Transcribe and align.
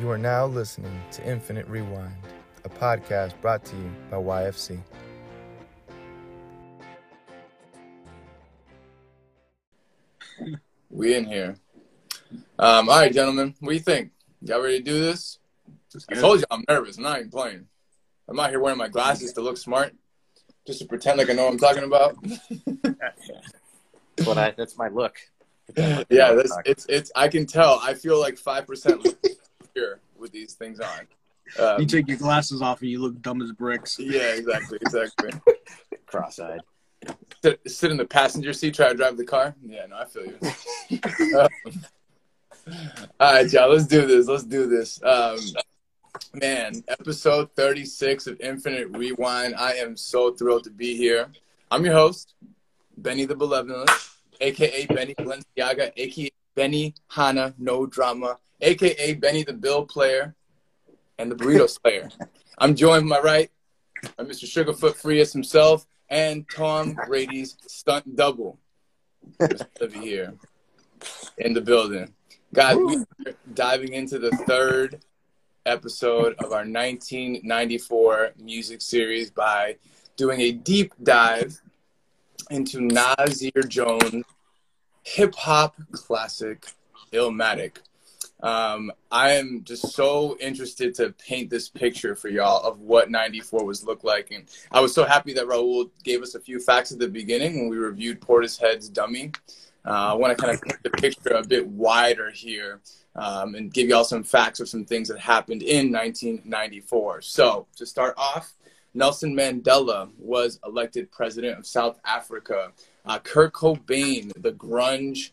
You 0.00 0.10
are 0.10 0.18
now 0.18 0.46
listening 0.46 1.00
to 1.12 1.24
Infinite 1.24 1.68
Rewind, 1.68 2.16
a 2.64 2.68
podcast 2.68 3.40
brought 3.40 3.64
to 3.66 3.76
you 3.76 3.92
by 4.10 4.16
YFC. 4.16 4.80
We 10.90 11.14
in 11.14 11.24
here. 11.24 11.56
Um, 12.58 12.88
all 12.88 12.98
right, 12.98 13.12
gentlemen, 13.12 13.54
what 13.60 13.70
do 13.70 13.74
you 13.74 13.80
think? 13.80 14.10
Y'all 14.42 14.60
ready 14.60 14.78
to 14.78 14.84
do 14.84 15.00
this? 15.00 15.38
I 16.10 16.14
told 16.16 16.40
you 16.40 16.46
I'm 16.50 16.64
nervous. 16.68 16.96
I'm 16.96 17.04
not 17.04 17.18
even 17.18 17.30
playing. 17.30 17.66
I'm 18.28 18.40
out 18.40 18.50
here 18.50 18.58
wearing 18.58 18.78
my 18.78 18.88
glasses 18.88 19.32
to 19.34 19.42
look 19.42 19.56
smart, 19.56 19.94
just 20.66 20.80
to 20.80 20.86
pretend 20.86 21.18
like 21.18 21.30
I 21.30 21.34
know 21.34 21.44
what 21.44 21.52
I'm 21.52 21.58
talking 21.58 21.84
about. 21.84 22.16
That's 22.82 24.26
what 24.26 24.38
I. 24.38 24.54
That's 24.56 24.76
my 24.76 24.88
look. 24.88 25.18
yeah, 25.76 26.02
that's, 26.32 26.58
it's 26.64 26.86
it's. 26.88 27.12
I 27.14 27.28
can 27.28 27.46
tell. 27.46 27.78
I 27.80 27.94
feel 27.94 28.20
like 28.20 28.36
five 28.36 28.66
percent 28.66 29.06
here 29.74 30.00
with 30.16 30.32
these 30.32 30.54
things 30.54 30.80
on. 30.80 31.06
Um, 31.58 31.80
You 31.80 31.86
take 31.86 32.08
your 32.08 32.16
glasses 32.16 32.62
off 32.62 32.80
and 32.80 32.90
you 32.90 33.00
look 33.00 33.20
dumb 33.20 33.42
as 33.42 33.52
bricks. 33.52 33.98
yeah, 33.98 34.32
exactly, 34.34 34.78
exactly. 34.80 35.30
Cross-eyed. 36.06 36.60
sit, 37.42 37.60
sit 37.66 37.90
in 37.90 37.96
the 37.96 38.04
passenger 38.04 38.52
seat, 38.52 38.74
try 38.74 38.88
to 38.88 38.94
drive 38.94 39.16
the 39.16 39.24
car. 39.24 39.54
Yeah, 39.66 39.86
no, 39.86 39.96
I 39.96 40.04
feel 40.06 40.24
you. 40.26 41.38
Um, 41.38 41.48
all 43.20 43.34
right, 43.34 43.52
y'all, 43.52 43.70
let's 43.70 43.86
do 43.86 44.06
this. 44.06 44.26
Let's 44.26 44.44
do 44.44 44.66
this. 44.66 45.02
Um, 45.02 45.38
man, 46.32 46.82
episode 46.88 47.50
36 47.56 48.26
of 48.26 48.40
Infinite 48.40 48.88
Rewind. 48.96 49.54
I 49.56 49.72
am 49.74 49.96
so 49.96 50.32
thrilled 50.32 50.64
to 50.64 50.70
be 50.70 50.96
here. 50.96 51.28
I'm 51.70 51.84
your 51.84 51.92
host, 51.94 52.34
Benny 52.96 53.26
the 53.26 53.34
Benevolent, 53.34 53.90
aka 54.40 54.86
Benny 54.86 55.14
Balenciaga, 55.16 55.92
aka 55.96 56.30
Benny 56.54 56.94
Hana 57.08 57.54
No 57.58 57.86
Drama, 57.86 58.38
aka 58.60 59.14
Benny 59.14 59.42
the 59.42 59.52
Bill 59.52 59.84
Player, 59.84 60.34
and 61.18 61.30
the 61.30 61.36
Burrito 61.36 61.68
Slayer. 61.82 62.08
I'm 62.58 62.74
joined 62.74 63.08
by 63.08 63.16
my 63.16 63.22
right 63.22 63.50
by 64.16 64.24
Mr. 64.24 64.44
Sugarfoot 64.44 64.96
Frias 64.96 65.32
himself 65.32 65.86
and 66.08 66.48
Tom 66.48 66.96
Brady's 67.06 67.56
stunt 67.66 68.16
double. 68.16 68.58
Livy 69.80 69.98
here 70.00 70.34
in 71.38 71.54
the 71.54 71.60
building. 71.60 72.12
Guys, 72.52 72.76
we're 72.76 73.04
diving 73.54 73.94
into 73.94 74.18
the 74.18 74.30
third 74.46 75.00
episode 75.66 76.34
of 76.38 76.52
our 76.52 76.64
1994 76.66 78.32
music 78.38 78.82
series 78.82 79.30
by 79.30 79.76
doing 80.16 80.40
a 80.40 80.52
deep 80.52 80.92
dive 81.02 81.60
into 82.50 82.80
Nasir 82.80 83.62
Jones' 83.66 84.24
hip 85.04 85.34
hop 85.34 85.76
classic, 85.92 86.66
Illmatic. 87.12 87.76
Um, 88.42 88.92
I 89.10 89.32
am 89.32 89.62
just 89.64 89.92
so 89.92 90.36
interested 90.40 90.94
to 90.96 91.12
paint 91.12 91.48
this 91.48 91.68
picture 91.68 92.14
for 92.14 92.28
y'all 92.28 92.62
of 92.62 92.80
what 92.80 93.10
94 93.10 93.64
was 93.64 93.84
look 93.84 94.04
like. 94.04 94.32
And 94.32 94.44
I 94.70 94.80
was 94.80 94.94
so 94.94 95.04
happy 95.04 95.32
that 95.34 95.46
Raul 95.46 95.90
gave 96.02 96.20
us 96.20 96.34
a 96.34 96.40
few 96.40 96.58
facts 96.58 96.92
at 96.92 96.98
the 96.98 97.08
beginning 97.08 97.58
when 97.58 97.68
we 97.68 97.78
reviewed 97.78 98.20
Portishead's 98.20 98.88
Dummy. 98.88 99.32
Uh, 99.86 100.12
I 100.12 100.14
want 100.14 100.36
to 100.36 100.42
kind 100.42 100.54
of 100.54 100.62
paint 100.62 100.82
the 100.82 100.90
picture 100.90 101.30
a 101.30 101.46
bit 101.46 101.66
wider 101.66 102.30
here 102.30 102.80
um, 103.16 103.54
and 103.54 103.72
give 103.72 103.88
y'all 103.88 104.04
some 104.04 104.24
facts 104.24 104.60
of 104.60 104.68
some 104.68 104.84
things 104.84 105.08
that 105.08 105.20
happened 105.20 105.62
in 105.62 105.92
1994. 105.92 107.22
So, 107.22 107.66
to 107.76 107.86
start 107.86 108.14
off, 108.16 108.54
Nelson 108.94 109.34
Mandela 109.34 110.10
was 110.18 110.60
elected 110.64 111.10
president 111.10 111.58
of 111.58 111.66
South 111.66 111.98
Africa. 112.04 112.72
Uh, 113.04 113.18
Kurt 113.18 113.52
Cobain, 113.52 114.32
the 114.42 114.52
grunge 114.52 115.30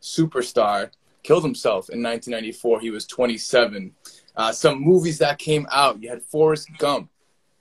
superstar, 0.00 0.90
killed 1.22 1.44
himself 1.44 1.90
in 1.90 2.02
1994. 2.02 2.80
He 2.80 2.90
was 2.90 3.06
27. 3.06 3.94
Uh, 4.36 4.52
some 4.52 4.80
movies 4.80 5.18
that 5.18 5.38
came 5.38 5.66
out 5.70 6.02
you 6.02 6.08
had 6.08 6.22
Forrest 6.22 6.68
Gump, 6.78 7.10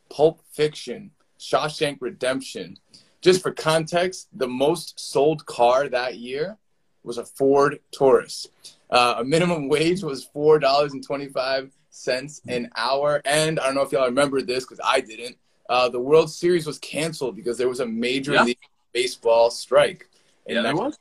Pulp 0.10 0.42
Fiction, 0.52 1.12
Shawshank 1.40 1.98
Redemption. 2.00 2.78
Just 3.22 3.42
for 3.42 3.52
context, 3.52 4.30
the 4.34 4.48
most 4.48 4.98
sold 5.00 5.46
car 5.46 5.90
that 5.90 6.16
year 6.18 6.58
was 7.04 7.18
a 7.18 7.26
Ford 7.26 7.80
Taurus. 7.92 8.48
Uh, 8.90 9.16
a 9.18 9.24
minimum 9.24 9.68
wage 9.68 10.02
was 10.04 10.24
four 10.24 10.58
dollars 10.58 10.94
and 10.94 11.06
twenty-five 11.06 11.72
cents 11.90 12.42
an 12.48 12.70
hour, 12.78 13.22
and 13.26 13.60
I 13.60 13.66
don't 13.66 13.76
know 13.76 13.82
if 13.82 13.92
y'all 13.92 14.06
remember 14.06 14.42
this 14.42 14.64
because 14.64 14.80
I 14.84 15.02
didn't. 15.02 15.38
Uh, 15.70 15.90
the 15.90 16.00
World 16.00 16.32
Series 16.32 16.66
was 16.66 16.80
canceled 16.80 17.36
because 17.36 17.58
there 17.58 17.68
was 17.70 17.82
a 17.82 17.86
major 17.86 18.34
Yeah. 18.34 18.44
league 18.46 18.58
baseball 18.94 19.50
strike 19.52 20.10
in 20.46 20.56
Yeah, 20.56 20.62
there 20.64 20.76
was. 20.76 20.98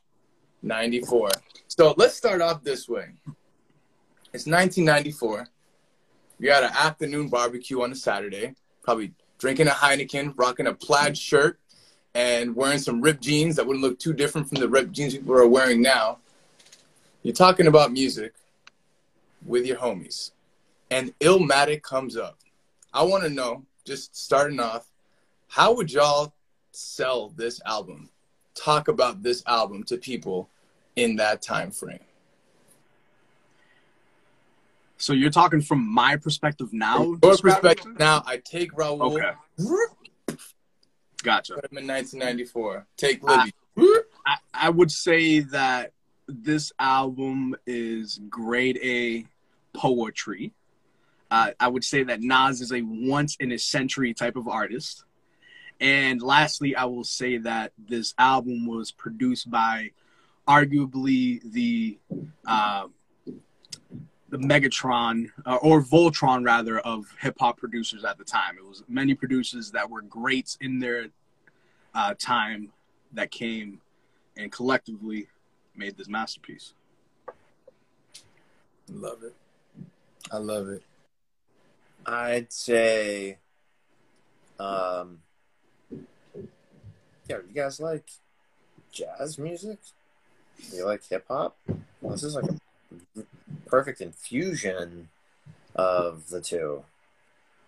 94. 0.63 1.31
So 1.69 1.95
let's 1.97 2.15
start 2.15 2.41
off 2.41 2.63
this 2.63 2.89
way. 2.89 3.11
It's 4.33 4.47
1994. 4.47 5.49
You're 6.39 6.53
at 6.53 6.65
an 6.65 6.71
afternoon 6.77 7.29
barbecue 7.29 7.83
on 7.83 7.93
a 7.93 7.97
Saturday, 7.97 8.55
probably 8.83 9.13
drinking 9.39 9.69
a 9.69 9.73
Heineken, 9.73 10.35
rocking 10.37 10.67
a 10.67 10.75
plaid 10.75 11.17
shirt, 11.17 11.59
and 12.15 12.55
wearing 12.55 12.79
some 12.79 13.01
ripped 13.01 13.23
jeans 13.23 13.57
that 13.57 13.67
wouldn't 13.67 13.85
look 13.85 13.99
too 13.99 14.13
different 14.13 14.49
from 14.49 14.59
the 14.59 14.69
ripped 14.69 14.93
jeans 14.93 15.15
people 15.15 15.35
are 15.35 15.47
wearing 15.47 15.81
now. 15.83 16.19
You're 17.23 17.35
talking 17.35 17.67
about 17.67 17.93
music 17.93 18.35
with 19.45 19.67
your 19.67 19.77
homies, 19.77 20.33
and 20.91 21.17
Illmatic 21.21 21.83
comes 21.83 22.17
up. 22.17 22.39
I 22.93 23.03
want 23.03 23.25
to 23.25 23.31
know, 23.31 23.65
just 23.85 24.17
starting 24.17 24.61
off, 24.61 24.89
how 25.49 25.73
would 25.75 25.93
y'all 25.93 26.33
sell 26.73 27.31
this 27.31 27.61
album? 27.67 28.11
Talk 28.55 28.89
about 28.89 29.23
this 29.23 29.43
album 29.47 29.85
to 29.85 29.97
people 29.97 30.49
in 30.97 31.17
that 31.17 31.43
time 31.43 31.71
frame. 31.71 32.01
So 34.97 35.13
you're 35.13 35.31
talking 35.31 35.61
from 35.61 35.87
my 35.89 36.17
perspective 36.17 36.73
now. 36.73 37.17
Your 37.23 37.37
perspective 37.37 37.99
now, 37.99 38.23
I 38.27 38.39
take 38.39 38.73
Raul, 38.73 39.01
Okay. 39.01 39.31
Gotcha. 41.23 41.55
put 41.55 41.71
him 41.71 41.79
in 41.79 41.87
1994. 41.87 42.87
Take. 42.97 43.23
Libby. 43.23 43.53
I, 44.27 44.37
I 44.53 44.71
would 44.71 44.91
say 44.91 45.41
that 45.41 45.93
this 46.27 46.73
album 46.79 47.55
is 47.67 48.21
grade 48.29 48.79
A 48.83 49.27
poetry. 49.73 50.53
Uh, 51.31 51.51
I 51.61 51.69
would 51.69 51.85
say 51.85 52.03
that 52.05 52.21
Nas 52.21 52.61
is 52.61 52.73
a 52.73 52.83
once 52.83 53.37
in 53.41 53.53
a 53.53 53.59
century 53.59 54.15
type 54.15 54.37
of 54.37 54.49
artist. 54.49 55.05
And 55.81 56.21
lastly, 56.21 56.75
I 56.75 56.85
will 56.87 57.05
say 57.05 57.39
that 57.39 57.73
this 57.79 58.15
album 58.19 58.67
was 58.67 58.91
produced 58.91 59.51
by 59.51 59.91
arguably 60.47 61.41
the 61.53 61.99
uh, 62.47 62.89
the 64.31 64.39
Megatron 64.39 65.31
uh, 65.47 65.57
or 65.57 65.83
Voltron 65.83 66.45
rather 66.45 66.81
of 66.81 67.07
hip 67.21 67.37
hop 67.39 67.57
producers 67.59 68.05
at 68.05 68.19
the 68.19 68.25
time. 68.25 68.57
It 68.59 68.65
was 68.65 68.83
many 68.89 69.15
producers 69.15 69.71
that 69.71 69.89
were 69.89 70.03
greats 70.03 70.59
in 70.61 70.79
their 70.79 71.07
uh, 71.95 72.15
time 72.19 72.71
that 73.13 73.31
came 73.31 73.81
and 74.37 74.53
collectively 74.53 75.29
made 75.77 75.97
this 75.97 76.09
masterpiece. 76.09 76.75
Love 78.91 79.23
it. 79.23 79.35
I 80.31 80.39
love 80.39 80.69
it. 80.69 80.83
I'd 82.07 82.53
say, 82.53 83.39
um, 84.59 85.21
yeah, 87.29 87.37
you 87.47 87.55
guys 87.55 87.79
like 87.79 88.11
jazz 88.91 89.39
music? 89.39 89.79
You 90.73 90.87
like 90.87 91.07
hip 91.09 91.27
hop? 91.29 91.57
This 92.03 92.23
is 92.23 92.35
like 92.35 92.47
a 92.47 93.23
perfect 93.67 94.01
infusion 94.01 95.09
of 95.75 96.31
the 96.31 96.41
two, 96.41 96.85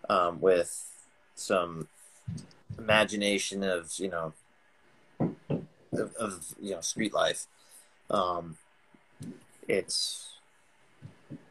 um, 0.09 0.41
with 0.41 0.89
some 1.35 1.87
imagination 2.77 3.63
of 3.63 3.93
you 3.97 4.09
know 4.09 4.33
of, 5.93 6.15
of 6.15 6.55
you 6.59 6.71
know 6.71 6.81
street 6.81 7.13
life. 7.13 7.45
Um, 8.09 8.57
it's 9.67 10.27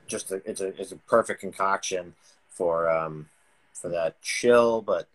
just 0.08 0.32
a 0.32 0.42
it's 0.44 0.60
a 0.60 0.68
it's 0.80 0.92
a 0.92 0.96
perfect 0.96 1.40
concoction 1.40 2.14
for 2.48 2.90
um 2.90 3.28
for 3.72 3.88
that 3.88 4.20
chill, 4.20 4.82
but 4.82 5.08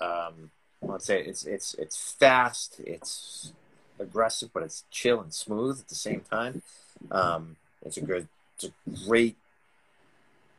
um 0.00 0.50
let's 0.82 1.04
say 1.04 1.22
it's 1.22 1.44
it's 1.44 1.74
it's 1.74 2.12
fast, 2.12 2.80
it's 2.80 3.52
aggressive, 3.98 4.50
but 4.52 4.62
it's 4.62 4.84
chill 4.90 5.20
and 5.20 5.32
smooth 5.32 5.80
at 5.80 5.88
the 5.88 5.94
same 5.94 6.22
time. 6.30 6.62
Um, 7.10 7.56
it's 7.84 7.96
a 7.96 8.02
good 8.02 8.28
it's 8.56 8.64
a 8.64 9.06
great 9.06 9.36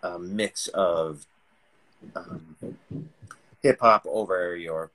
uh, 0.04 0.18
mix 0.18 0.68
of 0.68 1.26
um, 2.16 2.56
hip 3.62 3.80
hop 3.82 4.06
over 4.10 4.56
your 4.56 4.92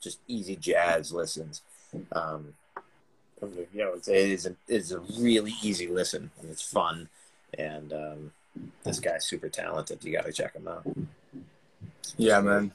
just 0.00 0.18
easy 0.28 0.56
jazz 0.56 1.12
listens. 1.12 1.62
Um, 2.12 2.54
you 3.42 3.66
know, 3.74 3.92
it's, 3.94 4.08
it 4.08 4.16
is 4.16 4.46
a, 4.46 4.54
it's 4.66 4.90
a 4.90 5.00
really 5.18 5.54
easy 5.62 5.86
listen 5.86 6.30
and 6.40 6.50
it's 6.50 6.62
fun. 6.62 7.08
And 7.58 7.92
um, 7.92 8.32
this 8.84 9.00
guy's 9.00 9.24
super 9.24 9.48
talented. 9.48 10.04
You 10.04 10.12
got 10.12 10.24
to 10.24 10.32
check 10.32 10.54
him 10.54 10.68
out. 10.68 10.84
Yeah, 12.16 12.40
man. 12.40 12.72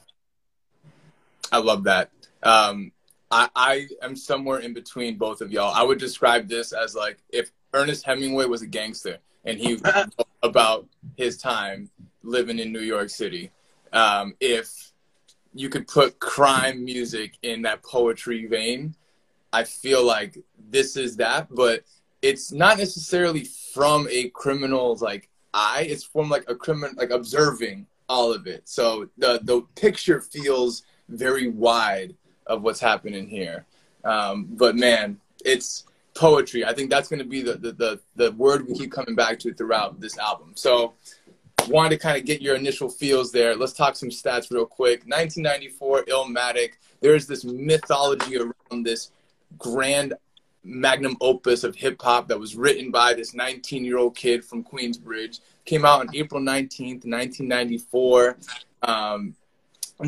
I 1.53 1.59
love 1.59 1.83
that. 1.83 2.09
Um, 2.41 2.91
I, 3.29 3.47
I 3.55 3.87
am 4.01 4.15
somewhere 4.15 4.59
in 4.59 4.73
between 4.73 5.17
both 5.19 5.39
of 5.39 5.51
y'all. 5.51 5.71
I 5.73 5.83
would 5.83 5.99
describe 5.99 6.47
this 6.47 6.73
as 6.73 6.95
like 6.95 7.19
if 7.29 7.51
Ernest 7.73 8.03
Hemingway 8.05 8.45
was 8.45 8.63
a 8.63 8.67
gangster 8.67 9.19
and 9.45 9.59
he 9.59 9.75
wrote 9.85 10.13
about 10.41 10.87
his 11.15 11.37
time 11.37 11.91
living 12.23 12.57
in 12.57 12.73
New 12.73 12.81
York 12.81 13.11
City. 13.11 13.51
Um, 13.93 14.33
if 14.39 14.91
you 15.53 15.69
could 15.69 15.87
put 15.87 16.19
crime 16.19 16.83
music 16.83 17.37
in 17.43 17.61
that 17.61 17.83
poetry 17.83 18.47
vein, 18.47 18.95
I 19.51 19.63
feel 19.63 20.03
like 20.03 20.39
this 20.69 20.97
is 20.97 21.17
that, 21.17 21.47
but 21.51 21.83
it's 22.23 22.51
not 22.51 22.79
necessarily 22.79 23.43
from 23.43 24.07
a 24.09 24.29
criminal's 24.29 25.03
like 25.03 25.29
eye. 25.53 25.85
It's 25.87 26.03
from 26.03 26.29
like 26.29 26.45
a 26.49 26.55
criminal, 26.55 26.95
like 26.97 27.11
observing 27.11 27.85
all 28.09 28.33
of 28.33 28.47
it. 28.47 28.67
So 28.67 29.09
the 29.19 29.39
the 29.43 29.61
picture 29.75 30.19
feels 30.19 30.81
very 31.13 31.47
wide 31.47 32.15
of 32.47 32.61
what's 32.61 32.79
happening 32.79 33.27
here. 33.27 33.65
Um, 34.03 34.47
but 34.51 34.75
man, 34.75 35.17
it's 35.45 35.85
poetry. 36.13 36.65
I 36.65 36.73
think 36.73 36.89
that's 36.89 37.07
going 37.07 37.19
to 37.19 37.25
be 37.25 37.41
the, 37.41 37.55
the, 37.55 37.71
the 37.71 37.99
the 38.15 38.31
word 38.33 38.67
we 38.67 38.75
keep 38.75 38.91
coming 38.91 39.15
back 39.15 39.39
to 39.39 39.53
throughout 39.53 39.99
this 39.99 40.17
album. 40.17 40.51
So 40.55 40.93
wanted 41.67 41.89
to 41.89 41.97
kind 41.97 42.17
of 42.17 42.25
get 42.25 42.41
your 42.41 42.55
initial 42.55 42.89
feels 42.89 43.31
there. 43.31 43.55
Let's 43.55 43.73
talk 43.73 43.95
some 43.95 44.09
stats 44.09 44.51
real 44.51 44.65
quick. 44.65 45.03
1994, 45.05 46.05
Illmatic. 46.05 46.73
There's 47.01 47.27
this 47.27 47.43
mythology 47.43 48.37
around 48.37 48.83
this 48.83 49.11
grand 49.57 50.13
magnum 50.63 51.17
opus 51.19 51.63
of 51.63 51.75
hip 51.75 52.01
hop 52.01 52.27
that 52.29 52.39
was 52.39 52.55
written 52.55 52.89
by 52.89 53.13
this 53.13 53.33
19 53.33 53.83
year 53.83 53.97
old 53.97 54.15
kid 54.15 54.43
from 54.43 54.63
Queensbridge. 54.63 55.39
Came 55.65 55.85
out 55.85 56.01
on 56.01 56.15
April 56.15 56.41
19th, 56.41 57.05
1994. 57.05 58.37
Um, 58.83 59.35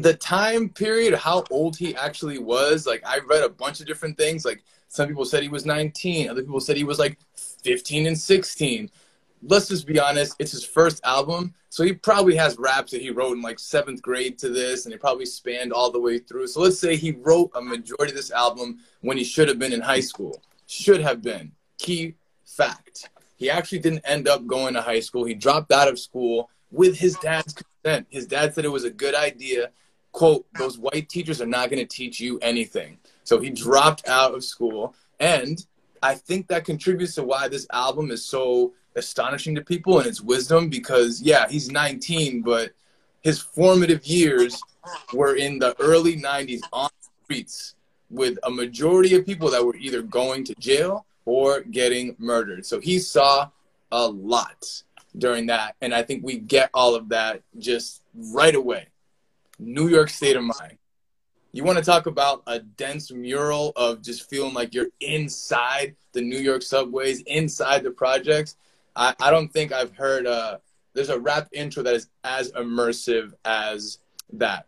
the 0.02 0.14
time 0.14 0.70
period, 0.70 1.14
how 1.14 1.44
old 1.52 1.76
he 1.76 1.96
actually 1.96 2.40
was, 2.40 2.86
like 2.86 3.02
I 3.06 3.20
read 3.20 3.44
a 3.44 3.50
bunch 3.50 3.80
of 3.80 3.88
different 3.88 4.18
things. 4.18 4.46
Like 4.46 4.64
some 4.88 5.08
people 5.08 5.26
said 5.26 5.44
he 5.44 5.50
was 5.50 5.66
19, 5.66 6.30
other 6.30 6.42
people 6.42 6.60
said 6.60 6.78
he 6.78 6.84
was 6.84 7.00
like 7.00 7.20
15 7.64 8.08
and 8.08 8.18
16 8.18 8.90
let's 9.48 9.68
just 9.68 9.86
be 9.86 10.00
honest, 10.00 10.36
it's 10.40 10.52
his 10.52 10.66
first 10.66 11.04
album. 11.06 11.54
So 11.70 11.84
he 11.84 11.94
probably 11.94 12.36
has 12.36 12.58
raps 12.58 12.92
that 12.92 13.02
he 13.02 13.10
wrote 13.12 13.34
in 13.34 13.42
like 13.42 13.60
seventh 13.60 14.02
grade 14.02 14.38
to 14.40 14.50
this, 14.50 14.86
and 14.86 14.94
it 14.94 15.00
probably 15.00 15.26
spanned 15.26 15.74
all 15.74 15.92
the 15.92 16.00
way 16.00 16.20
through. 16.20 16.48
So 16.48 16.62
let's 16.62 16.80
say 16.80 16.96
he 16.96 17.12
wrote 17.12 17.52
a 17.56 17.62
majority 17.62 18.12
of 18.12 18.18
this 18.18 18.32
album 18.32 18.80
when 19.02 19.18
he 19.18 19.24
should 19.24 19.48
have 19.48 19.60
been 19.60 19.74
in 19.74 19.82
high 19.82 20.00
school. 20.00 20.42
Should 20.68 21.02
have 21.02 21.22
been. 21.22 21.52
Key 21.78 22.16
fact. 22.46 23.10
He 23.38 23.50
actually 23.50 23.80
didn't 23.80 24.06
end 24.06 24.28
up 24.28 24.48
going 24.48 24.74
to 24.76 24.82
high 24.82 25.02
school. 25.02 25.26
He 25.26 25.34
dropped 25.34 25.72
out 25.72 25.90
of 25.90 26.00
school 26.00 26.50
with 26.72 26.98
his 26.98 27.18
dad's 27.18 27.54
consent. 27.54 28.08
His 28.10 28.26
dad 28.26 28.56
said 28.56 28.66
it 28.66 28.70
was 28.70 28.86
a 28.86 28.90
good 28.90 29.14
idea. 29.14 29.72
Quote, 30.16 30.46
those 30.58 30.78
white 30.78 31.10
teachers 31.10 31.42
are 31.42 31.46
not 31.46 31.70
going 31.70 31.86
to 31.86 31.86
teach 31.86 32.22
you 32.22 32.40
anything. 32.42 32.98
So 33.26 33.38
he 33.38 33.50
dropped 33.50 34.08
out 34.08 34.34
of 34.34 34.46
school. 34.46 34.96
And 35.20 35.62
I 36.02 36.16
think 36.16 36.48
that 36.48 36.64
contributes 36.64 37.16
to 37.16 37.24
why 37.24 37.50
this 37.50 37.68
album 37.74 38.12
is 38.12 38.24
so 38.24 38.72
astonishing 38.96 39.56
to 39.56 39.62
people 39.62 40.00
and 40.00 40.08
its 40.08 40.22
wisdom 40.22 40.70
because 40.70 41.22
yeah, 41.22 41.50
he's 41.50 41.70
19, 41.70 42.44
but 42.44 42.72
his 43.24 43.42
formative 43.42 44.06
years 44.06 44.64
were 45.12 45.36
in 45.36 45.60
the 45.60 45.76
early 45.82 46.16
90s 46.16 46.62
on 46.72 46.90
the 47.02 47.10
streets 47.26 47.76
with 48.10 48.38
a 48.44 48.50
majority 48.50 49.18
of 49.18 49.26
people 49.26 49.52
that 49.52 49.66
were 49.66 49.76
either 49.76 50.02
going 50.02 50.46
to 50.46 50.56
jail 50.56 51.06
or 51.26 51.60
getting 51.60 52.16
murdered. 52.20 52.66
So 52.66 52.80
he 52.80 53.00
saw 53.00 53.50
a 53.92 54.08
lot 54.08 54.82
during 55.18 55.48
that. 55.48 55.76
And 55.82 55.94
I 55.94 56.04
think 56.04 56.24
we 56.24 56.38
get 56.38 56.70
all 56.74 56.96
of 56.96 57.10
that 57.10 57.42
just 57.60 58.02
right 58.16 58.56
away. 58.56 58.88
New 59.60 59.88
York 59.88 60.10
state 60.10 60.36
of 60.36 60.44
mind. 60.44 60.78
You 61.52 61.64
want 61.64 61.78
to 61.78 61.84
talk 61.84 62.06
about 62.06 62.44
a 62.48 62.60
dense 62.60 63.12
mural 63.12 63.72
of 63.76 64.02
just 64.02 64.30
feeling 64.30 64.54
like 64.54 64.74
you're 64.74 64.90
inside 65.00 65.96
the 66.12 66.22
New 66.22 66.40
York 66.40 66.62
subways, 66.62 67.22
inside 67.22 67.84
the 67.84 67.92
projects. 67.92 68.58
I, 68.96 69.16
I 69.22 69.32
don't 69.32 69.48
think 69.48 69.72
I've 69.72 69.96
heard 69.96 70.28
uh, 70.28 70.58
there's 70.94 71.10
a 71.10 71.20
rap 71.20 71.50
intro 71.54 71.84
that 71.84 71.94
is 71.94 72.08
as 72.24 72.52
immersive 72.54 73.34
as 73.46 74.00
that. 74.34 74.66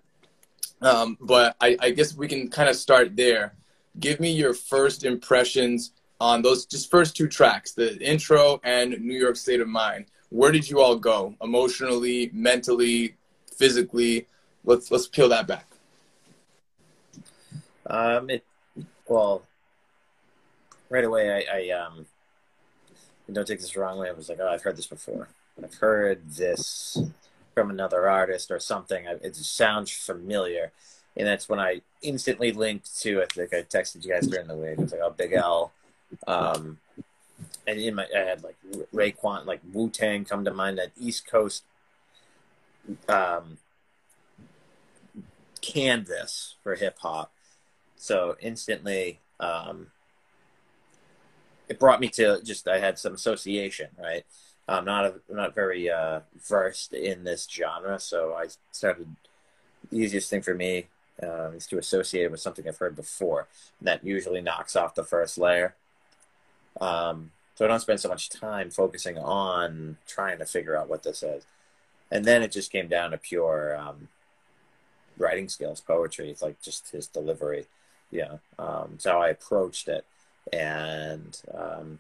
Um, 0.81 1.17
but 1.19 1.55
I, 1.59 1.75
I 1.79 1.89
guess 1.89 2.15
we 2.15 2.27
can 2.27 2.49
kind 2.49 2.69
of 2.69 2.75
start 2.75 3.15
there. 3.15 3.55
Give 3.99 4.19
me 4.19 4.31
your 4.31 4.53
first 4.53 5.03
impressions 5.03 5.91
on 6.19 6.41
those 6.41 6.65
just 6.65 6.91
first 6.91 7.15
two 7.15 7.27
tracks, 7.27 7.73
the 7.73 7.97
intro 7.99 8.59
and 8.63 8.99
New 9.01 9.17
York 9.17 9.35
State 9.35 9.61
of 9.61 9.67
Mind. 9.67 10.05
Where 10.29 10.51
did 10.51 10.69
you 10.69 10.81
all 10.81 10.95
go 10.95 11.35
emotionally, 11.41 12.29
mentally, 12.33 13.15
physically? 13.57 14.27
Let's 14.67 14.91
let's 14.91 15.07
peel 15.07 15.29
that 15.29 15.47
back. 15.47 15.65
Um, 17.87 18.29
it 18.29 18.43
well, 19.07 19.43
right 20.89 21.05
away 21.05 21.47
I, 21.49 21.57
I 21.57 21.69
um 21.69 22.05
don't 23.31 23.47
take 23.47 23.59
this 23.59 23.71
the 23.71 23.79
wrong 23.79 23.97
way. 23.97 24.09
I 24.09 24.11
was 24.11 24.29
like, 24.29 24.39
oh, 24.41 24.47
I've 24.47 24.61
heard 24.61 24.77
this 24.77 24.87
before. 24.87 25.29
I've 25.61 25.75
heard 25.75 26.29
this 26.29 26.97
from 27.53 27.69
another 27.69 28.09
artist 28.09 28.51
or 28.51 28.59
something. 28.59 29.05
It 29.05 29.35
sounds 29.35 29.91
familiar. 29.91 30.71
And 31.15 31.25
that's 31.25 31.49
when 31.49 31.59
I 31.59 31.81
instantly 32.01 32.51
linked 32.51 32.99
to, 33.01 33.21
I 33.21 33.25
think 33.25 33.53
I 33.53 33.63
texted 33.63 34.05
you 34.05 34.11
guys 34.11 34.27
during 34.27 34.47
the 34.47 34.55
week. 34.55 34.77
It's 34.77 34.91
like, 34.91 35.01
oh, 35.03 35.09
Big 35.09 35.33
L. 35.33 35.71
Um, 36.27 36.77
and 37.65 37.79
in 37.79 37.95
my, 37.95 38.05
I 38.15 38.19
had 38.19 38.43
like 38.43 38.55
Raekwon, 38.93 39.45
like 39.45 39.61
Wu 39.73 39.89
Tang 39.89 40.23
come 40.25 40.45
to 40.45 40.53
mind, 40.53 40.77
that 40.77 40.91
East 40.97 41.27
Coast 41.27 41.63
um, 43.09 43.57
canvas 45.57 46.55
for 46.63 46.75
hip 46.75 46.97
hop. 46.99 47.31
So 47.95 48.35
instantly, 48.39 49.19
um, 49.39 49.87
it 51.69 51.79
brought 51.79 51.99
me 51.99 52.09
to 52.09 52.41
just 52.43 52.67
I 52.67 52.79
had 52.79 52.97
some 52.99 53.13
association, 53.13 53.89
right? 53.97 54.25
I'm 54.67 54.85
not 54.85 55.15
not 55.29 55.55
very 55.55 55.89
uh, 55.89 56.21
versed 56.47 56.93
in 56.93 57.23
this 57.23 57.47
genre, 57.49 57.99
so 57.99 58.33
I 58.33 58.47
started. 58.71 59.07
The 59.89 59.99
easiest 59.99 60.29
thing 60.29 60.41
for 60.41 60.53
me 60.53 60.87
uh, 61.21 61.51
is 61.51 61.65
to 61.67 61.77
associate 61.77 62.25
it 62.25 62.31
with 62.31 62.41
something 62.41 62.67
I've 62.67 62.77
heard 62.77 62.95
before. 62.95 63.47
And 63.79 63.87
that 63.87 64.03
usually 64.03 64.41
knocks 64.41 64.75
off 64.75 64.95
the 64.95 65.03
first 65.03 65.37
layer. 65.37 65.75
Um, 66.79 67.31
so 67.55 67.65
I 67.65 67.67
don't 67.67 67.79
spend 67.79 67.99
so 67.99 68.09
much 68.09 68.29
time 68.29 68.69
focusing 68.69 69.17
on 69.17 69.97
trying 70.07 70.37
to 70.39 70.45
figure 70.45 70.75
out 70.75 70.89
what 70.89 71.03
this 71.03 71.23
is. 71.23 71.45
And 72.11 72.23
then 72.23 72.43
it 72.43 72.51
just 72.51 72.71
came 72.71 72.87
down 72.87 73.11
to 73.11 73.17
pure 73.17 73.77
um, 73.77 74.09
writing 75.17 75.49
skills, 75.49 75.81
poetry. 75.81 76.29
It's 76.29 76.41
like 76.41 76.61
just 76.61 76.91
his 76.91 77.07
delivery. 77.07 77.65
Yeah. 78.11 78.37
Um, 78.57 78.91
it's 78.95 79.05
how 79.05 79.21
I 79.21 79.29
approached 79.29 79.87
it 79.87 80.05
and 80.53 81.39
um, 81.53 81.99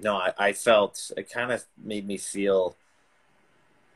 no, 0.00 0.16
I, 0.16 0.32
I 0.38 0.52
felt 0.52 1.10
it 1.16 1.30
kind 1.30 1.52
of 1.52 1.64
made 1.82 2.06
me 2.06 2.16
feel 2.16 2.76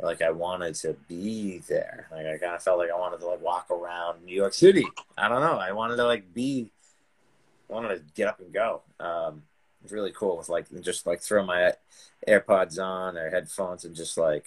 like 0.00 0.22
I 0.22 0.30
wanted 0.30 0.74
to 0.76 0.96
be 1.08 1.58
there. 1.68 2.08
Like 2.10 2.26
I 2.26 2.38
kind 2.38 2.54
of 2.54 2.62
felt 2.62 2.78
like 2.78 2.90
I 2.90 2.98
wanted 2.98 3.20
to 3.20 3.26
like 3.26 3.42
walk 3.42 3.70
around 3.70 4.24
New 4.24 4.34
York 4.34 4.54
City. 4.54 4.86
I 5.16 5.28
don't 5.28 5.40
know. 5.40 5.58
I 5.58 5.72
wanted 5.72 5.96
to 5.96 6.04
like 6.04 6.32
be, 6.34 6.70
I 7.70 7.72
wanted 7.72 7.96
to 7.96 8.02
get 8.14 8.28
up 8.28 8.40
and 8.40 8.52
go. 8.52 8.82
Um, 8.98 9.42
it 9.80 9.84
was 9.84 9.92
really 9.92 10.12
cool 10.12 10.36
with 10.36 10.48
like 10.48 10.66
just 10.80 11.06
like 11.06 11.20
throw 11.20 11.44
my 11.44 11.72
AirPods 12.26 12.82
on 12.82 13.16
or 13.16 13.30
headphones 13.30 13.84
and 13.84 13.94
just 13.94 14.16
like 14.16 14.46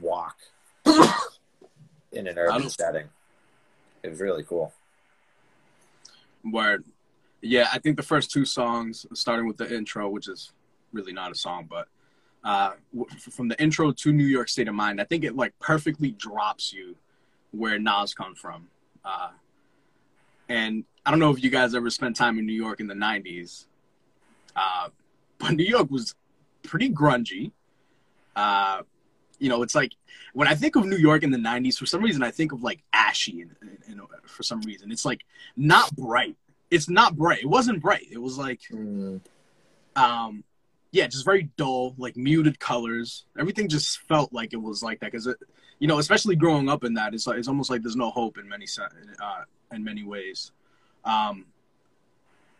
walk 0.00 0.36
in 2.12 2.26
an 2.26 2.38
urban 2.38 2.68
setting. 2.68 3.08
It 4.02 4.10
was 4.10 4.20
really 4.20 4.42
cool. 4.42 4.72
Word. 6.44 6.84
Yeah, 7.40 7.68
I 7.72 7.78
think 7.78 7.96
the 7.96 8.02
first 8.02 8.30
two 8.30 8.44
songs, 8.44 9.06
starting 9.14 9.46
with 9.46 9.56
the 9.56 9.74
intro, 9.74 10.08
which 10.08 10.28
is 10.28 10.52
really 10.92 11.12
not 11.12 11.32
a 11.32 11.34
song, 11.34 11.66
but 11.68 11.88
uh, 12.44 12.72
from 13.30 13.48
the 13.48 13.60
intro 13.60 13.92
to 13.92 14.12
New 14.12 14.26
York 14.26 14.48
State 14.48 14.68
of 14.68 14.74
Mind, 14.74 15.00
I 15.00 15.04
think 15.04 15.24
it 15.24 15.36
like 15.36 15.56
perfectly 15.60 16.12
drops 16.12 16.72
you 16.72 16.96
where 17.52 17.78
Nas 17.78 18.14
comes 18.14 18.38
from. 18.38 18.68
Uh, 19.04 19.30
and 20.48 20.84
I 21.04 21.10
don't 21.10 21.20
know 21.20 21.30
if 21.30 21.42
you 21.42 21.50
guys 21.50 21.74
ever 21.74 21.90
spent 21.90 22.16
time 22.16 22.38
in 22.38 22.46
New 22.46 22.52
York 22.52 22.80
in 22.80 22.86
the 22.86 22.94
'90s, 22.94 23.66
uh, 24.56 24.88
but 25.38 25.52
New 25.52 25.64
York 25.64 25.90
was 25.90 26.14
pretty 26.62 26.90
grungy. 26.90 27.52
Uh, 28.34 28.82
you 29.42 29.48
know, 29.48 29.62
it's 29.62 29.74
like 29.74 29.92
when 30.32 30.48
I 30.48 30.54
think 30.54 30.76
of 30.76 30.86
New 30.86 30.96
York 30.96 31.22
in 31.22 31.30
the 31.30 31.38
'90s, 31.38 31.76
for 31.78 31.86
some 31.86 32.02
reason 32.02 32.22
I 32.22 32.30
think 32.30 32.52
of 32.52 32.62
like 32.62 32.82
ashy, 32.92 33.42
and 33.42 34.00
for 34.24 34.42
some 34.42 34.60
reason 34.62 34.90
it's 34.90 35.04
like 35.04 35.24
not 35.56 35.94
bright 35.96 36.36
it's 36.72 36.88
not 36.88 37.16
bright. 37.16 37.42
It 37.42 37.46
wasn't 37.46 37.82
bright. 37.82 38.06
It 38.10 38.18
was 38.18 38.38
like, 38.38 38.62
mm. 38.72 39.20
um, 39.94 40.42
yeah, 40.90 41.06
just 41.06 41.24
very 41.24 41.50
dull, 41.58 41.94
like 41.98 42.16
muted 42.16 42.58
colors. 42.58 43.26
Everything 43.38 43.68
just 43.68 43.98
felt 44.08 44.32
like 44.32 44.54
it 44.54 44.60
was 44.60 44.82
like 44.82 45.00
that 45.00 45.12
because 45.12 45.26
it, 45.26 45.36
you 45.78 45.86
know, 45.86 45.98
especially 45.98 46.34
growing 46.34 46.70
up 46.70 46.82
in 46.82 46.94
that, 46.94 47.12
it's 47.12 47.26
like 47.26 47.38
it's 47.38 47.48
almost 47.48 47.68
like 47.68 47.82
there's 47.82 47.94
no 47.94 48.10
hope 48.10 48.38
in 48.38 48.48
many 48.48 48.64
uh, 49.22 49.42
in 49.70 49.84
many 49.84 50.02
ways. 50.02 50.50
Um, 51.04 51.44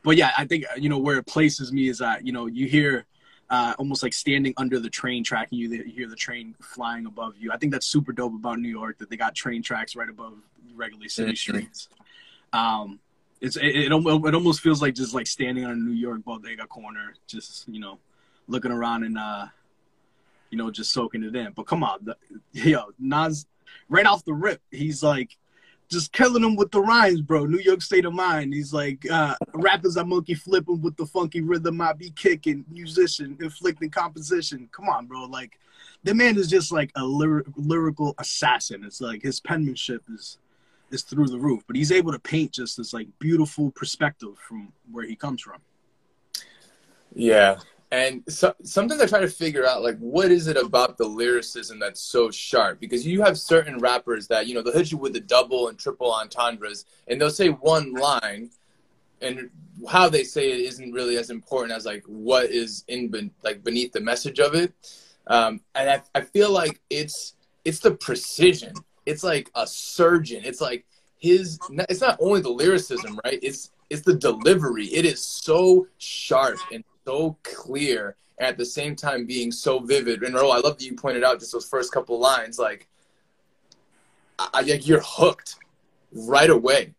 but 0.02 0.16
yeah, 0.18 0.32
I 0.36 0.44
think 0.44 0.66
you 0.76 0.90
know 0.90 0.98
where 0.98 1.16
it 1.16 1.26
places 1.26 1.72
me 1.72 1.88
is 1.88 1.98
that 1.98 2.26
you 2.26 2.32
know 2.32 2.46
you 2.46 2.66
hear 2.66 3.06
uh, 3.52 3.74
almost 3.78 4.02
like 4.02 4.14
standing 4.14 4.54
under 4.56 4.80
the 4.80 4.88
train 4.88 5.22
track 5.22 5.48
and 5.50 5.60
you, 5.60 5.68
you 5.68 5.84
hear 5.84 6.08
the 6.08 6.16
train 6.16 6.54
flying 6.62 7.04
above 7.04 7.34
you. 7.38 7.52
I 7.52 7.58
think 7.58 7.70
that's 7.70 7.86
super 7.86 8.10
dope 8.10 8.34
about 8.34 8.58
New 8.58 8.70
York 8.70 8.96
that 8.98 9.10
they 9.10 9.16
got 9.16 9.34
train 9.34 9.62
tracks 9.62 9.94
right 9.94 10.08
above 10.08 10.38
regularly 10.74 11.10
city 11.10 11.36
streets. 11.36 11.88
Um, 12.54 12.98
it's 13.42 13.56
it, 13.56 13.66
it, 13.66 13.92
it 13.92 14.34
almost 14.34 14.60
feels 14.62 14.80
like 14.80 14.94
just 14.94 15.12
like 15.12 15.26
standing 15.26 15.66
on 15.66 15.72
a 15.72 15.76
New 15.76 15.92
York 15.92 16.24
bodega 16.24 16.66
corner, 16.66 17.12
just 17.26 17.68
you 17.68 17.78
know, 17.78 17.98
looking 18.48 18.72
around 18.72 19.04
and 19.04 19.18
uh, 19.18 19.46
you 20.48 20.56
know, 20.56 20.70
just 20.70 20.90
soaking 20.90 21.22
it 21.22 21.36
in. 21.36 21.52
But 21.52 21.66
come 21.66 21.84
on, 21.84 21.98
the, 22.02 22.16
yo, 22.52 22.86
Nas, 22.98 23.46
right 23.90 24.06
off 24.06 24.24
the 24.24 24.32
rip, 24.32 24.62
he's 24.70 25.02
like 25.02 25.36
just 25.92 26.12
killing 26.12 26.42
them 26.42 26.56
with 26.56 26.70
the 26.70 26.80
rhymes, 26.80 27.20
bro. 27.20 27.44
New 27.44 27.58
York 27.58 27.82
State 27.82 28.06
of 28.06 28.14
Mind. 28.14 28.54
He's 28.54 28.72
like, 28.72 29.08
uh, 29.10 29.36
rappers 29.52 29.96
I 29.96 30.02
monkey 30.02 30.34
flipping 30.34 30.80
with 30.80 30.96
the 30.96 31.06
funky 31.06 31.42
rhythm 31.42 31.80
I 31.80 31.92
be 31.92 32.10
kicking, 32.10 32.64
musician, 32.68 33.36
inflicting 33.40 33.90
composition. 33.90 34.68
Come 34.72 34.88
on, 34.88 35.06
bro. 35.06 35.24
Like, 35.24 35.58
the 36.02 36.14
man 36.14 36.36
is 36.36 36.48
just 36.48 36.72
like 36.72 36.90
a 36.96 37.04
lyric, 37.04 37.46
lyrical 37.56 38.14
assassin. 38.18 38.82
It's 38.84 39.00
like 39.00 39.22
his 39.22 39.38
penmanship 39.38 40.02
is 40.12 40.38
is 40.90 41.02
through 41.02 41.28
the 41.28 41.38
roof, 41.38 41.62
but 41.66 41.76
he's 41.76 41.92
able 41.92 42.12
to 42.12 42.18
paint 42.18 42.52
just 42.52 42.76
this 42.76 42.92
like 42.92 43.08
beautiful 43.18 43.70
perspective 43.70 44.36
from 44.36 44.72
where 44.90 45.06
he 45.06 45.16
comes 45.16 45.40
from. 45.40 45.60
Yeah. 47.14 47.58
And 47.92 48.24
so, 48.26 48.54
sometimes 48.64 49.02
I 49.02 49.06
try 49.06 49.20
to 49.20 49.28
figure 49.28 49.66
out 49.66 49.82
like 49.82 49.98
what 49.98 50.30
is 50.30 50.46
it 50.46 50.56
about 50.56 50.96
the 50.96 51.04
lyricism 51.04 51.78
that's 51.78 52.00
so 52.00 52.30
sharp? 52.30 52.80
Because 52.80 53.06
you 53.06 53.20
have 53.20 53.38
certain 53.38 53.78
rappers 53.78 54.26
that 54.28 54.46
you 54.46 54.54
know 54.54 54.62
they'll 54.62 54.72
hit 54.72 54.90
you 54.90 54.96
with 54.96 55.12
the 55.12 55.20
double 55.20 55.68
and 55.68 55.78
triple 55.78 56.10
entendres, 56.10 56.86
and 57.06 57.20
they'll 57.20 57.28
say 57.28 57.48
one 57.50 57.92
line, 57.92 58.48
and 59.20 59.50
how 59.86 60.08
they 60.08 60.24
say 60.24 60.52
it 60.52 60.60
isn't 60.60 60.92
really 60.92 61.18
as 61.18 61.28
important 61.28 61.76
as 61.76 61.84
like 61.84 62.02
what 62.06 62.46
is 62.46 62.82
in 62.88 63.08
ben- 63.08 63.30
like 63.44 63.62
beneath 63.62 63.92
the 63.92 64.00
message 64.00 64.40
of 64.40 64.54
it. 64.54 64.72
Um, 65.26 65.60
and 65.74 65.90
I, 65.90 66.02
I 66.14 66.22
feel 66.22 66.50
like 66.50 66.80
it's 66.88 67.34
it's 67.66 67.80
the 67.80 67.90
precision. 67.90 68.72
It's 69.04 69.22
like 69.22 69.50
a 69.54 69.66
surgeon. 69.66 70.44
It's 70.46 70.62
like 70.62 70.86
his. 71.18 71.58
It's 71.90 72.00
not 72.00 72.16
only 72.20 72.40
the 72.40 72.48
lyricism, 72.48 73.20
right? 73.22 73.38
It's 73.42 73.70
it's 73.90 74.00
the 74.00 74.14
delivery. 74.14 74.86
It 74.86 75.04
is 75.04 75.22
so 75.22 75.86
sharp 75.98 76.58
and 76.72 76.82
so 77.04 77.36
clear 77.42 78.16
and 78.38 78.48
at 78.48 78.58
the 78.58 78.64
same 78.64 78.96
time 78.96 79.26
being 79.26 79.52
so 79.52 79.78
vivid. 79.78 80.22
And 80.22 80.34
Earl, 80.34 80.52
I 80.52 80.58
love 80.58 80.78
that 80.78 80.84
you 80.84 80.94
pointed 80.94 81.24
out 81.24 81.40
just 81.40 81.52
those 81.52 81.68
first 81.68 81.92
couple 81.92 82.18
lines. 82.18 82.58
Like, 82.58 82.88
I, 84.38 84.62
like 84.62 84.86
you're 84.86 85.02
hooked 85.04 85.56
right 86.12 86.50
away. 86.50 86.94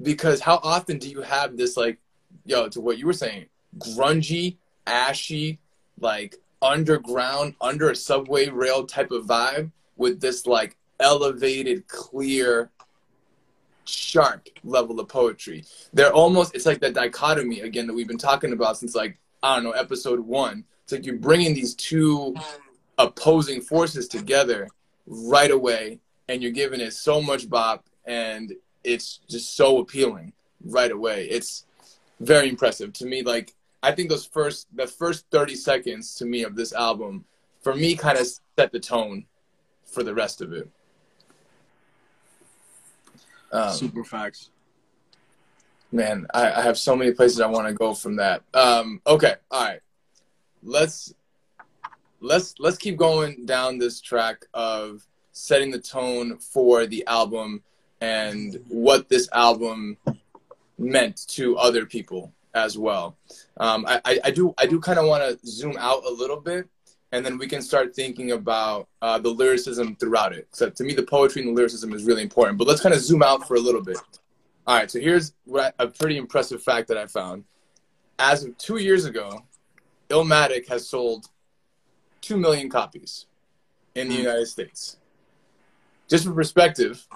Because 0.00 0.40
how 0.40 0.60
often 0.62 0.98
do 0.98 1.08
you 1.08 1.22
have 1.22 1.56
this 1.56 1.76
like, 1.76 1.98
yo, 2.44 2.68
to 2.68 2.80
what 2.80 2.98
you 2.98 3.06
were 3.06 3.12
saying, 3.12 3.46
grungy, 3.78 4.56
ashy, 4.86 5.58
like 6.00 6.36
underground, 6.62 7.54
under 7.60 7.90
a 7.90 7.96
subway 7.96 8.48
rail 8.48 8.86
type 8.86 9.10
of 9.10 9.26
vibe 9.26 9.72
with 9.96 10.20
this 10.20 10.46
like 10.46 10.76
elevated, 11.00 11.88
clear, 11.88 12.70
sharp 13.84 14.46
level 14.62 15.00
of 15.00 15.08
poetry. 15.08 15.64
They're 15.92 16.12
almost, 16.12 16.54
it's 16.54 16.66
like 16.66 16.80
that 16.80 16.94
dichotomy 16.94 17.60
again 17.60 17.86
that 17.86 17.94
we've 17.94 18.06
been 18.06 18.18
talking 18.18 18.52
about 18.52 18.78
since 18.78 18.94
like 18.94 19.18
I 19.42 19.56
don't 19.56 19.64
know, 19.64 19.70
episode 19.72 20.20
one. 20.20 20.64
It's 20.84 20.92
like 20.92 21.06
you're 21.06 21.16
bringing 21.16 21.54
these 21.54 21.74
two 21.74 22.34
opposing 22.96 23.60
forces 23.60 24.08
together 24.08 24.68
right 25.06 25.50
away, 25.50 26.00
and 26.28 26.42
you're 26.42 26.52
giving 26.52 26.80
it 26.80 26.92
so 26.92 27.22
much 27.22 27.48
bop, 27.48 27.86
and 28.04 28.52
it's 28.84 29.20
just 29.28 29.56
so 29.56 29.78
appealing 29.78 30.32
right 30.64 30.90
away. 30.90 31.28
It's 31.30 31.64
very 32.20 32.48
impressive 32.48 32.92
to 32.94 33.06
me. 33.06 33.22
Like 33.22 33.54
I 33.82 33.92
think 33.92 34.08
those 34.08 34.26
first, 34.26 34.66
the 34.74 34.86
first 34.86 35.26
30 35.30 35.54
seconds 35.54 36.14
to 36.16 36.24
me 36.24 36.42
of 36.42 36.56
this 36.56 36.72
album, 36.72 37.24
for 37.62 37.74
me, 37.74 37.94
kind 37.94 38.18
of 38.18 38.26
set 38.56 38.72
the 38.72 38.80
tone 38.80 39.26
for 39.84 40.02
the 40.02 40.14
rest 40.14 40.40
of 40.40 40.52
it. 40.52 40.68
Um, 43.52 43.72
Super 43.72 44.04
facts 44.04 44.50
man, 45.92 46.26
I, 46.32 46.52
I, 46.52 46.62
have 46.62 46.78
so 46.78 46.94
many 46.94 47.12
places 47.12 47.40
I 47.40 47.46
want 47.46 47.68
to 47.68 47.74
go 47.74 47.94
from 47.94 48.16
that. 48.16 48.42
Um, 48.54 49.00
okay, 49.06 49.34
all 49.50 49.64
right, 49.64 49.80
let's 50.62 51.14
let's 52.20 52.54
let's 52.58 52.76
keep 52.76 52.96
going 52.96 53.46
down 53.46 53.78
this 53.78 54.00
track 54.00 54.44
of 54.54 55.06
setting 55.32 55.70
the 55.70 55.78
tone 55.78 56.38
for 56.38 56.86
the 56.86 57.06
album 57.06 57.62
and 58.00 58.60
what 58.68 59.08
this 59.08 59.28
album 59.32 59.96
meant 60.78 61.26
to 61.28 61.56
other 61.56 61.86
people 61.86 62.32
as 62.54 62.78
well. 62.78 63.16
Um, 63.58 63.84
I, 63.86 64.20
I, 64.24 64.30
do 64.30 64.54
I 64.58 64.66
do 64.66 64.80
kind 64.80 64.98
of 64.98 65.06
want 65.06 65.22
to 65.22 65.46
zoom 65.46 65.76
out 65.78 66.04
a 66.04 66.10
little 66.10 66.40
bit, 66.40 66.68
and 67.12 67.24
then 67.24 67.38
we 67.38 67.46
can 67.46 67.62
start 67.62 67.94
thinking 67.94 68.32
about 68.32 68.88
uh, 69.02 69.18
the 69.18 69.30
lyricism 69.30 69.96
throughout 69.96 70.32
it. 70.32 70.48
So 70.52 70.70
to 70.70 70.84
me, 70.84 70.94
the 70.94 71.02
poetry 71.02 71.42
and 71.42 71.50
the 71.50 71.54
lyricism 71.54 71.92
is 71.92 72.04
really 72.04 72.22
important. 72.22 72.58
But 72.58 72.66
let's 72.66 72.80
kind 72.80 72.94
of 72.94 73.00
zoom 73.00 73.22
out 73.22 73.46
for 73.46 73.54
a 73.54 73.60
little 73.60 73.82
bit. 73.82 73.98
All 74.68 74.76
right, 74.76 74.90
so 74.90 75.00
here's 75.00 75.32
what 75.46 75.74
I, 75.78 75.84
a 75.84 75.86
pretty 75.86 76.18
impressive 76.18 76.62
fact 76.62 76.88
that 76.88 76.98
I 76.98 77.06
found. 77.06 77.44
As 78.18 78.44
of 78.44 78.58
two 78.58 78.76
years 78.76 79.06
ago, 79.06 79.42
Illmatic 80.10 80.68
has 80.68 80.86
sold 80.86 81.24
two 82.20 82.36
million 82.36 82.68
copies 82.68 83.24
in 83.94 84.10
the 84.10 84.16
mm. 84.16 84.18
United 84.18 84.44
States. 84.44 84.98
Just 86.06 86.26
for 86.26 86.34
perspective, 86.34 87.06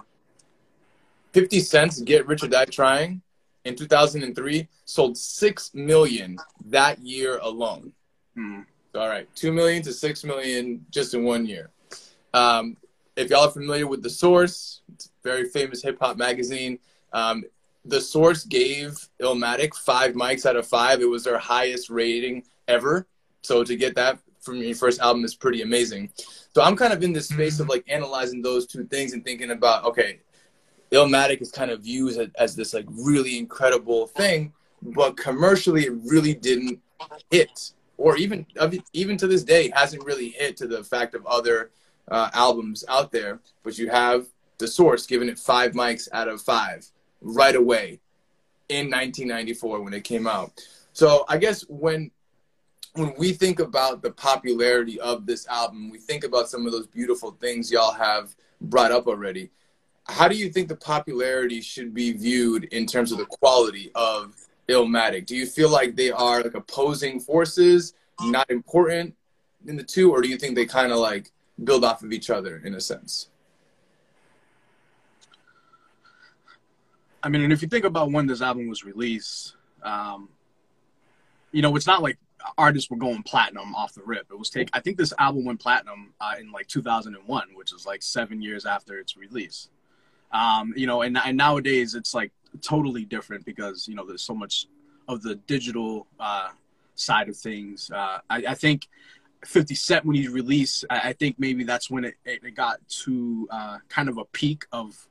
50 1.34 1.60
Cent's 1.60 2.00
Get 2.00 2.26
Rich 2.26 2.42
or 2.42 2.48
Die 2.48 2.64
Trying 2.64 3.20
in 3.66 3.76
2003 3.76 4.66
sold 4.86 5.18
6 5.18 5.74
million 5.74 6.38
that 6.64 7.00
year 7.00 7.38
alone. 7.42 7.92
Mm. 8.34 8.64
All 8.94 9.08
right, 9.08 9.28
2 9.34 9.52
million 9.52 9.82
to 9.82 9.92
6 9.92 10.24
million 10.24 10.86
just 10.90 11.12
in 11.12 11.24
one 11.24 11.44
year. 11.44 11.68
Um, 12.32 12.78
if 13.14 13.28
y'all 13.28 13.46
are 13.46 13.50
familiar 13.50 13.86
with 13.86 14.02
The 14.02 14.08
Source, 14.08 14.80
it's 14.94 15.04
a 15.04 15.08
very 15.22 15.50
famous 15.50 15.82
hip 15.82 15.98
hop 16.00 16.16
magazine. 16.16 16.78
Um, 17.12 17.44
the 17.84 18.00
source 18.00 18.44
gave 18.44 18.96
Illmatic 19.20 19.74
five 19.74 20.14
mics 20.14 20.46
out 20.46 20.56
of 20.56 20.66
five. 20.66 21.00
It 21.00 21.08
was 21.08 21.24
their 21.24 21.38
highest 21.38 21.90
rating 21.90 22.44
ever. 22.68 23.06
So 23.42 23.64
to 23.64 23.76
get 23.76 23.94
that 23.96 24.18
from 24.40 24.56
your 24.56 24.74
first 24.74 25.00
album 25.00 25.24
is 25.24 25.34
pretty 25.34 25.62
amazing. 25.62 26.10
So 26.54 26.62
I'm 26.62 26.76
kind 26.76 26.92
of 26.92 27.02
in 27.02 27.12
this 27.12 27.28
space 27.28 27.60
of 27.60 27.68
like 27.68 27.84
analyzing 27.88 28.42
those 28.42 28.66
two 28.66 28.84
things 28.84 29.12
and 29.12 29.24
thinking 29.24 29.50
about, 29.50 29.84
okay, 29.84 30.20
Illmatic 30.92 31.40
is 31.40 31.50
kind 31.50 31.70
of 31.70 31.86
used 31.86 32.20
as, 32.20 32.28
as 32.38 32.56
this 32.56 32.74
like 32.74 32.86
really 32.90 33.38
incredible 33.38 34.06
thing, 34.06 34.52
but 34.82 35.16
commercially 35.16 35.86
it 35.86 35.92
really 36.04 36.34
didn't 36.34 36.80
hit, 37.30 37.72
or 37.96 38.16
even 38.16 38.46
even 38.92 39.16
to 39.16 39.26
this 39.26 39.42
day 39.42 39.72
hasn't 39.74 40.04
really 40.04 40.30
hit 40.30 40.56
to 40.58 40.66
the 40.66 40.84
fact 40.84 41.14
of 41.14 41.24
other 41.26 41.70
uh, 42.10 42.30
albums 42.34 42.84
out 42.88 43.10
there. 43.10 43.40
But 43.62 43.78
you 43.78 43.88
have 43.88 44.26
the 44.58 44.68
source 44.68 45.06
giving 45.06 45.28
it 45.28 45.38
five 45.38 45.72
mics 45.72 46.08
out 46.12 46.28
of 46.28 46.42
five 46.42 46.86
right 47.22 47.54
away 47.54 48.00
in 48.68 48.86
1994 48.86 49.80
when 49.80 49.94
it 49.94 50.04
came 50.04 50.26
out. 50.26 50.52
So 50.92 51.24
I 51.28 51.38
guess 51.38 51.62
when 51.68 52.10
when 52.94 53.14
we 53.16 53.32
think 53.32 53.58
about 53.58 54.02
the 54.02 54.10
popularity 54.10 55.00
of 55.00 55.24
this 55.24 55.46
album, 55.48 55.88
we 55.90 55.98
think 55.98 56.24
about 56.24 56.50
some 56.50 56.66
of 56.66 56.72
those 56.72 56.86
beautiful 56.86 57.30
things 57.40 57.70
y'all 57.70 57.92
have 57.92 58.34
brought 58.60 58.92
up 58.92 59.06
already. 59.06 59.50
How 60.08 60.28
do 60.28 60.36
you 60.36 60.50
think 60.50 60.68
the 60.68 60.76
popularity 60.76 61.60
should 61.60 61.94
be 61.94 62.12
viewed 62.12 62.64
in 62.64 62.86
terms 62.86 63.12
of 63.12 63.18
the 63.18 63.24
quality 63.24 63.90
of 63.94 64.34
Illmatic? 64.68 65.26
Do 65.26 65.36
you 65.36 65.46
feel 65.46 65.70
like 65.70 65.96
they 65.96 66.10
are 66.10 66.42
like 66.42 66.54
opposing 66.54 67.18
forces, 67.18 67.94
not 68.20 68.50
important 68.50 69.14
in 69.66 69.76
the 69.76 69.82
two, 69.82 70.12
or 70.12 70.20
do 70.20 70.28
you 70.28 70.36
think 70.36 70.54
they 70.54 70.66
kind 70.66 70.92
of 70.92 70.98
like 70.98 71.30
build 71.64 71.84
off 71.84 72.02
of 72.02 72.12
each 72.12 72.28
other 72.28 72.60
in 72.64 72.74
a 72.74 72.80
sense? 72.80 73.28
I 77.22 77.28
mean, 77.28 77.42
and 77.42 77.52
if 77.52 77.62
you 77.62 77.68
think 77.68 77.84
about 77.84 78.10
when 78.10 78.26
this 78.26 78.42
album 78.42 78.68
was 78.68 78.84
released, 78.84 79.56
um, 79.82 80.28
you 81.52 81.62
know, 81.62 81.76
it's 81.76 81.86
not 81.86 82.02
like 82.02 82.18
artists 82.58 82.90
were 82.90 82.96
going 82.96 83.22
platinum 83.22 83.74
off 83.74 83.94
the 83.94 84.02
rip. 84.04 84.26
It 84.30 84.38
was 84.38 84.50
take. 84.50 84.68
I 84.72 84.80
think 84.80 84.96
this 84.96 85.12
album 85.18 85.44
went 85.44 85.60
platinum 85.60 86.14
uh, 86.20 86.34
in 86.40 86.50
like 86.50 86.66
2001, 86.66 87.48
which 87.54 87.72
is 87.72 87.86
like 87.86 88.02
seven 88.02 88.42
years 88.42 88.66
after 88.66 88.98
its 88.98 89.16
release. 89.16 89.68
Um, 90.32 90.72
you 90.76 90.86
know, 90.86 91.02
and, 91.02 91.16
and 91.18 91.36
nowadays 91.36 91.94
it's 91.94 92.14
like 92.14 92.32
totally 92.60 93.04
different 93.04 93.44
because 93.44 93.86
you 93.86 93.94
know 93.94 94.06
there's 94.06 94.22
so 94.22 94.34
much 94.34 94.66
of 95.08 95.22
the 95.22 95.34
digital 95.34 96.06
uh, 96.18 96.48
side 96.94 97.28
of 97.28 97.36
things. 97.36 97.90
Uh, 97.90 98.18
I, 98.30 98.44
I, 98.48 98.54
think 98.54 98.88
50 99.44 99.74
Cent 99.74 100.04
when 100.04 100.16
he 100.16 100.28
released, 100.28 100.84
I, 100.88 101.08
I 101.08 101.12
think 101.12 101.36
maybe 101.38 101.64
that's 101.64 101.90
when 101.90 102.04
it, 102.04 102.14
it 102.24 102.54
got 102.54 102.78
to 102.88 103.48
uh, 103.50 103.78
kind 103.88 104.08
of 104.08 104.18
a 104.18 104.24
peak 104.26 104.64
of 104.72 105.08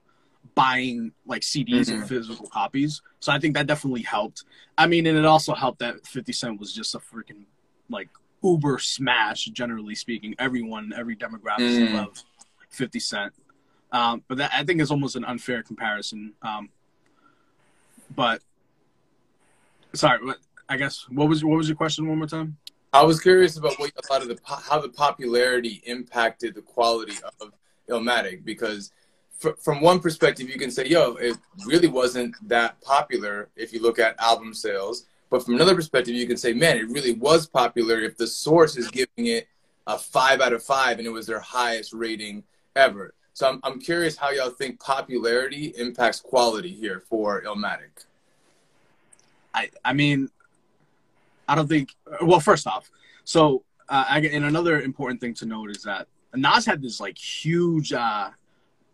buying 0.56 1.12
like 1.26 1.42
CDs 1.42 1.88
mm-hmm. 1.88 2.02
and 2.02 2.10
physical 2.10 2.48
copies. 2.48 3.02
So 3.20 3.32
I 3.32 3.40
think 3.40 3.56
that 3.56 3.68
definitely 3.68 4.02
helped. 4.02 4.44
I 4.78 4.88
mean, 4.88 5.06
and 5.06 5.18
it 5.18 5.26
also 5.26 5.54
helped 5.54 5.80
that 5.80 6.06
50 6.06 6.32
Cent 6.34 6.60
was 6.60 6.74
just 6.74 6.96
a 6.96 7.00
freaking 7.00 7.46
like 7.90 8.10
uber 8.44 8.80
smash, 8.80 9.46
generally 9.46 9.96
speaking. 9.96 10.36
Everyone, 10.40 10.94
every 10.96 11.16
demographic 11.16 11.90
mm. 11.90 11.94
loves 11.94 12.26
50 12.70 13.00
Cent. 13.00 13.34
Um, 13.92 14.24
but 14.28 14.38
that 14.38 14.52
I 14.54 14.64
think 14.64 14.82
is 14.82 14.92
almost 14.92 15.16
an 15.16 15.26
unfair 15.26 15.64
comparison. 15.64 16.34
Um, 16.42 16.70
but 18.16 18.42
sorry, 19.94 20.20
I 20.70 20.78
guess 20.78 21.06
what 21.10 21.28
was 21.28 21.44
what 21.44 21.58
was 21.58 21.68
your 21.68 21.76
question 21.76 22.08
one 22.08 22.18
more 22.18 22.28
time? 22.28 22.58
I 22.94 23.04
was 23.04 23.20
curious 23.22 23.58
about 23.58 23.80
what 23.80 23.92
you 23.96 24.02
thought 24.04 24.22
of 24.22 24.28
the 24.28 24.38
how 24.46 24.80
the 24.80 24.90
popularity 24.90 25.82
impacted 25.86 26.56
the 26.56 26.62
quality 26.62 27.16
of 27.40 27.52
Illmatic 27.90 28.44
because 28.46 28.92
from 29.60 29.82
one 29.82 30.00
perspective, 30.00 30.50
you 30.50 30.60
can 30.60 30.72
say, 30.72 30.86
yo, 30.88 31.16
it 31.16 31.38
really 31.66 31.88
wasn't 31.88 32.36
that 32.48 32.80
popular 32.82 33.50
if 33.56 33.74
you 33.74 33.82
look 33.82 34.00
at 34.00 34.20
album 34.20 34.54
sales. 34.54 35.06
But 35.30 35.44
from 35.46 35.56
another 35.56 35.76
perspective, 35.76 36.14
you 36.16 36.28
can 36.28 36.38
say, 36.38 36.54
man, 36.54 36.78
it 36.78 36.90
really 36.90 37.14
was 37.14 37.48
popular 37.48 38.00
if 38.00 38.18
the 38.18 38.28
source 38.28 38.76
is 38.78 38.90
giving 38.90 39.28
it 39.28 39.48
a 39.88 39.98
five 39.98 40.42
out 40.42 40.54
of 40.54 40.64
five, 40.64 40.98
and 40.98 41.08
it 41.08 41.12
was 41.12 41.26
their 41.26 41.40
highest 41.40 41.94
rating 41.94 42.44
ever. 42.76 43.14
So 43.34 43.48
I'm 43.48 43.60
I'm 43.64 43.80
curious 43.80 44.18
how 44.18 44.30
y'all 44.32 44.50
think 44.50 44.80
popularity 44.80 45.74
impacts 45.78 46.20
quality 46.20 46.72
here 46.74 47.04
for 47.10 47.42
Illmatic. 47.42 48.06
I 49.54 49.70
I 49.84 49.94
mean, 49.94 50.30
I 51.48 51.56
don't 51.56 51.68
think. 51.68 51.96
Well, 52.22 52.40
first 52.40 52.68
off, 52.68 52.92
so 53.24 53.64
uh, 53.90 54.06
I, 54.10 54.20
and 54.20 54.46
another 54.46 54.82
important 54.82 55.22
thing 55.22 55.34
to 55.36 55.46
note 55.46 55.72
is 55.72 55.84
that 55.84 56.08
Nas 56.36 56.66
had 56.66 56.82
this 56.82 57.00
like 57.00 57.18
huge 57.18 57.94
uh, 57.94 58.30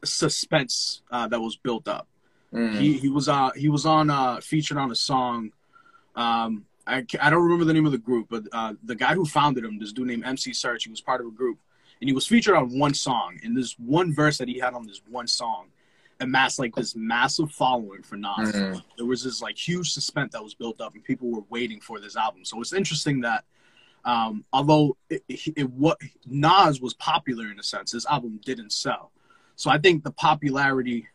suspense 0.03 1.01
uh, 1.11 1.27
that 1.27 1.39
was 1.39 1.55
built 1.57 1.87
up. 1.87 2.07
Mm. 2.53 2.79
He 2.79 2.93
he 2.93 3.09
was 3.09 3.27
uh 3.27 3.51
he 3.55 3.69
was 3.69 3.85
on 3.85 4.09
uh 4.09 4.39
featured 4.41 4.77
on 4.77 4.91
a 4.91 4.95
song. 4.95 5.51
Um, 6.15 6.65
I 6.85 7.05
I 7.19 7.29
don't 7.29 7.43
remember 7.43 7.65
the 7.65 7.73
name 7.73 7.85
of 7.85 7.91
the 7.91 7.97
group, 7.97 8.27
but 8.29 8.43
uh, 8.51 8.73
the 8.83 8.95
guy 8.95 9.13
who 9.13 9.25
founded 9.25 9.65
him, 9.65 9.77
this 9.79 9.91
dude 9.91 10.07
named 10.07 10.25
MC 10.25 10.51
Serch, 10.51 10.83
he 10.83 10.89
was 10.89 11.01
part 11.01 11.21
of 11.21 11.27
a 11.27 11.31
group, 11.31 11.59
and 11.99 12.09
he 12.09 12.13
was 12.13 12.25
featured 12.25 12.55
on 12.55 12.79
one 12.79 12.93
song. 12.93 13.39
And 13.43 13.55
this 13.55 13.73
one 13.77 14.13
verse 14.13 14.37
that 14.37 14.47
he 14.47 14.59
had 14.59 14.73
on 14.73 14.87
this 14.87 15.01
one 15.09 15.27
song 15.27 15.67
amassed 16.19 16.57
like 16.57 16.73
this 16.73 16.95
massive 16.95 17.51
following 17.51 18.01
for 18.01 18.15
Nas. 18.15 18.51
Mhm. 18.51 18.81
There 18.95 19.05
was 19.05 19.23
this 19.23 19.41
like 19.41 19.57
huge 19.57 19.91
suspense 19.91 20.33
that 20.33 20.43
was 20.43 20.55
built 20.55 20.79
up, 20.79 20.95
and 20.95 21.03
people 21.03 21.29
were 21.29 21.43
waiting 21.49 21.81
for 21.81 21.99
this 21.99 22.15
album. 22.15 22.45
So 22.45 22.59
it's 22.61 22.73
interesting 22.73 23.21
that. 23.21 23.45
Um, 24.05 24.45
although 24.53 24.95
it, 25.09 25.21
it, 25.27 25.39
it 25.57 25.69
what 25.69 25.97
Nas 26.25 26.79
was 26.79 26.93
popular 26.93 27.51
in 27.51 27.59
a 27.59 27.63
sense, 27.63 27.91
this 27.91 28.05
album 28.05 28.39
didn't 28.45 28.71
sell. 28.71 29.11
So 29.57 29.69
I 29.71 29.77
think 29.79 30.03
the 30.03 30.11
popularity 30.11 31.07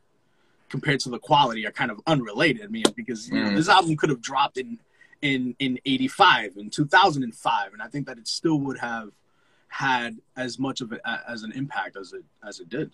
compared 0.68 1.00
to 1.00 1.08
the 1.10 1.18
quality 1.18 1.66
are 1.66 1.70
kind 1.72 1.90
of 1.90 2.00
unrelated. 2.06 2.62
I 2.64 2.66
mean, 2.66 2.84
because 2.96 3.28
you 3.28 3.40
know 3.42 3.50
Mm. 3.50 3.56
this 3.56 3.68
album 3.68 3.96
could 3.96 4.10
have 4.10 4.20
dropped 4.20 4.58
in 4.58 4.78
in 5.22 5.54
in 5.60 5.78
'85 5.86 6.56
in 6.56 6.68
2005, 6.68 7.72
and 7.72 7.80
I 7.80 7.86
think 7.86 8.06
that 8.06 8.18
it 8.18 8.26
still 8.26 8.58
would 8.60 8.78
have 8.78 9.10
had 9.68 10.18
as 10.36 10.58
much 10.58 10.80
of 10.80 10.92
it 10.92 11.00
as 11.28 11.44
an 11.44 11.52
impact 11.52 11.96
as 11.96 12.12
it 12.12 12.24
as 12.46 12.58
it 12.60 12.68
did. 12.68 12.90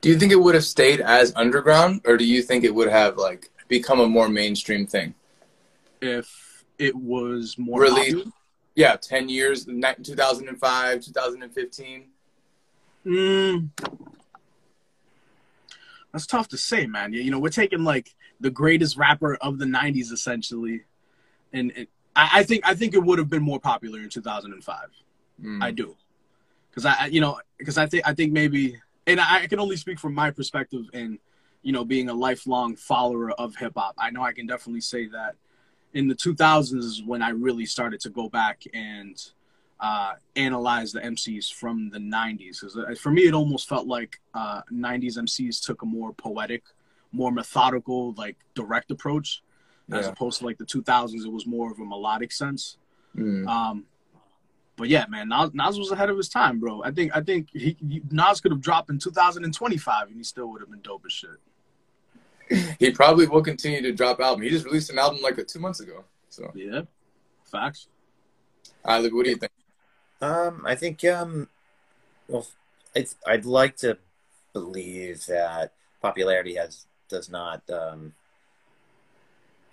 Do 0.00 0.08
you 0.08 0.18
think 0.18 0.32
it 0.32 0.36
would 0.40 0.54
have 0.54 0.64
stayed 0.64 1.00
as 1.00 1.32
underground, 1.36 2.00
or 2.06 2.16
do 2.16 2.24
you 2.24 2.42
think 2.42 2.64
it 2.64 2.74
would 2.74 2.88
have 2.88 3.18
like 3.18 3.50
become 3.68 4.00
a 4.00 4.08
more 4.08 4.28
mainstream 4.28 4.86
thing? 4.86 5.14
If 6.00 6.64
it 6.78 6.96
was 6.96 7.58
more 7.58 7.80
Released- 7.82 8.16
popular. 8.16 8.32
Yeah, 8.76 8.96
ten 8.96 9.28
years, 9.28 9.66
2005, 9.66 11.02
2015. 11.04 12.06
Mm, 13.04 13.70
that's 16.12 16.26
tough 16.26 16.48
to 16.48 16.56
say, 16.58 16.86
man. 16.86 17.12
You 17.12 17.30
know, 17.30 17.38
we're 17.38 17.50
taking 17.50 17.84
like 17.84 18.14
the 18.40 18.50
greatest 18.50 18.96
rapper 18.96 19.36
of 19.36 19.58
the 19.58 19.64
'90s, 19.66 20.12
essentially, 20.12 20.82
and, 21.52 21.72
and 21.76 21.86
I, 22.16 22.40
I 22.40 22.42
think 22.42 22.66
I 22.66 22.74
think 22.74 22.94
it 22.94 23.02
would 23.02 23.18
have 23.18 23.28
been 23.30 23.42
more 23.42 23.60
popular 23.60 24.00
in 24.00 24.08
2005. 24.08 24.78
Mm. 25.42 25.62
I 25.62 25.70
do, 25.70 25.96
because 26.70 26.84
I, 26.84 26.94
I- 27.00 27.06
you 27.06 27.20
know, 27.20 27.40
because 27.58 27.78
I 27.78 27.86
think 27.86 28.06
I 28.06 28.14
think 28.14 28.32
maybe, 28.32 28.80
and 29.06 29.20
I, 29.20 29.42
I 29.42 29.46
can 29.46 29.58
only 29.60 29.76
speak 29.76 29.98
from 29.98 30.14
my 30.14 30.30
perspective 30.30 30.86
and 30.92 31.18
you 31.62 31.72
know 31.72 31.84
being 31.84 32.08
a 32.08 32.14
lifelong 32.14 32.76
follower 32.76 33.30
of 33.32 33.56
hip 33.56 33.72
hop. 33.76 33.94
I 33.98 34.10
know 34.10 34.22
I 34.22 34.32
can 34.32 34.46
definitely 34.46 34.80
say 34.80 35.06
that 35.08 35.36
in 35.92 36.08
the 36.08 36.14
2000s 36.14 36.74
is 36.78 37.02
when 37.04 37.20
I 37.22 37.30
really 37.30 37.66
started 37.66 38.00
to 38.00 38.10
go 38.10 38.28
back 38.28 38.62
and 38.72 39.20
uh, 39.80 40.12
analyze 40.36 40.92
the 40.92 41.00
MCs 41.00 41.52
from 41.52 41.90
the 41.90 41.98
90s. 41.98 42.60
Because 42.60 42.98
for 43.00 43.10
me, 43.10 43.22
it 43.22 43.34
almost 43.34 43.68
felt 43.68 43.86
like 43.86 44.20
uh, 44.34 44.60
90s 44.72 45.16
MCs 45.16 45.64
took 45.64 45.82
a 45.82 45.86
more 45.86 46.12
poetic, 46.12 46.62
more 47.12 47.32
methodical, 47.32 48.12
like 48.12 48.36
direct 48.54 48.90
approach, 48.90 49.42
as 49.92 50.06
opposed 50.06 50.38
to 50.38 50.46
like 50.46 50.58
the 50.58 50.64
2000s. 50.66 51.24
It 51.24 51.32
was 51.32 51.46
more 51.46 51.72
of 51.72 51.80
a 51.80 51.84
melodic 51.84 52.30
sense. 52.30 52.76
Mm. 53.16 53.46
Um, 53.48 53.84
but 54.76 54.88
yeah, 54.88 55.04
man, 55.08 55.28
Nas, 55.28 55.50
Nas 55.52 55.78
was 55.78 55.90
ahead 55.90 56.10
of 56.10 56.16
his 56.16 56.28
time, 56.28 56.60
bro. 56.60 56.82
I 56.82 56.90
think 56.90 57.14
I 57.14 57.20
think 57.20 57.48
he, 57.52 57.76
he 57.86 58.00
Nas 58.10 58.40
could 58.40 58.52
have 58.52 58.60
dropped 58.60 58.88
in 58.88 58.98
2025 58.98 60.08
and 60.08 60.16
he 60.16 60.22
still 60.22 60.46
would 60.50 60.60
have 60.60 60.70
been 60.70 60.80
dope 60.80 61.02
as 61.04 61.12
shit. 61.12 61.30
He 62.78 62.90
probably 62.90 63.26
will 63.28 63.42
continue 63.42 63.80
to 63.82 63.92
drop 63.92 64.20
album. 64.20 64.42
He 64.42 64.50
just 64.50 64.64
released 64.64 64.90
an 64.90 64.98
album 64.98 65.20
like 65.22 65.44
two 65.46 65.58
months 65.58 65.80
ago. 65.80 66.04
So, 66.30 66.50
Yeah, 66.54 66.82
facts. 67.44 67.88
all 68.84 68.94
right, 68.94 69.02
Luke, 69.02 69.12
what 69.12 69.24
do 69.24 69.30
you 69.30 69.36
think? 69.36 69.52
Um, 70.20 70.62
I 70.66 70.74
think 70.74 71.04
um, 71.04 71.48
well, 72.28 72.46
it's, 72.94 73.16
I'd 73.26 73.44
like 73.44 73.76
to 73.78 73.98
believe 74.52 75.26
that 75.26 75.72
popularity 76.02 76.54
has 76.56 76.86
does 77.08 77.28
not 77.28 77.62
um, 77.70 78.14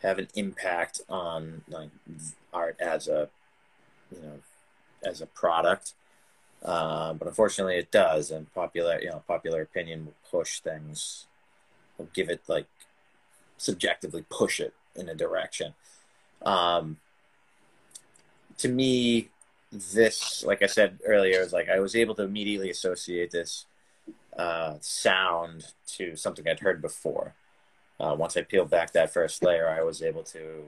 have 0.01 0.19
an 0.19 0.27
impact 0.35 1.01
on 1.09 1.63
like 1.69 1.89
art 2.53 2.77
as 2.79 3.07
a 3.07 3.29
you 4.11 4.21
know 4.21 4.39
as 5.03 5.21
a 5.21 5.25
product. 5.27 5.93
Uh, 6.63 7.13
but 7.13 7.27
unfortunately, 7.27 7.77
it 7.77 7.91
does, 7.91 8.31
and 8.31 8.51
popular 8.53 8.99
you 9.01 9.09
know 9.09 9.23
popular 9.27 9.61
opinion 9.61 10.05
will 10.05 10.15
push 10.31 10.59
things, 10.59 11.27
will 11.97 12.09
give 12.13 12.29
it 12.29 12.41
like 12.47 12.67
subjectively 13.57 14.23
push 14.29 14.59
it 14.59 14.73
in 14.95 15.09
a 15.09 15.15
direction. 15.15 15.73
Um, 16.43 16.97
to 18.57 18.69
me, 18.69 19.29
this, 19.71 20.43
like 20.43 20.61
I 20.61 20.67
said 20.67 20.99
earlier, 21.05 21.41
is 21.41 21.53
like 21.53 21.69
I 21.69 21.79
was 21.79 21.95
able 21.95 22.15
to 22.15 22.23
immediately 22.23 22.69
associate 22.69 23.31
this 23.31 23.65
uh, 24.37 24.75
sound 24.81 25.65
to 25.95 26.15
something 26.15 26.47
I'd 26.47 26.59
heard 26.59 26.81
before. 26.81 27.33
Uh, 27.99 28.15
once 28.17 28.37
I 28.37 28.43
peeled 28.43 28.69
back 28.69 28.93
that 28.93 29.11
first 29.11 29.43
layer, 29.43 29.67
I 29.67 29.81
was 29.81 30.01
able 30.01 30.23
to, 30.23 30.63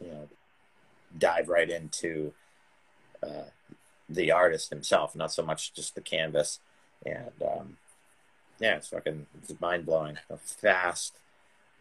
you 0.00 0.06
know, 0.06 0.28
dive 1.18 1.48
right 1.48 1.68
into 1.68 2.32
uh, 3.22 3.50
the 4.08 4.30
artist 4.30 4.70
himself, 4.70 5.16
not 5.16 5.32
so 5.32 5.42
much 5.42 5.74
just 5.74 5.94
the 5.94 6.00
canvas. 6.00 6.60
And 7.04 7.32
um, 7.42 7.76
yeah, 8.60 8.76
it's 8.76 8.88
fucking 8.88 9.26
it's 9.42 9.60
mind 9.60 9.86
blowing. 9.86 10.18
Fast, 10.38 11.14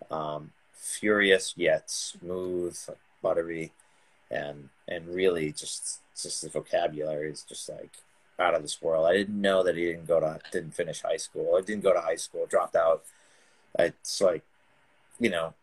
um, 0.09 0.51
furious 0.73 1.53
yet 1.55 1.89
smooth, 1.91 2.77
buttery, 3.21 3.71
and 4.31 4.69
and 4.87 5.07
really 5.07 5.51
just 5.51 5.99
just 6.19 6.41
the 6.41 6.49
vocabulary 6.49 7.31
is 7.31 7.43
just 7.43 7.69
like 7.69 7.97
out 8.39 8.55
of 8.55 8.61
this 8.61 8.81
world. 8.81 9.05
I 9.05 9.13
didn't 9.13 9.41
know 9.41 9.63
that 9.63 9.75
he 9.75 9.85
didn't 9.85 10.07
go 10.07 10.19
to 10.19 10.39
didn't 10.51 10.75
finish 10.75 11.01
high 11.01 11.17
school. 11.17 11.55
I 11.57 11.61
didn't 11.61 11.83
go 11.83 11.93
to 11.93 12.01
high 12.01 12.15
school, 12.15 12.45
dropped 12.45 12.75
out. 12.75 13.03
It's 13.77 14.21
like, 14.21 14.43
you 15.19 15.29
know, 15.29 15.53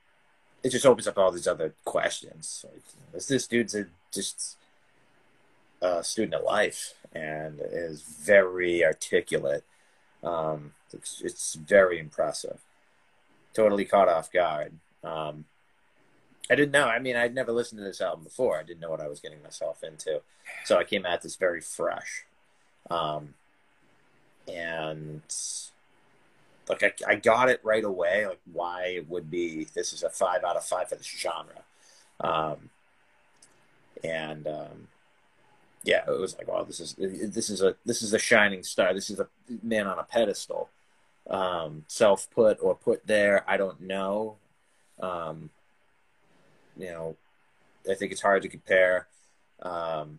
it 0.63 0.71
just 0.71 0.87
opens 0.87 1.07
up 1.07 1.19
all 1.19 1.33
these 1.33 1.49
other 1.49 1.75
questions. 1.85 2.65
Like, 2.71 2.83
is 3.15 3.29
this 3.29 3.47
dude's 3.47 3.75
a, 3.75 3.87
just 4.13 4.57
a 5.83 6.03
student 6.05 6.35
of 6.35 6.45
life 6.45 6.95
and 7.13 7.61
is 7.61 8.03
very 8.03 8.85
articulate. 8.85 9.65
Um, 10.23 10.73
it's, 10.93 11.21
it's 11.23 11.55
very 11.55 11.99
impressive. 11.99 12.61
Totally 13.55 13.85
caught 13.85 14.09
off 14.09 14.33
guard. 14.33 14.73
Um, 15.03 15.45
I 16.51 16.55
didn't 16.55 16.73
know. 16.73 16.87
I 16.87 16.99
mean, 16.99 17.17
I'd 17.17 17.35
never 17.35 17.53
listened 17.53 17.79
to 17.81 17.85
this 17.85 18.01
album 18.01 18.25
before. 18.25 18.59
I 18.59 18.63
didn't 18.63 18.81
know 18.81 18.91
what 18.91 19.01
I 19.01 19.09
was 19.09 19.21
getting 19.21 19.43
myself 19.43 19.83
into. 19.83 20.23
So 20.65 20.79
I 20.79 20.85
came 20.85 21.05
at 21.07 21.23
this 21.23 21.37
very 21.37 21.61
fresh. 21.61 22.25
Um, 22.91 23.35
and 24.47 25.23
like 26.69 26.83
I, 26.83 26.93
I 27.07 27.15
got 27.17 27.49
it 27.49 27.61
right 27.63 27.85
away, 27.85 28.27
like 28.27 28.41
why 28.53 28.87
it 28.97 29.09
would 29.09 29.31
be 29.31 29.65
this 29.75 29.93
is 29.93 30.03
a 30.03 30.11
five 30.11 30.45
out 30.45 30.57
of 30.57 30.65
five 30.65 30.89
for 30.89 30.97
this 30.97 31.07
genre. 31.07 31.63
Um, 32.21 32.71
and 34.05 34.47
um, 34.47 34.89
yeah, 35.85 36.03
it 36.07 36.21
was 36.21 36.37
like, 36.37 36.49
wow, 36.49 36.65
this 36.65 36.81
is 36.81 36.95
this 36.99 37.51
is 37.51 37.63
a 37.63 37.77
this 37.85 38.03
is 38.03 38.13
a 38.13 38.19
shining 38.19 38.63
star. 38.63 38.95
This 38.95 39.11
is 39.11 39.21
a 39.21 39.29
man 39.63 39.87
on 39.87 39.99
a 39.99 40.05
pedestal. 40.05 40.69
Um, 41.29 41.85
self 41.89 42.31
put 42.31 42.59
or 42.61 42.77
put 42.77 43.07
there, 43.07 43.45
I 43.49 43.57
don't 43.57 43.81
know. 43.81 44.37
Um, 45.01 45.51
you 46.77 46.87
know, 46.87 47.17
I 47.91 47.95
think 47.95 48.13
it's 48.13 48.23
hard 48.23 48.43
to 48.43 48.49
compare. 48.49 49.07
Um, 49.63 50.19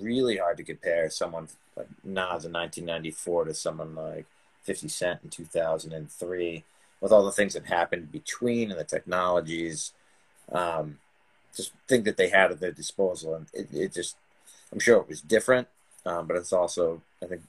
really 0.00 0.36
hard 0.36 0.56
to 0.56 0.64
compare 0.64 1.08
someone 1.10 1.48
like 1.76 1.88
Nas 2.02 2.44
in 2.44 2.52
1994 2.52 3.46
to 3.46 3.54
someone 3.54 3.94
like 3.94 4.26
50 4.62 4.88
Cent 4.88 5.20
in 5.22 5.30
2003 5.30 6.64
with 7.00 7.12
all 7.12 7.24
the 7.24 7.32
things 7.32 7.54
that 7.54 7.66
happened 7.66 8.10
between 8.10 8.70
and 8.70 8.80
the 8.80 8.84
technologies. 8.84 9.92
Um, 10.50 10.98
just 11.56 11.72
think 11.86 12.04
that 12.04 12.16
they 12.16 12.28
had 12.28 12.50
at 12.50 12.60
their 12.60 12.72
disposal, 12.72 13.34
and 13.34 13.46
it, 13.52 13.68
it 13.72 13.92
just, 13.92 14.16
I'm 14.72 14.80
sure 14.80 14.98
it 15.00 15.08
was 15.08 15.20
different, 15.20 15.68
um, 16.04 16.26
but 16.26 16.36
it's 16.36 16.52
also, 16.52 17.02
I 17.22 17.26
think, 17.26 17.42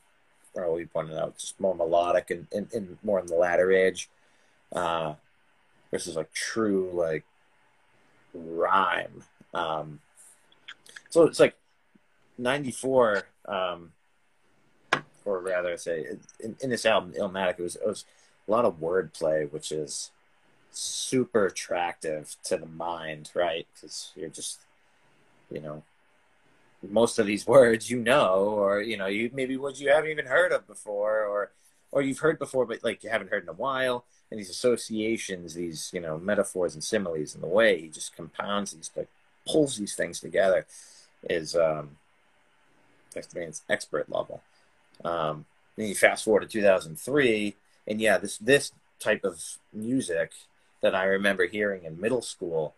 you 0.56 0.90
pointed 0.94 1.18
out, 1.18 1.38
just 1.38 1.60
more 1.60 1.76
melodic 1.76 2.32
and, 2.32 2.48
and, 2.54 2.72
and 2.74 2.98
more 3.04 3.20
in 3.20 3.26
the 3.26 3.36
latter 3.36 3.72
age, 3.72 4.10
uh, 4.74 5.14
versus 5.92 6.16
like 6.16 6.32
true 6.34 6.92
like 6.94 7.24
rhyme. 8.36 9.24
Um, 9.54 10.00
so 11.10 11.24
it's 11.24 11.40
like 11.40 11.56
94, 12.38 13.24
um, 13.48 13.92
or 15.24 15.40
rather 15.40 15.78
say 15.78 16.06
in, 16.40 16.56
in 16.62 16.70
this 16.70 16.86
album, 16.86 17.14
Illmatic, 17.14 17.60
it 17.60 17.64
was, 17.64 17.76
it 17.76 17.88
was 17.88 18.06
a 18.48 18.52
lot 18.52 18.66
of 18.66 18.80
wordplay, 18.80 19.52
which 19.52 19.72
is 19.72 20.12
super 20.72 21.48
attractive 21.48 22.36
to 22.44 22.58
the 22.58 22.66
mind, 22.66 23.32
right? 23.34 23.66
Because 23.74 24.12
you're 24.16 24.30
just, 24.30 24.60
you 25.50 25.62
know, 25.62 25.84
most 26.90 27.18
of 27.18 27.26
these 27.26 27.48
words 27.48 27.90
you 27.90 28.00
know, 28.00 28.36
or 28.36 28.82
you 28.82 28.98
know, 28.98 29.08
you 29.08 29.32
maybe 29.34 29.58
words 29.58 29.82
you 29.82 29.90
haven't 29.90 30.12
even 30.12 30.26
heard 30.26 30.52
of 30.52 30.68
before, 30.68 31.24
or 31.26 31.52
or 31.92 32.02
you've 32.02 32.20
heard 32.20 32.40
before, 32.40 32.66
but 32.66 32.84
like 32.84 33.04
you 33.04 33.10
haven't 33.10 33.32
heard 33.32 33.44
in 33.44 33.50
a 33.50 33.54
while. 33.54 34.06
And 34.32 34.40
these 34.40 34.50
associations, 34.50 35.54
these 35.54 35.92
you 35.94 36.02
know 36.02 36.18
metaphors 36.18 36.74
and 36.74 36.84
similes, 36.84 37.36
and 37.36 37.44
the 37.44 37.48
way 37.48 37.80
he 37.80 37.88
just 37.90 38.16
compounds 38.16 38.74
these, 38.74 38.92
like 38.96 39.10
pulls 39.48 39.78
these 39.78 39.96
things 39.96 40.20
together, 40.20 40.66
is 41.30 41.56
um, 41.56 41.98
I 43.16 43.22
mean, 43.38 43.50
it's 43.50 43.64
expert 43.70 44.10
level. 44.10 44.42
Um, 45.04 45.46
then 45.76 45.88
you 45.88 45.96
fast 45.96 46.24
forward 46.24 46.42
to 46.42 46.48
2003, 46.48 47.56
and 47.88 48.02
yeah, 48.02 48.18
this 48.18 48.38
this 48.38 48.72
type 49.00 49.24
of 49.24 49.42
music 49.74 50.32
that 50.82 50.96
I 50.96 51.06
remember 51.06 51.48
hearing 51.48 51.84
in 51.84 52.00
middle 52.00 52.22
school 52.22 52.76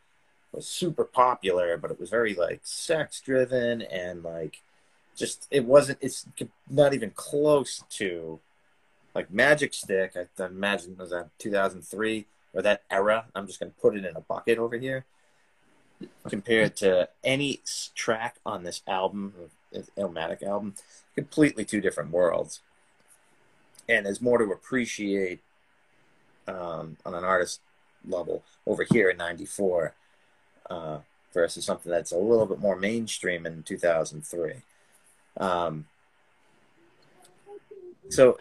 was 0.51 0.67
super 0.67 1.03
popular, 1.03 1.77
but 1.77 1.91
it 1.91 1.99
was 1.99 2.09
very 2.09 2.33
like 2.33 2.61
sex 2.63 3.21
driven 3.21 3.81
and 3.81 4.23
like 4.23 4.61
just 5.15 5.47
it 5.51 5.65
wasn't. 5.65 5.99
It's 6.01 6.25
not 6.69 6.93
even 6.93 7.11
close 7.11 7.83
to 7.91 8.39
like 9.17 9.31
Magic 9.31 9.73
Stick. 9.73 10.15
I 10.15 10.45
imagine 10.45 10.95
was 10.95 11.09
that 11.09 11.29
2003 11.39 12.27
or 12.53 12.61
that 12.61 12.83
era. 12.91 13.25
I'm 13.33 13.47
just 13.47 13.59
gonna 13.59 13.71
put 13.81 13.97
it 13.97 14.05
in 14.05 14.15
a 14.15 14.21
bucket 14.21 14.59
over 14.59 14.77
here. 14.77 15.05
Compared 16.29 16.75
to 16.77 17.09
any 17.23 17.59
track 17.95 18.35
on 18.45 18.61
this 18.61 18.83
album, 18.87 19.33
Illmatic 19.97 20.43
album, 20.43 20.75
completely 21.15 21.65
two 21.65 21.81
different 21.81 22.11
worlds. 22.11 22.59
And 23.89 24.05
there's 24.05 24.21
more 24.21 24.37
to 24.37 24.43
appreciate 24.51 25.39
um, 26.47 26.97
on 27.03 27.15
an 27.15 27.23
artist 27.23 27.61
level 28.07 28.43
over 28.67 28.85
here 28.87 29.09
in 29.09 29.17
'94 29.17 29.95
uh, 30.69 30.99
versus 31.33 31.65
something 31.65 31.91
that's 31.91 32.11
a 32.11 32.17
little 32.17 32.45
bit 32.45 32.59
more 32.59 32.75
mainstream 32.75 33.47
in 33.47 33.63
2003. 33.63 34.61
Um, 35.37 35.87
so 38.09 38.37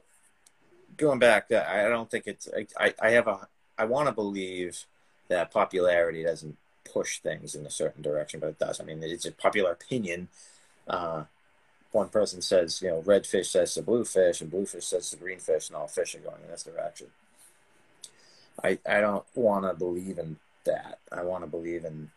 going 0.96 1.18
back, 1.18 1.50
uh, 1.50 1.64
I 1.68 1.88
don't 1.88 2.10
think 2.10 2.26
it's. 2.26 2.48
I, 2.78 2.94
I 3.00 3.10
have 3.10 3.26
a. 3.26 3.48
I 3.78 3.84
want 3.84 4.08
to 4.08 4.12
believe 4.12 4.84
that 5.28 5.50
popularity 5.50 6.22
doesn't 6.22 6.56
push 6.90 7.18
things 7.18 7.54
in 7.54 7.66
a 7.66 7.70
certain 7.70 8.02
direction, 8.02 8.40
but 8.40 8.48
it 8.48 8.58
does. 8.58 8.80
I 8.80 8.84
mean, 8.84 9.02
it's 9.02 9.26
a 9.26 9.32
popular 9.32 9.72
opinion. 9.72 10.28
Uh, 10.86 11.24
one 11.92 12.08
person 12.08 12.42
says, 12.42 12.80
you 12.82 12.88
know, 12.88 13.02
red 13.04 13.26
fish 13.26 13.50
says 13.50 13.74
to 13.74 13.82
blue 13.82 14.04
fish, 14.04 14.40
and 14.40 14.50
blue 14.50 14.66
fish 14.66 14.86
says 14.86 15.10
to 15.10 15.16
green 15.16 15.38
fish, 15.38 15.68
and 15.68 15.76
all 15.76 15.88
fish 15.88 16.14
are 16.14 16.18
going 16.18 16.42
in 16.44 16.50
this 16.50 16.62
direction. 16.64 17.08
I 18.62 18.78
I 18.88 19.00
don't 19.00 19.24
want 19.34 19.64
to 19.64 19.74
believe 19.74 20.18
in 20.18 20.38
that. 20.64 20.98
I 21.12 21.22
want 21.22 21.44
to 21.44 21.50
believe 21.50 21.84
in 21.84 22.10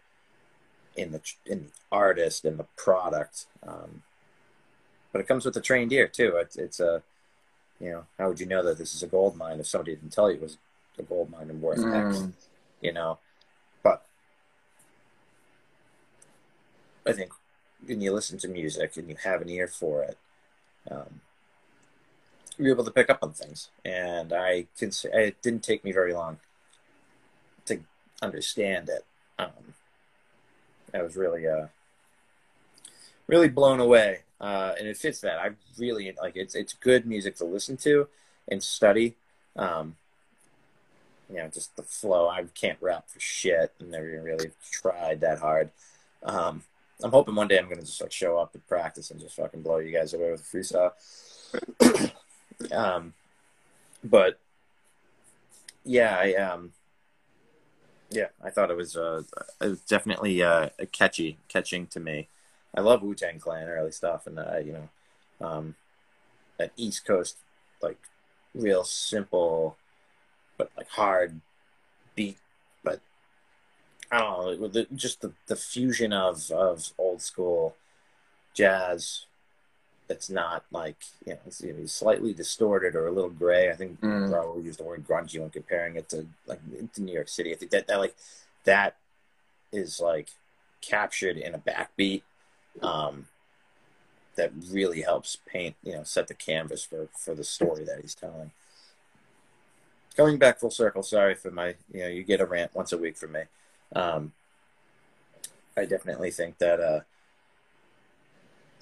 in 0.96 1.12
the 1.12 1.22
in 1.46 1.66
the 1.66 1.72
artist 1.92 2.46
and 2.46 2.58
the 2.58 2.68
product. 2.76 3.46
Um, 3.66 4.04
but 5.12 5.22
it 5.22 5.28
comes 5.28 5.46
with 5.46 5.58
a 5.58 5.62
trained 5.62 5.92
ear 5.92 6.08
too. 6.08 6.36
It's 6.38 6.56
it's 6.56 6.80
a 6.80 7.04
you 7.80 7.92
know 7.92 8.04
how 8.18 8.28
would 8.28 8.40
you 8.40 8.46
know 8.46 8.64
that 8.64 8.78
this 8.78 8.94
is 8.94 9.04
a 9.04 9.08
gold 9.08 9.38
mine 9.38 9.60
if 9.60 9.68
somebody 9.68 9.96
didn't 9.96 10.12
tell 10.12 10.30
you 10.30 10.38
it 10.38 10.42
was 10.42 10.58
a 10.98 11.04
gold 11.04 11.32
mine 11.32 11.50
and 11.50 11.62
worth 11.62 11.80
mm. 11.80 12.10
X? 12.10 12.24
You 12.82 12.94
know, 12.94 13.20
but 13.84 14.06
I 17.06 17.14
think 17.14 17.32
when 17.86 18.02
you 18.02 18.14
listen 18.14 18.38
to 18.40 18.48
music 18.48 18.98
and 18.98 19.10
you 19.10 19.16
have 19.24 19.42
an 19.42 19.50
ear 19.50 19.68
for 19.68 20.04
it, 20.04 20.18
um, 20.90 21.22
you're 22.58 22.74
able 22.74 22.84
to 22.84 22.92
pick 22.92 23.10
up 23.10 23.20
on 23.22 23.32
things. 23.32 23.70
And 23.86 24.34
I 24.34 24.68
can 24.78 24.92
say 24.92 25.10
it 25.14 25.42
didn't 25.42 25.64
take 25.64 25.84
me 25.84 25.92
very 25.92 26.14
long 26.14 26.40
to 27.66 27.80
understand 28.22 28.90
it. 28.90 29.06
Um, 29.38 29.74
I 30.94 31.02
was 31.02 31.16
really, 31.16 31.48
uh, 31.48 31.68
really 33.28 33.48
blown 33.48 33.80
away, 33.80 34.20
uh, 34.42 34.74
and 34.78 34.88
it 34.88 34.98
fits 34.98 35.22
that. 35.22 35.40
I 35.40 35.52
really 35.78 36.14
like 36.22 36.36
it's 36.36 36.56
it's 36.56 36.74
good 36.74 37.06
music 37.06 37.36
to 37.38 37.46
listen 37.46 37.78
to 37.78 38.08
and 38.48 38.64
study. 38.64 39.16
Um, 39.56 39.96
you 41.30 41.38
know, 41.38 41.48
just 41.48 41.76
the 41.76 41.84
flow. 41.84 42.28
I 42.28 42.44
can't 42.56 42.78
rap 42.82 43.10
for 43.10 43.20
shit, 43.20 43.74
and 43.80 43.92
never 43.92 44.06
really 44.06 44.52
tried 44.72 45.22
that 45.22 45.40
hard. 45.40 45.70
Um, 46.24 46.64
I'm 47.04 47.12
hoping 47.12 47.36
one 47.36 47.48
day 47.48 47.58
I'm 47.58 47.70
gonna 47.70 47.82
just 47.82 48.02
like 48.02 48.12
show 48.12 48.38
up 48.38 48.52
at 48.56 48.68
practice 48.68 49.12
and 49.12 49.20
just 49.20 49.36
fucking 49.36 49.62
blow 49.62 49.78
you 49.78 49.92
guys 49.92 50.14
away 50.14 50.32
with 50.32 50.42
a 50.42 50.58
freestyle. 50.58 52.12
um, 52.72 53.14
but 54.04 54.40
yeah, 55.84 56.18
I 56.18 56.34
um, 56.36 56.72
yeah, 58.10 58.28
I 58.44 58.50
thought 58.50 58.72
it 58.72 58.78
was 58.78 58.96
uh, 58.96 59.24
it 59.62 59.68
was 59.68 59.82
definitely 59.82 60.42
uh, 60.42 60.70
catchy, 60.92 61.38
catching 61.48 61.88
to 61.88 62.00
me. 62.00 62.28
I 62.76 62.82
love 62.82 63.02
Wu 63.02 63.16
Tang 63.16 63.40
Clan 63.40 63.68
early 63.68 63.92
stuff, 63.92 64.28
and 64.28 64.40
uh, 64.40 64.58
you 64.58 64.74
know, 64.74 65.48
um, 65.48 65.76
that 66.58 66.72
East 66.78 67.06
Coast 67.06 67.38
like 67.82 67.98
real 68.54 68.84
simple, 68.84 69.78
but 70.58 70.72
like 70.78 70.90
hard 70.90 71.40
beat 72.16 72.38
but 72.84 73.00
I 74.12 74.20
don't 74.20 74.62
know, 74.62 74.68
the, 74.68 74.88
just 74.96 75.22
the, 75.22 75.34
the 75.48 75.56
fusion 75.56 76.14
of, 76.14 76.50
of 76.52 76.92
old 76.98 77.22
school 77.22 77.76
jazz 78.54 79.26
that's 80.08 80.30
not 80.30 80.66
like, 80.72 80.98
you 81.26 81.34
know, 81.34 81.40
it's, 81.46 81.62
it's 81.62 81.94
slightly 81.94 82.34
distorted 82.34 82.96
or 82.96 83.08
a 83.08 83.12
little 83.12 83.30
gray. 83.30 83.70
I 83.70 83.76
think 83.76 84.02
mm. 84.02 84.30
Raul 84.30 84.64
used 84.64 84.80
the 84.80 84.84
word 84.84 85.06
grungy 85.08 85.40
when 85.40 85.52
comparing 85.52 85.96
it 85.96 86.10
to 86.10 86.26
like 86.48 86.60
to 86.94 87.02
New 87.02 87.14
York 87.14 87.30
City. 87.30 87.54
I 87.54 87.56
think 87.56 87.72
that, 87.72 87.88
that 87.88 88.00
like 88.00 88.16
that 88.66 88.96
is 89.72 90.00
like 90.00 90.30
captured 90.82 91.38
in 91.38 91.54
a 91.54 91.60
backbeat 91.60 92.24
um, 92.82 93.28
that 94.36 94.52
really 94.72 95.02
helps 95.02 95.38
paint, 95.46 95.76
you 95.84 95.94
know, 95.94 96.04
set 96.04 96.28
the 96.28 96.34
canvas 96.34 96.84
for, 96.84 97.08
for 97.18 97.36
the 97.36 97.44
story 97.44 97.84
that 97.84 98.00
he's 98.02 98.16
telling. 98.16 98.52
Going 100.16 100.38
back 100.38 100.60
full 100.60 100.72
circle, 100.72 101.04
sorry 101.04 101.36
for 101.36 101.52
my, 101.52 101.76
you 101.94 102.02
know, 102.02 102.08
you 102.08 102.24
get 102.24 102.42
a 102.42 102.46
rant 102.46 102.74
once 102.74 102.92
a 102.92 102.98
week 102.98 103.18
from 103.18 103.34
me. 103.34 103.42
Um, 103.96 104.34
I 105.78 105.86
definitely 105.86 106.32
think 106.32 106.58
that 106.58 106.80
uh, 106.80 107.02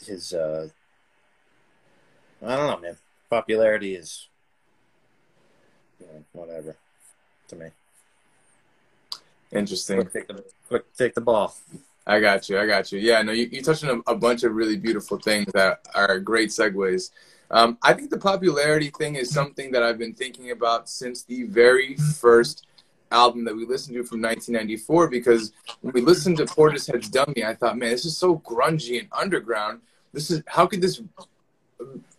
his 0.05 0.33
uh, 0.33 0.69
I 2.45 2.55
don't 2.55 2.67
know, 2.67 2.79
man. 2.79 2.97
Popularity 3.29 3.95
is 3.95 4.27
you 5.99 6.05
know, 6.07 6.23
whatever 6.33 6.75
to 7.49 7.55
me. 7.55 7.67
Interesting. 9.51 10.01
Quick 10.01 10.13
take, 10.13 10.27
the, 10.27 10.43
quick 10.67 10.93
take 10.95 11.13
the 11.13 11.21
ball. 11.21 11.55
I 12.07 12.21
got 12.21 12.47
you. 12.47 12.57
I 12.57 12.65
got 12.65 12.91
you. 12.91 12.99
Yeah, 12.99 13.21
no, 13.21 13.33
you, 13.33 13.49
you 13.51 13.61
touched 13.61 13.83
on 13.83 14.01
a, 14.07 14.11
a 14.11 14.15
bunch 14.15 14.43
of 14.43 14.55
really 14.55 14.77
beautiful 14.77 15.17
things 15.17 15.51
that 15.53 15.85
are 15.93 16.19
great 16.19 16.49
segues. 16.49 17.11
Um, 17.51 17.77
I 17.83 17.93
think 17.93 18.09
the 18.09 18.17
popularity 18.17 18.91
thing 18.97 19.15
is 19.15 19.29
something 19.29 19.71
that 19.71 19.83
I've 19.83 19.97
been 19.97 20.13
thinking 20.13 20.51
about 20.51 20.89
since 20.89 21.23
the 21.23 21.43
very 21.43 21.95
first 21.95 22.65
album 23.11 23.43
that 23.45 23.55
we 23.55 23.65
listened 23.65 23.95
to 23.95 24.03
from 24.03 24.21
1994 24.21 25.07
because 25.09 25.51
when 25.81 25.93
we 25.93 26.01
listened 26.01 26.37
to 26.37 26.45
Portishead's 26.45 27.09
Dummy, 27.09 27.43
I 27.45 27.53
thought, 27.53 27.77
man, 27.77 27.91
this 27.91 28.05
is 28.05 28.17
so 28.17 28.39
grungy 28.39 28.99
and 28.99 29.07
underground. 29.11 29.81
This 30.13 30.31
is 30.31 30.41
how 30.47 30.65
could 30.65 30.81
this 30.81 31.01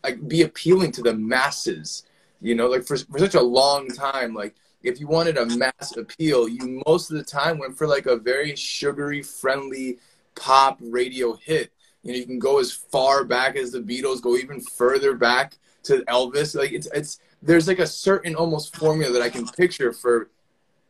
like 0.04 0.26
be 0.28 0.42
appealing 0.42 0.92
to 0.92 1.02
the 1.02 1.14
masses? 1.14 2.04
You 2.40 2.54
know, 2.54 2.68
like 2.68 2.84
for 2.84 2.96
for 2.96 3.18
such 3.18 3.34
a 3.34 3.42
long 3.42 3.88
time, 3.88 4.34
like 4.34 4.54
if 4.82 5.00
you 5.00 5.06
wanted 5.06 5.36
a 5.36 5.46
mass 5.46 5.96
appeal, 5.96 6.48
you 6.48 6.82
most 6.86 7.10
of 7.10 7.16
the 7.16 7.24
time 7.24 7.58
went 7.58 7.76
for 7.76 7.86
like 7.86 8.06
a 8.06 8.16
very 8.16 8.54
sugary, 8.54 9.22
friendly 9.22 9.98
pop 10.34 10.78
radio 10.80 11.34
hit. 11.34 11.72
You 12.02 12.12
know, 12.12 12.18
you 12.18 12.26
can 12.26 12.38
go 12.38 12.58
as 12.60 12.72
far 12.72 13.24
back 13.24 13.56
as 13.56 13.72
the 13.72 13.80
Beatles, 13.80 14.22
go 14.22 14.36
even 14.36 14.60
further 14.60 15.14
back 15.14 15.58
to 15.84 16.04
Elvis. 16.08 16.54
Like 16.54 16.72
it's 16.72 16.88
it's 16.94 17.18
there's 17.42 17.66
like 17.66 17.80
a 17.80 17.86
certain 17.86 18.34
almost 18.34 18.76
formula 18.76 19.12
that 19.12 19.22
I 19.22 19.28
can 19.28 19.46
picture 19.46 19.92
for 19.92 20.30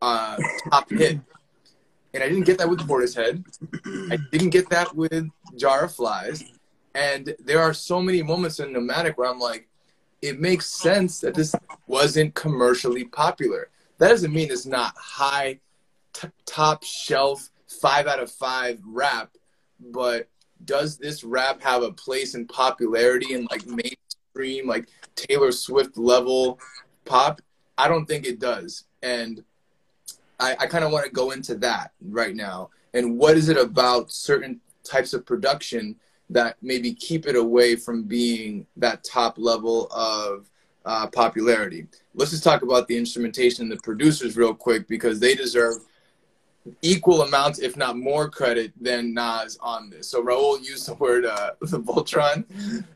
uh, 0.03 0.37
top 0.71 0.91
hit. 0.91 1.21
And 2.15 2.23
I 2.23 2.29
didn't 2.29 2.45
get 2.45 2.59
that 2.59 2.69
with 2.69 2.81
Portishead. 2.81 3.45
I 4.11 4.19
didn't 4.33 4.51
get 4.51 4.69
that 4.71 4.95
with 4.95 5.29
Jar 5.57 5.85
of 5.85 5.95
Flies. 5.95 6.45
And 6.95 7.35
there 7.45 7.61
are 7.61 7.75
so 7.75 8.01
many 8.01 8.23
moments 8.23 8.61
in 8.61 8.73
Illmatic 8.73 9.17
where 9.17 9.31
I'm 9.31 9.39
like, 9.39 9.69
it 10.23 10.41
makes 10.41 10.67
sense 10.67 11.21
that 11.21 11.35
this 11.35 11.55
wasn't 11.87 12.35
commercially 12.35 13.05
popular. 13.05 13.69
That 13.99 14.09
doesn't 14.09 14.33
mean 14.33 14.51
it's 14.51 14.67
not 14.67 14.95
high, 14.97 15.61
t- 16.13 16.29
top 16.47 16.85
shelf, 16.85 17.49
five 17.67 18.07
out 18.07 18.21
of 18.21 18.31
five 18.31 18.79
rap, 18.87 19.31
but 19.81 20.29
does 20.65 20.97
this 20.97 21.25
rap 21.25 21.63
have 21.63 21.83
a 21.83 21.93
place 21.93 22.35
in 22.35 22.47
popularity 22.47 23.35
and 23.35 23.49
like 23.51 23.67
mainstream, 23.67 24.67
like 24.67 24.89
Taylor 25.15 25.53
Swift 25.53 25.97
level 25.97 26.59
pop? 27.05 27.41
I 27.77 27.89
don't 27.89 28.07
think 28.07 28.27
it 28.27 28.41
does. 28.41 28.85
And 29.03 29.45
I, 30.41 30.57
I 30.61 30.67
kind 30.67 30.85
of 30.85 30.93
want 30.93 31.05
to 31.05 31.11
go 31.11 31.31
into 31.31 31.55
that 31.57 31.93
right 32.01 32.35
now. 32.35 32.71
And 32.95 33.19
what 33.19 33.37
is 33.37 33.49
it 33.49 33.57
about 33.57 34.11
certain 34.11 34.61
types 34.85 35.13
of 35.13 35.27
production 35.27 35.97
that 36.31 36.57
maybe 36.63 36.93
keep 36.93 37.27
it 37.27 37.37
away 37.37 37.77
from 37.77 38.03
being 38.03 38.67
that 38.77 39.05
top 39.05 39.39
level 39.39 39.89
of 39.91 40.51
uh, 40.89 41.07
popularity? 41.07 41.87
Let's 42.15 42.31
just 42.31 42.43
talk 42.43 42.63
about 42.63 42.89
the 42.89 42.97
instrumentation 42.97 43.63
and 43.65 43.73
the 43.73 43.83
producers 43.83 44.37
real 44.37 44.55
quick 44.55 44.89
because 44.89 45.21
they 45.21 45.35
deserve 45.35 45.75
equal 46.83 47.23
amounts, 47.23 47.59
if 47.59 47.77
not 47.77 47.99
more, 47.99 48.29
credit 48.29 48.73
than 48.81 49.15
Nas 49.15 49.59
on 49.61 49.91
this. 49.91 50.09
So 50.09 50.23
Raul 50.23 50.65
used 50.65 50.89
the 50.89 50.95
word 50.95 51.27
uh, 51.27 51.53
the 51.61 51.79
Voltron. 51.79 52.45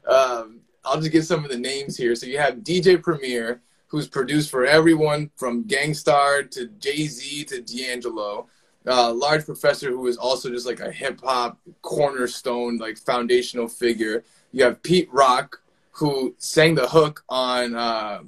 Um, 0.07 0.61
I'll 0.85 0.99
just 0.99 1.13
give 1.13 1.25
some 1.25 1.45
of 1.45 1.51
the 1.51 1.59
names 1.59 1.97
here. 1.97 2.15
So 2.15 2.27
you 2.27 2.39
have 2.39 2.57
DJ 2.57 3.01
Premier, 3.01 3.61
who's 3.87 4.09
produced 4.09 4.51
for 4.51 4.65
everyone 4.65 5.31
from 5.37 5.65
Gang 5.65 5.93
Starr 5.95 6.45
to 6.45 6.69
Jay 6.79 7.07
Z 7.07 7.45
to 7.45 7.61
D'Angelo. 7.61 8.49
Uh, 8.85 9.13
large 9.13 9.45
professor 9.45 9.91
who 9.91 10.09
is 10.09 10.17
also 10.17 10.51
just 10.51 10.67
like 10.67 10.81
a 10.81 10.91
hip 10.91 11.21
hop 11.23 11.61
cornerstone, 11.83 12.79
like 12.79 12.99
foundational 12.99 13.69
figure. 13.69 14.25
You 14.51 14.65
have 14.65 14.83
Pete 14.83 15.09
Rock, 15.13 15.62
who 15.93 16.35
sang 16.39 16.75
the 16.75 16.89
hook 16.89 17.25
on 17.29 17.75
uh, 17.75 18.23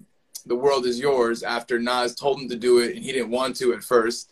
"The 0.46 0.56
World 0.56 0.86
Is 0.86 0.98
Yours" 0.98 1.42
after 1.42 1.78
Nas 1.78 2.14
told 2.14 2.40
him 2.40 2.48
to 2.48 2.56
do 2.56 2.78
it, 2.78 2.96
and 2.96 3.04
he 3.04 3.12
didn't 3.12 3.30
want 3.30 3.56
to 3.56 3.72
at 3.74 3.82
first. 3.82 4.30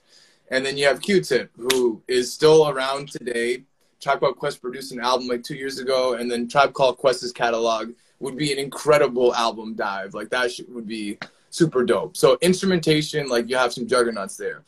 And 0.51 0.65
then 0.67 0.77
you 0.77 0.87
have 0.87 1.01
Q-Tip, 1.01 1.51
who 1.57 2.03
is 2.09 2.33
still 2.33 2.69
around 2.69 3.11
today. 3.11 3.65
Tribe 4.01 4.21
Called 4.21 4.37
Quest 4.37 4.61
produced 4.61 4.93
an 4.93 5.01
album 5.01 5.29
like 5.29 5.43
two 5.43 5.55
years 5.55 5.79
ago, 5.79 6.15
and 6.15 6.31
then 6.31 6.49
Tribe 6.49 6.75
Called 6.75 6.99
Quest's 6.99 7.33
catalog 7.33 7.93
would 8.21 8.37
be 8.37 8.53
an 8.53 8.59
incredible 8.59 9.35
album 9.35 9.75
dive. 9.75 10.15
Like 10.15 10.29
that 10.31 10.51
would 10.69 10.87
be 10.87 11.19
super 11.51 11.85
dope. 11.85 12.17
So 12.17 12.39
instrumentation, 12.41 13.29
like 13.29 13.49
you 13.49 13.57
have 13.57 13.73
some 13.73 13.87
juggernauts 13.87 14.37
there. 14.37 14.65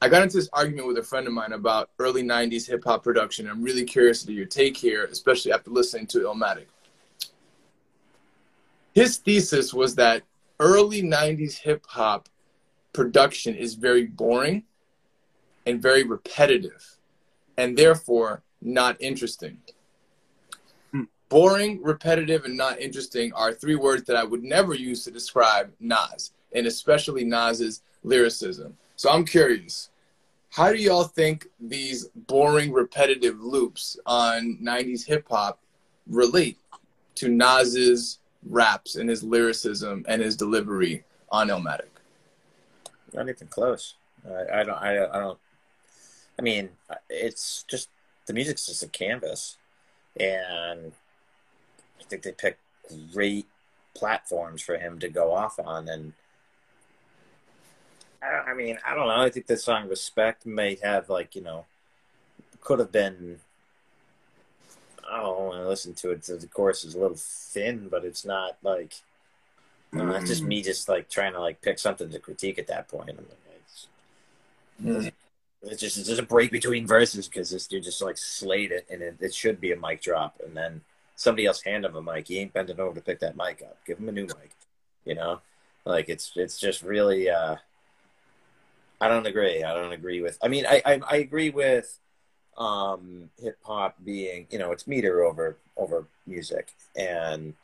I 0.00 0.08
got 0.08 0.22
into 0.22 0.36
this 0.36 0.48
argument 0.52 0.86
with 0.86 0.98
a 0.98 1.02
friend 1.02 1.26
of 1.26 1.32
mine 1.32 1.52
about 1.52 1.90
early 1.98 2.22
90s 2.22 2.68
hip 2.68 2.84
hop 2.84 3.02
production. 3.02 3.48
I'm 3.48 3.62
really 3.62 3.84
curious 3.84 4.22
to 4.22 4.32
your 4.32 4.46
take 4.46 4.76
here, 4.76 5.04
especially 5.06 5.52
after 5.52 5.70
listening 5.70 6.06
to 6.08 6.20
Illmatic. 6.20 6.66
His 8.98 9.18
thesis 9.18 9.72
was 9.72 9.94
that 9.94 10.24
early 10.58 11.02
90s 11.02 11.58
hip 11.58 11.86
hop 11.86 12.28
production 12.92 13.54
is 13.54 13.74
very 13.74 14.06
boring 14.06 14.64
and 15.66 15.80
very 15.80 16.02
repetitive 16.02 16.96
and 17.56 17.78
therefore 17.78 18.42
not 18.60 18.96
interesting. 18.98 19.58
Hmm. 20.90 21.04
Boring, 21.28 21.80
repetitive, 21.80 22.44
and 22.44 22.56
not 22.56 22.80
interesting 22.80 23.32
are 23.34 23.54
three 23.54 23.76
words 23.76 24.02
that 24.06 24.16
I 24.16 24.24
would 24.24 24.42
never 24.42 24.74
use 24.74 25.04
to 25.04 25.12
describe 25.12 25.70
Nas, 25.78 26.32
and 26.52 26.66
especially 26.66 27.22
Nas's 27.22 27.82
lyricism. 28.02 28.76
So 28.96 29.10
I'm 29.10 29.24
curious, 29.24 29.90
how 30.50 30.72
do 30.72 30.78
y'all 30.78 31.04
think 31.04 31.46
these 31.60 32.08
boring, 32.26 32.72
repetitive 32.72 33.38
loops 33.38 33.96
on 34.06 34.58
90s 34.60 35.06
hip 35.06 35.28
hop 35.30 35.60
relate 36.08 36.58
to 37.14 37.28
Nas's 37.28 38.18
raps 38.46 38.96
and 38.96 39.08
his 39.08 39.22
lyricism 39.22 40.04
and 40.08 40.22
his 40.22 40.36
delivery 40.36 41.04
on 41.30 41.48
Illmatic? 41.48 41.88
Not 43.12 43.28
even 43.28 43.48
close. 43.48 43.94
I, 44.26 44.60
I 44.60 44.64
don't. 44.64 44.76
I, 44.76 45.04
I 45.04 45.18
don't 45.18 45.38
I 46.38 46.42
mean, 46.42 46.70
it's 47.10 47.64
just 47.66 47.88
the 48.26 48.32
music's 48.32 48.66
just 48.66 48.82
a 48.82 48.88
canvas, 48.88 49.56
and 50.18 50.92
I 52.00 52.04
think 52.04 52.22
they 52.22 52.32
picked 52.32 52.60
great 53.12 53.46
platforms 53.94 54.62
for 54.62 54.78
him 54.78 55.00
to 55.00 55.08
go 55.08 55.32
off 55.32 55.58
on. 55.58 55.88
And 55.88 56.12
I, 58.22 58.50
I 58.50 58.54
mean, 58.54 58.78
I 58.86 58.94
don't 58.94 59.08
know. 59.08 59.20
I 59.20 59.30
think 59.30 59.46
the 59.46 59.56
song 59.56 59.88
"Respect" 59.88 60.46
may 60.46 60.76
have 60.76 61.10
like 61.10 61.34
you 61.34 61.42
know, 61.42 61.66
could 62.60 62.78
have 62.78 62.92
been. 62.92 63.40
I 65.10 65.18
don't 65.22 65.38
want 65.38 65.62
to 65.62 65.68
listen 65.68 65.94
to 65.94 66.10
it. 66.10 66.22
The 66.22 66.48
chorus 66.52 66.84
is 66.84 66.94
a 66.94 66.98
little 66.98 67.16
thin, 67.16 67.88
but 67.88 68.04
it's 68.04 68.24
not 68.24 68.56
like. 68.62 68.94
Know, 69.90 70.12
that's 70.12 70.28
just 70.28 70.44
mm. 70.44 70.48
me, 70.48 70.62
just 70.62 70.86
like 70.86 71.08
trying 71.08 71.32
to 71.32 71.40
like 71.40 71.62
pick 71.62 71.78
something 71.78 72.10
to 72.10 72.18
critique 72.18 72.58
at 72.58 72.66
that 72.66 72.88
point. 72.88 73.08
I 73.08 74.82
mean, 74.82 75.00
mm. 75.02 75.12
It's 75.62 75.80
just 75.80 75.98
it's 75.98 76.08
just 76.08 76.20
a 76.20 76.26
break 76.26 76.52
between 76.52 76.86
verses 76.86 77.26
because 77.26 77.50
this 77.50 77.66
dude 77.66 77.82
just 77.82 78.00
like 78.00 78.16
slayed 78.16 78.70
it, 78.70 78.86
and 78.90 79.02
it, 79.02 79.16
it, 79.20 79.34
should 79.34 79.60
be 79.60 79.72
a 79.72 79.76
mic 79.76 80.00
drop, 80.00 80.40
and 80.44 80.56
then 80.56 80.82
somebody 81.16 81.46
else 81.46 81.62
hand 81.62 81.84
him 81.84 81.96
a 81.96 82.02
mic. 82.02 82.28
He 82.28 82.38
ain't 82.38 82.52
bending 82.52 82.78
over 82.78 82.94
to 82.94 83.00
pick 83.00 83.18
that 83.20 83.36
mic 83.36 83.62
up. 83.62 83.76
Give 83.84 83.98
him 83.98 84.08
a 84.08 84.12
new 84.12 84.26
mic. 84.26 84.52
You 85.04 85.16
know, 85.16 85.40
like 85.84 86.08
it's 86.08 86.32
it's 86.36 86.58
just 86.58 86.82
really. 86.82 87.28
uh 87.28 87.56
I 89.00 89.08
don't 89.08 89.26
agree. 89.26 89.62
I 89.64 89.74
don't 89.74 89.92
agree 89.92 90.20
with. 90.20 90.38
I 90.42 90.48
mean, 90.48 90.64
I 90.64 90.80
I, 90.84 91.00
I 91.10 91.16
agree 91.16 91.50
with 91.50 91.98
um 92.58 93.30
hip 93.40 93.56
hop 93.62 93.96
being 94.04 94.46
you 94.50 94.58
know 94.58 94.72
it's 94.72 94.86
meter 94.86 95.24
over 95.24 95.56
over 95.76 96.06
music 96.26 96.74
and 96.96 97.54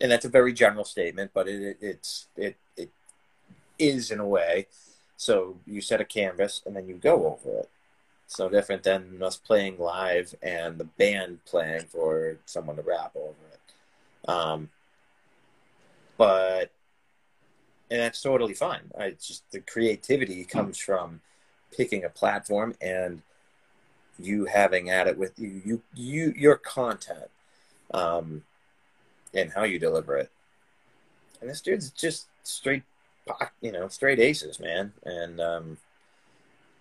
and 0.00 0.10
that's 0.10 0.24
a 0.24 0.28
very 0.28 0.52
general 0.52 0.84
statement, 0.84 1.32
but 1.34 1.48
it, 1.48 1.62
it 1.62 1.78
it's 1.80 2.26
it 2.36 2.56
it 2.76 2.90
is 3.78 4.10
in 4.10 4.20
a 4.20 4.26
way 4.26 4.66
so 5.16 5.56
you 5.66 5.80
set 5.80 6.00
a 6.00 6.04
canvas 6.04 6.62
and 6.64 6.76
then 6.76 6.88
you 6.88 6.94
go 6.94 7.26
over 7.26 7.58
it. 7.58 7.68
It's 8.24 8.38
no 8.38 8.48
different 8.48 8.84
than 8.84 9.20
us 9.22 9.36
playing 9.36 9.78
live 9.78 10.34
and 10.42 10.78
the 10.78 10.84
band 10.84 11.44
playing 11.44 11.86
for 11.86 12.36
someone 12.46 12.76
to 12.76 12.82
rap 12.82 13.12
over 13.16 13.34
it. 13.52 14.28
Um, 14.28 14.70
but 16.16 16.70
and 17.90 18.00
that's 18.00 18.20
totally 18.20 18.54
fine. 18.54 18.90
I 18.98 19.10
just 19.10 19.50
the 19.50 19.60
creativity 19.60 20.44
comes 20.44 20.78
from 20.78 21.20
picking 21.76 22.04
a 22.04 22.10
platform 22.10 22.74
and 22.80 23.22
you 24.18 24.46
having 24.46 24.90
at 24.90 25.06
it 25.06 25.16
with 25.16 25.38
you 25.38 25.62
you, 25.64 25.82
you 25.94 26.34
your 26.36 26.56
content 26.56 27.30
um, 27.92 28.42
and 29.34 29.52
how 29.52 29.64
you 29.64 29.78
deliver 29.78 30.16
it. 30.16 30.30
And 31.40 31.48
this 31.48 31.60
dude's 31.60 31.90
just 31.90 32.26
straight 32.42 32.82
you 33.60 33.72
know, 33.72 33.88
straight 33.88 34.20
aces, 34.20 34.60
man. 34.60 34.92
And 35.04 35.40
um, 35.40 35.78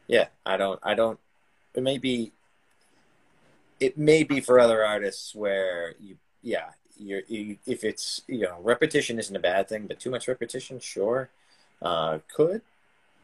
yeah, 0.07 0.27
I 0.45 0.57
don't, 0.57 0.79
I 0.83 0.93
don't. 0.93 1.19
It 1.73 1.83
may 1.83 1.97
be, 1.97 2.31
it 3.79 3.97
may 3.97 4.23
be 4.23 4.39
for 4.39 4.59
other 4.59 4.83
artists 4.83 5.35
where 5.35 5.93
you, 6.01 6.17
yeah, 6.41 6.69
you're, 6.97 7.21
you, 7.27 7.57
if 7.67 7.83
it's 7.83 8.21
you 8.27 8.41
know, 8.41 8.57
repetition 8.61 9.19
isn't 9.19 9.35
a 9.35 9.39
bad 9.39 9.69
thing, 9.69 9.87
but 9.87 9.99
too 9.99 10.09
much 10.09 10.27
repetition, 10.27 10.79
sure, 10.79 11.29
uh, 11.81 12.19
could 12.33 12.61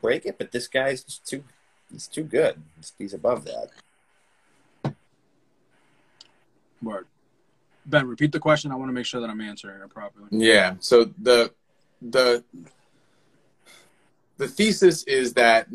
break 0.01 0.25
it. 0.25 0.37
But 0.37 0.51
this 0.51 0.67
guy's 0.67 1.03
just 1.03 1.25
too, 1.25 1.43
he's 1.91 2.07
too 2.07 2.23
good. 2.23 2.61
He's, 2.77 2.93
he's 2.97 3.13
above 3.13 3.45
that. 3.45 3.69
Word. 6.83 7.07
Ben, 7.85 8.07
repeat 8.07 8.31
the 8.31 8.39
question. 8.39 8.71
I 8.71 8.75
want 8.75 8.89
to 8.89 8.93
make 8.93 9.05
sure 9.05 9.21
that 9.21 9.29
I'm 9.29 9.41
answering 9.41 9.81
it 9.81 9.89
properly. 9.89 10.27
Yeah. 10.31 10.75
So 10.79 11.05
the 11.21 11.51
the 12.01 12.43
the 14.37 14.47
thesis 14.47 15.03
is 15.03 15.33
that 15.33 15.67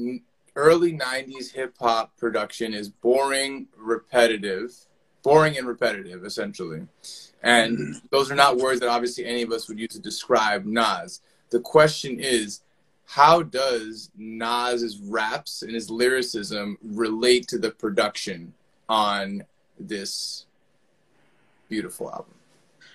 early 0.57 0.93
90s 0.93 1.53
hip 1.53 1.75
hop 1.79 2.17
production 2.17 2.75
is 2.75 2.89
boring, 2.89 3.69
repetitive, 3.77 4.75
boring 5.23 5.57
and 5.57 5.67
repetitive, 5.67 6.25
essentially. 6.25 6.87
And 7.43 7.97
those 8.11 8.31
are 8.31 8.35
not 8.35 8.57
words 8.57 8.81
that 8.81 8.89
obviously 8.89 9.25
any 9.25 9.43
of 9.43 9.53
us 9.53 9.69
would 9.69 9.79
use 9.79 9.91
to 9.91 10.01
describe 10.01 10.65
Nas. 10.65 11.21
The 11.51 11.61
question 11.61 12.19
is, 12.19 12.61
how 13.07 13.43
does 13.43 14.11
Nas's 14.19 14.99
raps 14.99 15.63
and 15.63 15.75
his 15.75 15.89
lyricism 15.89 16.77
relate 16.83 17.49
to 17.49 17.59
the 17.59 17.71
production 17.71 18.53
on 18.89 19.45
this 19.79 20.47
beautiful 21.69 22.11
album? 22.11 22.35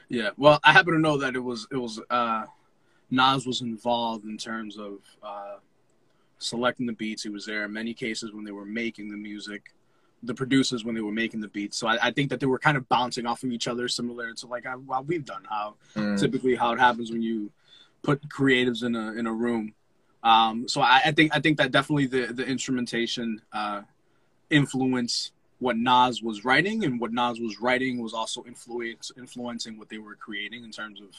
Yeah, 0.10 0.30
well, 0.38 0.60
I 0.64 0.74
happen 0.74 0.94
to 0.94 1.00
know 1.00 1.18
that 1.18 1.36
it 1.36 1.40
was 1.40 1.68
it 1.72 1.78
was 1.78 2.00
uh, 2.10 2.46
Nas 3.10 3.46
was 3.46 3.62
involved 3.62 4.26
in 4.26 4.38
terms 4.38 4.78
of 4.78 5.00
uh, 5.24 5.58
selecting 6.40 6.86
the 6.86 6.94
beats. 6.94 7.24
He 7.24 7.30
was 7.30 7.46
there 7.46 7.66
in 7.66 7.74
many 7.74 7.94
cases 7.94 8.32
when 8.34 8.44
they 8.44 8.52
were 8.52 8.66
making 8.66 9.10
the 9.10 9.18
music, 9.18 9.74
the 10.22 10.34
producers 10.34 10.86
when 10.86 10.96
they 10.96 11.02
were 11.02 11.12
making 11.12 11.42
the 11.42 11.48
beats. 11.48 11.78
So 11.78 11.88
I, 11.88 12.08
I 12.08 12.12
think 12.12 12.30
that 12.30 12.40
they 12.40 12.46
were 12.46 12.60
kind 12.60 12.78
of 12.78 12.88
bouncing 12.90 13.26
off 13.26 13.44
of 13.44 13.52
each 13.52 13.68
other, 13.68 13.88
similar 13.88 14.34
to 14.34 14.48
like 14.48 14.66
what 14.86 15.06
we've 15.06 15.26
done. 15.26 15.44
How 15.50 15.76
mm. 15.96 16.20
typically 16.20 16.56
how 16.56 16.74
it 16.74 16.80
happens 16.80 17.12
when 17.12 17.22
you 17.22 17.52
put 18.02 18.28
creatives 18.30 18.84
in 18.84 18.96
a 18.96 19.14
in 19.14 19.28
a 19.28 19.34
room. 19.34 19.74
Um, 20.24 20.68
so 20.70 20.82
I, 20.82 21.02
I, 21.06 21.12
think 21.12 21.36
I 21.36 21.40
think 21.40 21.58
that 21.58 21.72
definitely 21.72 22.08
the 22.08 22.34
the 22.34 22.46
instrumentation 22.46 23.42
uh, 23.52 23.82
influenced 24.50 25.34
what 25.64 25.78
Nas 25.78 26.22
was 26.22 26.46
writing, 26.46 26.84
and 26.84 27.00
what 27.00 27.14
Nas 27.14 27.40
was 27.40 27.60
writing 27.60 28.02
was 28.02 28.14
also 28.14 28.44
influence 28.46 29.12
influencing 29.18 29.80
what 29.80 29.90
they 29.90 29.98
were 29.98 30.16
creating 30.16 30.64
in 30.64 30.72
terms 30.72 31.02
of 31.02 31.16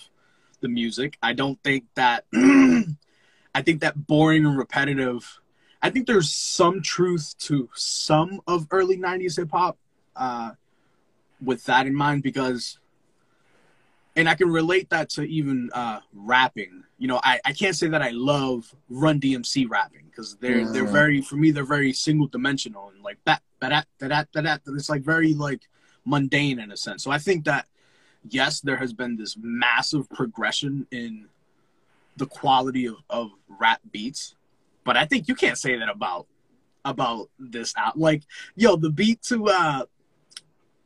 the 0.61 0.69
music. 0.69 1.19
I 1.23 1.33
don't 1.33 1.61
think 1.63 1.85
that 1.95 2.27
I 2.35 3.63
think 3.63 3.81
that 3.81 4.07
boring 4.07 4.47
and 4.47 4.57
repetitive. 4.57 5.41
I 5.83 5.91
think 5.91 6.07
there's 6.07 6.33
some 6.33 6.81
truth 6.83 7.35
to 7.41 7.69
some 7.75 8.41
of 8.47 8.67
early 8.71 8.97
'90s 8.97 9.37
hip 9.37 9.51
hop, 9.51 9.79
uh, 10.15 10.53
with 11.43 11.65
that 11.65 11.87
in 11.87 11.95
mind, 11.95 12.23
because, 12.23 12.79
and 14.17 14.29
I 14.29 14.35
can 14.35 14.51
relate 14.51 14.91
that 14.91 15.11
to 15.11 15.23
even 15.23 15.71
uh, 15.73 16.01
rapping. 16.13 16.85
You 16.99 17.09
know, 17.09 17.21
I, 17.23 17.41
I 17.45 17.53
can't 17.53 17.77
say 17.77 17.89
that 17.89 18.03
I 18.03 18.11
love 18.11 18.75
Run 18.89 19.21
DMC 19.21 19.69
rapping 19.69 20.07
because 20.07 20.37
they're 20.37 20.61
mm. 20.61 20.73
they're 20.73 20.87
very 20.87 21.21
for 21.21 21.37
me 21.37 21.51
they're 21.51 21.65
very 21.65 21.93
single 21.93 22.29
dimensional 22.29 22.91
and 22.91 23.03
like 23.03 23.19
that 23.25 23.43
that 23.61 23.87
that 23.99 24.29
that 24.33 24.45
that 24.45 24.61
it's 24.69 24.89
like 24.89 25.03
very 25.03 25.35
like 25.35 25.63
mundane 26.05 26.59
in 26.59 26.71
a 26.71 26.77
sense. 26.77 27.03
So 27.03 27.11
I 27.11 27.19
think 27.19 27.45
that 27.45 27.67
yes, 28.29 28.61
there 28.61 28.77
has 28.77 28.93
been 28.93 29.17
this 29.17 29.37
massive 29.41 30.09
progression 30.11 30.87
in 30.91 31.27
the 32.17 32.27
quality 32.27 32.87
of, 32.87 32.97
of 33.11 33.31
rap 33.49 33.81
beats, 33.91 34.37
but 34.85 34.97
I 34.97 35.05
think 35.05 35.29
you 35.29 35.35
can't 35.35 35.59
say 35.59 35.77
that 35.77 35.89
about 35.89 36.27
about 36.85 37.31
this 37.39 37.75
out. 37.77 37.99
Like, 37.99 38.23
yo, 38.55 38.77
the 38.77 38.91
beat 38.91 39.23
to 39.25 39.47
uh 39.49 39.85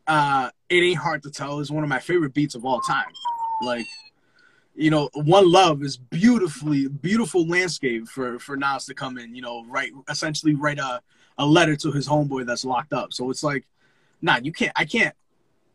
uh 0.08 0.50
It 0.68 0.82
Ain't 0.82 0.98
Hard 0.98 1.22
to 1.22 1.30
Tell 1.30 1.60
is 1.60 1.70
one 1.70 1.84
of 1.84 1.88
my 1.88 2.00
favorite 2.00 2.34
beats 2.34 2.54
of 2.54 2.64
all 2.64 2.80
time. 2.80 3.12
Like, 3.62 3.86
you 4.74 4.90
know, 4.90 5.10
One 5.14 5.50
Love 5.50 5.82
is 5.82 5.96
beautifully 5.96 6.88
beautiful 6.88 7.46
landscape 7.46 8.08
for 8.08 8.38
for 8.38 8.56
Nas 8.56 8.86
to 8.86 8.94
come 8.94 9.18
in, 9.18 9.34
you 9.34 9.42
know, 9.42 9.64
write 9.66 9.92
essentially 10.08 10.54
write 10.54 10.78
a 10.78 11.00
a 11.36 11.46
letter 11.46 11.76
to 11.76 11.92
his 11.92 12.08
homeboy 12.08 12.46
that's 12.46 12.64
locked 12.64 12.92
up. 12.92 13.12
So 13.12 13.30
it's 13.30 13.44
like, 13.44 13.64
nah, 14.22 14.38
you 14.42 14.52
can't 14.52 14.72
I 14.74 14.84
can't 14.84 15.14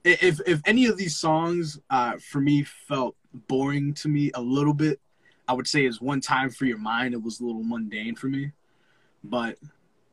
if 0.03 0.41
if 0.45 0.61
any 0.65 0.87
of 0.87 0.97
these 0.97 1.15
songs 1.15 1.79
uh 1.89 2.17
for 2.17 2.41
me 2.41 2.63
felt 2.63 3.15
boring 3.47 3.93
to 3.95 4.07
me 4.09 4.31
a 4.33 4.41
little 4.41 4.73
bit, 4.73 4.99
I 5.47 5.53
would 5.53 5.67
say 5.67 5.85
is 5.85 6.01
one 6.01 6.21
time 6.21 6.49
for 6.49 6.65
your 6.65 6.77
mind. 6.77 7.13
It 7.13 7.21
was 7.23 7.39
a 7.39 7.45
little 7.45 7.63
mundane 7.63 8.15
for 8.15 8.27
me. 8.27 8.51
But 9.23 9.57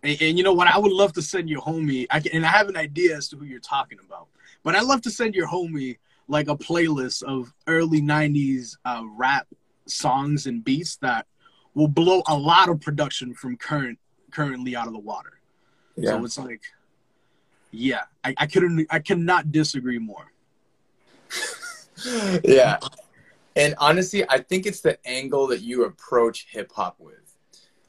and, 0.03 0.23
and, 0.23 0.39
you 0.39 0.45
know 0.45 0.53
what? 0.53 0.69
I 0.69 0.79
would 0.79 0.93
love 0.93 1.13
to 1.15 1.23
send 1.23 1.49
your 1.49 1.61
homie. 1.61 2.07
I 2.11 2.21
can, 2.21 2.33
and 2.33 2.47
I 2.47 2.49
have 2.49 2.69
an 2.69 2.77
idea 2.77 3.17
as 3.17 3.29
to 3.29 3.37
who 3.37 3.45
you're 3.45 3.61
talking 3.61 3.99
about. 4.05 4.29
But 4.63 4.75
I'd 4.75 4.85
love 4.85 5.03
to 5.03 5.11
send 5.11 5.35
your 5.35 5.49
homie 5.49 5.99
like 6.29 6.49
a 6.49 6.57
playlist 6.57 7.23
of 7.23 7.53
early 7.67 8.01
'90s 8.01 8.77
uh, 8.85 9.03
rap 9.17 9.47
songs 9.87 10.47
and 10.47 10.65
beats 10.65 10.97
that 10.97 11.27
will 11.75 11.89
blow 11.89 12.23
a 12.29 12.37
lot 12.37 12.69
of 12.69 12.81
production 12.81 13.35
from 13.35 13.57
current 13.57 13.99
currently 14.31 14.75
out 14.77 14.87
of 14.87 14.93
the 14.93 14.99
water. 14.99 15.41
Yeah. 15.97 16.11
So 16.11 16.25
it's 16.25 16.39
like, 16.39 16.63
yeah, 17.71 18.03
I, 18.25 18.35
I 18.39 18.47
couldn't, 18.47 18.87
I 18.91 19.01
cannot 19.01 19.53
disagree 19.53 19.99
more. 19.99 20.33
yeah, 22.45 22.79
and 23.55 23.75
honestly, 23.79 24.25
I 24.29 24.39
think 24.39 24.67
it's 24.67 24.81
the 24.81 24.99
angle 25.07 25.47
that 25.49 25.61
you 25.61 25.85
approach 25.85 26.47
hip 26.51 26.73
hop 26.75 26.97
with. 26.99 27.15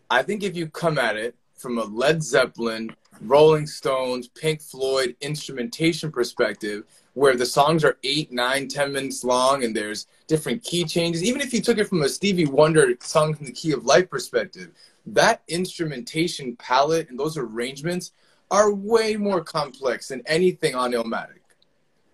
I 0.10 0.24
think 0.24 0.43
if 0.43 0.56
you 0.56 0.67
come 0.67 0.97
at 0.97 1.15
it 1.15 1.36
from 1.62 1.78
a 1.78 1.84
Led 1.84 2.24
Zeppelin, 2.24 2.93
Rolling 3.21 3.67
Stones, 3.67 4.28
Pink 4.28 4.62
Floyd 4.62 5.15
instrumentation 5.21 6.12
perspective, 6.12 6.84
where 7.13 7.36
the 7.36 7.45
songs 7.45 7.84
are 7.84 7.97
eight, 8.04 8.32
nine, 8.32 8.67
ten 8.67 8.91
minutes 8.91 9.24
long 9.24 9.63
and 9.63 9.76
there's 9.76 10.08
different 10.28 10.63
key 10.63 10.84
changes, 10.84 11.24
even 11.24 11.41
if 11.41 11.54
you 11.54 11.62
took 11.62 11.78
it 11.78 11.88
from 11.88 12.02
a 12.02 12.10
Stevie 12.10 12.45
Wonder 12.45 12.95
song 13.02 13.34
from 13.34 13.45
the 13.45 13.52
key 13.52 13.71
of 13.74 13.86
life 13.86 14.10
perspective, 14.10 14.71
that 15.06 15.43
instrumentation 15.47 16.56
palette 16.56 17.10
and 17.10 17.19
those 17.19 17.38
arrangements 17.38 18.12
are 18.50 18.74
way 18.74 19.15
more 19.15 19.41
complex 19.41 20.08
than 20.08 20.21
anything 20.26 20.76
on 20.76 20.91
Illmatic. 20.91 21.39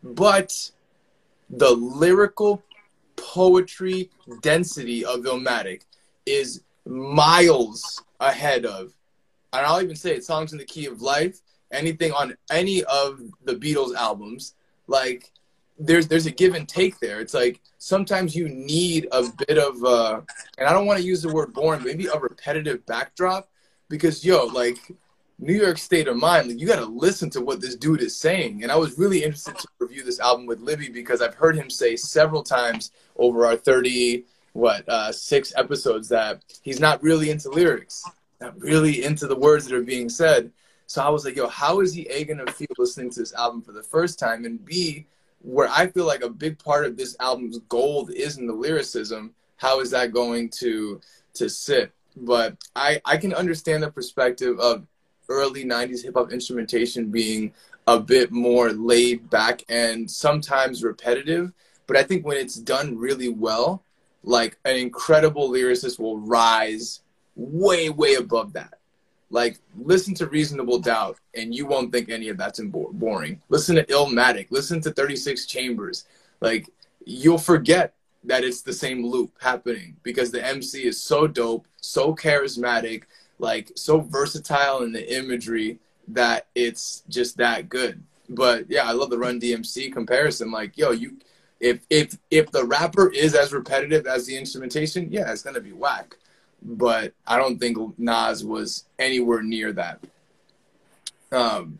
But 0.03 0.71
the 1.49 1.71
lyrical 1.71 2.63
poetry 3.15 4.09
density 4.41 5.05
of 5.05 5.21
Illmatic 5.21 5.81
is 6.25 6.61
miles 6.85 8.03
ahead 8.19 8.65
of, 8.65 8.93
and 9.53 9.65
I'll 9.65 9.81
even 9.81 9.95
say 9.95 10.15
it, 10.15 10.25
songs 10.25 10.51
in 10.51 10.57
the 10.57 10.65
key 10.65 10.85
of 10.85 11.01
life, 11.01 11.39
anything 11.71 12.11
on 12.11 12.35
any 12.51 12.83
of 12.85 13.19
the 13.43 13.55
Beatles 13.55 13.95
albums, 13.95 14.55
like 14.87 15.31
there's 15.79 16.07
there's 16.07 16.25
a 16.25 16.31
give 16.31 16.55
and 16.55 16.67
take 16.67 16.99
there. 16.99 17.19
It's 17.19 17.33
like 17.33 17.61
sometimes 17.77 18.35
you 18.35 18.49
need 18.49 19.07
a 19.11 19.23
bit 19.47 19.57
of 19.57 19.83
uh 19.83 20.21
and 20.57 20.67
I 20.67 20.73
don't 20.73 20.85
want 20.85 20.99
to 20.99 21.05
use 21.05 21.21
the 21.21 21.33
word 21.33 21.53
boring, 21.53 21.83
maybe 21.83 22.07
a 22.07 22.17
repetitive 22.19 22.85
backdrop 22.85 23.49
because 23.89 24.25
yo, 24.25 24.45
like 24.45 24.77
New 25.39 25.53
York 25.53 25.77
State 25.77 26.07
of 26.07 26.17
Mind, 26.17 26.47
like, 26.47 26.59
you 26.59 26.65
got 26.65 26.77
to 26.77 26.85
listen 26.85 27.29
to 27.31 27.41
what 27.41 27.61
this 27.61 27.75
dude 27.75 28.01
is 28.01 28.15
saying. 28.15 28.63
And 28.63 28.71
I 28.71 28.75
was 28.75 28.97
really 28.97 29.23
interested 29.23 29.57
to 29.57 29.67
review 29.79 30.03
this 30.03 30.19
album 30.19 30.47
with 30.47 30.59
Libby 30.59 30.89
because 30.89 31.21
I've 31.21 31.35
heard 31.35 31.55
him 31.55 31.69
say 31.69 31.95
several 31.95 32.41
times 32.41 32.91
over 33.17 33.45
our 33.45 33.55
30, 33.55 34.25
what, 34.53 34.87
uh, 34.89 35.11
six 35.11 35.53
episodes 35.55 36.09
that 36.09 36.41
he's 36.63 36.79
not 36.79 37.03
really 37.03 37.29
into 37.29 37.49
lyrics, 37.49 38.03
not 38.39 38.59
really 38.59 39.03
into 39.03 39.27
the 39.27 39.35
words 39.35 39.65
that 39.65 39.75
are 39.75 39.83
being 39.83 40.09
said. 40.09 40.51
So 40.85 41.01
I 41.01 41.09
was 41.09 41.25
like, 41.25 41.35
yo, 41.35 41.47
how 41.47 41.81
is 41.81 41.93
he 41.93 42.03
A, 42.03 42.23
to 42.23 42.51
feel 42.51 42.67
listening 42.77 43.09
to 43.11 43.19
this 43.19 43.33
album 43.33 43.61
for 43.61 43.73
the 43.73 43.83
first 43.83 44.19
time? 44.19 44.45
And 44.45 44.63
B, 44.63 45.05
where 45.41 45.67
I 45.69 45.87
feel 45.87 46.05
like 46.05 46.23
a 46.23 46.29
big 46.29 46.57
part 46.59 46.85
of 46.85 46.97
this 46.97 47.15
album's 47.19 47.59
gold 47.69 48.11
is 48.11 48.37
in 48.37 48.47
the 48.47 48.53
lyricism, 48.53 49.33
how 49.57 49.81
is 49.81 49.91
that 49.91 50.13
going 50.13 50.49
to 50.59 51.01
to 51.33 51.49
sit? 51.49 51.91
But 52.15 52.57
I, 52.75 53.01
I 53.05 53.17
can 53.17 53.33
understand 53.33 53.83
the 53.83 53.91
perspective 53.91 54.59
of 54.59 54.87
early 55.29 55.65
90s 55.65 56.03
hip 56.03 56.15
hop 56.15 56.31
instrumentation 56.31 57.11
being 57.11 57.53
a 57.85 57.99
bit 57.99 58.31
more 58.31 58.71
laid 58.71 59.29
back 59.29 59.63
and 59.69 60.09
sometimes 60.09 60.83
repetitive. 60.83 61.51
But 61.85 61.97
I 61.97 62.03
think 62.03 62.25
when 62.25 62.37
it's 62.37 62.55
done 62.55 62.97
really 62.97 63.29
well, 63.29 63.83
like 64.23 64.57
an 64.65 64.75
incredible 64.75 65.49
lyricist 65.49 65.99
will 65.99 66.19
rise 66.19 67.01
way, 67.37 67.89
way 67.89 68.15
above 68.15 68.53
that. 68.53 68.73
Like, 69.29 69.59
listen 69.77 70.13
to 70.15 70.27
Reasonable 70.27 70.79
Doubt, 70.79 71.17
and 71.35 71.53
you 71.53 71.65
won't 71.65 71.91
think 71.91 72.09
any 72.09 72.29
of 72.29 72.37
that's 72.37 72.59
boring. 72.59 73.41
Listen 73.49 73.75
to 73.75 73.85
Illmatic. 73.85 74.47
Listen 74.51 74.81
to 74.81 74.91
36 74.91 75.45
Chambers. 75.45 76.05
Like, 76.41 76.69
you'll 77.05 77.37
forget 77.37 77.93
that 78.23 78.43
it's 78.43 78.61
the 78.61 78.73
same 78.73 79.05
loop 79.05 79.31
happening 79.41 79.95
because 80.03 80.31
the 80.31 80.45
MC 80.45 80.85
is 80.85 81.01
so 81.01 81.27
dope, 81.27 81.67
so 81.81 82.15
charismatic, 82.15 83.03
like 83.39 83.71
so 83.75 83.99
versatile 83.99 84.83
in 84.83 84.91
the 84.91 85.17
imagery 85.17 85.79
that 86.09 86.47
it's 86.55 87.03
just 87.09 87.37
that 87.37 87.69
good. 87.69 88.01
But 88.29 88.69
yeah, 88.69 88.83
I 88.87 88.91
love 88.91 89.09
the 89.09 89.17
Run 89.17 89.39
DMC 89.39 89.91
comparison. 89.93 90.51
Like, 90.51 90.77
yo, 90.77 90.91
you 90.91 91.17
if 91.59 91.79
if 91.89 92.17
if 92.29 92.51
the 92.51 92.65
rapper 92.65 93.11
is 93.11 93.33
as 93.35 93.53
repetitive 93.53 94.05
as 94.07 94.25
the 94.25 94.37
instrumentation, 94.37 95.07
yeah, 95.11 95.31
it's 95.31 95.41
gonna 95.41 95.61
be 95.61 95.73
whack. 95.73 96.17
But 96.61 97.13
I 97.25 97.37
don't 97.37 97.59
think 97.59 97.77
Nas 97.97 98.43
was 98.43 98.85
anywhere 98.99 99.41
near 99.41 99.71
that. 99.73 99.99
Um, 101.31 101.77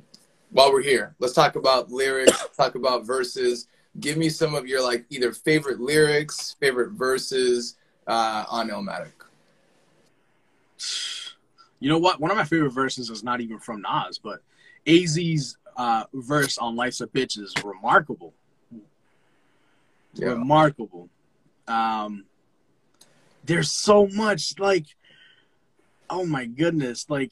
while 0.51 0.71
we're 0.71 0.81
here, 0.83 1.15
let's 1.19 1.33
talk 1.33 1.55
about 1.55 1.91
lyrics. 1.91 2.45
talk 2.57 2.75
about 2.75 3.05
verses. 3.05 3.67
Give 3.99 4.17
me 4.17 4.29
some 4.29 4.55
of 4.55 4.67
your 4.67 4.81
like 4.83 5.05
either 5.09 5.31
favorite 5.31 5.79
lyrics, 5.79 6.55
favorite 6.59 6.91
verses 6.91 7.75
uh, 8.05 8.45
on 8.49 8.69
Illmatic. 8.69 9.11
You 11.79 11.89
know 11.89 11.97
what? 11.97 12.19
One 12.19 12.31
of 12.31 12.37
my 12.37 12.43
favorite 12.43 12.71
verses 12.71 13.09
is 13.09 13.23
not 13.23 13.41
even 13.41 13.59
from 13.59 13.81
Nas, 13.81 14.17
but 14.17 14.39
AZ's 14.85 15.57
uh, 15.75 16.05
verse 16.13 16.57
on 16.57 16.75
"Life's 16.75 17.01
a 17.01 17.07
Bitch" 17.07 17.37
is 17.37 17.53
remarkable. 17.63 18.33
Yeah. 20.13 20.29
Remarkable. 20.29 21.09
Um, 21.67 22.25
there's 23.47 23.71
so 23.71 24.07
much 24.07 24.60
like, 24.60 24.86
oh 26.10 26.25
my 26.25 26.45
goodness, 26.45 27.10
like 27.10 27.31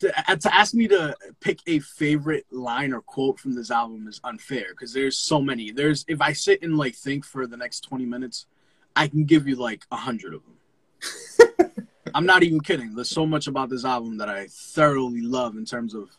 to, 0.00 0.30
uh, 0.30 0.36
to, 0.36 0.54
ask 0.54 0.74
me 0.74 0.86
to 0.88 1.16
pick 1.40 1.60
a 1.66 1.78
favorite 1.78 2.44
line 2.50 2.92
or 2.92 3.00
quote 3.00 3.40
from 3.40 3.54
this 3.54 3.70
album 3.70 4.06
is 4.06 4.20
unfair 4.24 4.66
because 4.70 4.92
there's 4.92 5.16
so 5.16 5.40
many. 5.40 5.70
There's 5.70 6.04
if 6.08 6.20
I 6.20 6.34
sit 6.34 6.62
and 6.62 6.76
like 6.76 6.94
think 6.94 7.24
for 7.24 7.46
the 7.46 7.56
next 7.56 7.80
20 7.80 8.04
minutes, 8.04 8.46
I 8.94 9.08
can 9.08 9.24
give 9.24 9.48
you 9.48 9.56
like 9.56 9.86
a 9.90 9.96
hundred 9.96 10.34
of 10.34 10.42
them. 10.44 11.72
I'm 12.14 12.26
not 12.26 12.42
even 12.42 12.60
kidding. 12.60 12.94
There's 12.94 13.08
so 13.08 13.24
much 13.24 13.46
about 13.46 13.70
this 13.70 13.84
album 13.84 14.18
that 14.18 14.28
I 14.28 14.48
thoroughly 14.50 15.22
love 15.22 15.56
in 15.56 15.64
terms 15.64 15.94
of 15.94 16.10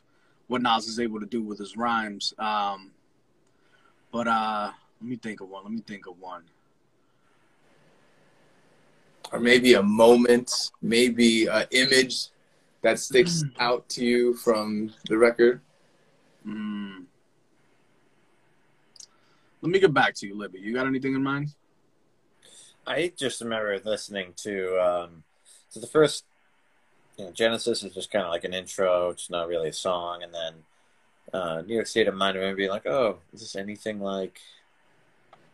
what 0.47 0.61
Nas 0.61 0.87
is 0.87 0.99
able 0.99 1.19
to 1.19 1.25
do 1.25 1.43
with 1.43 1.59
his 1.59 1.77
rhymes. 1.77 2.33
Um, 2.39 2.91
but 4.11 4.27
uh, 4.27 4.71
let 5.01 5.09
me 5.09 5.17
think 5.17 5.41
of 5.41 5.49
one. 5.49 5.63
Let 5.63 5.73
me 5.73 5.81
think 5.81 6.07
of 6.07 6.19
one. 6.19 6.43
Or 9.31 9.39
maybe 9.39 9.73
a 9.73 9.83
moment, 9.83 10.71
maybe 10.81 11.47
an 11.47 11.65
image 11.71 12.27
that 12.81 12.99
sticks 12.99 13.43
mm. 13.43 13.51
out 13.59 13.87
to 13.89 14.05
you 14.05 14.33
from 14.35 14.93
the 15.07 15.17
record. 15.17 15.61
Mm. 16.47 17.05
Let 19.61 19.71
me 19.71 19.79
get 19.79 19.93
back 19.93 20.15
to 20.15 20.27
you, 20.27 20.35
Libby. 20.35 20.59
You 20.59 20.73
got 20.73 20.87
anything 20.87 21.15
in 21.15 21.23
mind? 21.23 21.53
I 22.87 23.11
just 23.15 23.41
remember 23.41 23.79
listening 23.83 24.33
to 24.37 24.79
um, 24.79 25.23
so 25.69 25.79
the 25.79 25.87
first 25.87 26.25
you 27.17 27.25
know, 27.25 27.31
Genesis 27.31 27.83
is 27.83 27.93
just 27.93 28.11
kind 28.11 28.25
of 28.25 28.31
like 28.31 28.45
an 28.45 28.53
intro. 28.53 29.09
It's 29.09 29.29
not 29.29 29.47
really 29.47 29.69
a 29.69 29.73
song, 29.73 30.23
and 30.23 30.33
then 30.33 30.53
uh, 31.33 31.61
New 31.61 31.75
York 31.75 31.87
State 31.87 32.07
of 32.07 32.15
Mind. 32.15 32.35
I 32.35 32.39
remember 32.39 32.57
being 32.57 32.69
like, 32.69 32.87
"Oh, 32.87 33.19
is 33.33 33.41
this 33.41 33.55
anything 33.55 33.99
like?" 33.99 34.39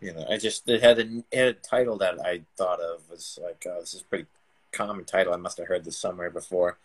You 0.05 0.13
know, 0.13 0.23
I 0.29 0.37
just 0.37 0.69
it 0.69 0.83
had 0.83 0.99
a, 0.99 1.23
it 1.31 1.37
had 1.37 1.47
a 1.47 1.53
title 1.53 1.97
that 1.97 2.23
I 2.23 2.41
thought 2.57 2.79
of 2.79 3.09
was 3.09 3.39
like, 3.41 3.65
oh, 3.67 3.79
"This 3.79 3.95
is 3.95 4.01
a 4.01 4.05
pretty 4.05 4.27
common 4.71 5.03
title. 5.03 5.33
I 5.33 5.37
must 5.37 5.57
have 5.57 5.67
heard 5.67 5.83
this 5.83 5.97
somewhere 5.97 6.29
before." 6.29 6.77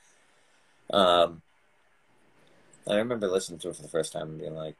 Um, 0.91 1.43
I 2.89 2.95
remember 2.95 3.29
listening 3.29 3.59
to 3.61 3.69
it 3.69 3.77
for 3.77 3.83
the 3.83 3.89
first 3.89 4.15
time 4.15 4.31
and 4.31 4.39
being 4.39 4.55
like, 4.55 4.75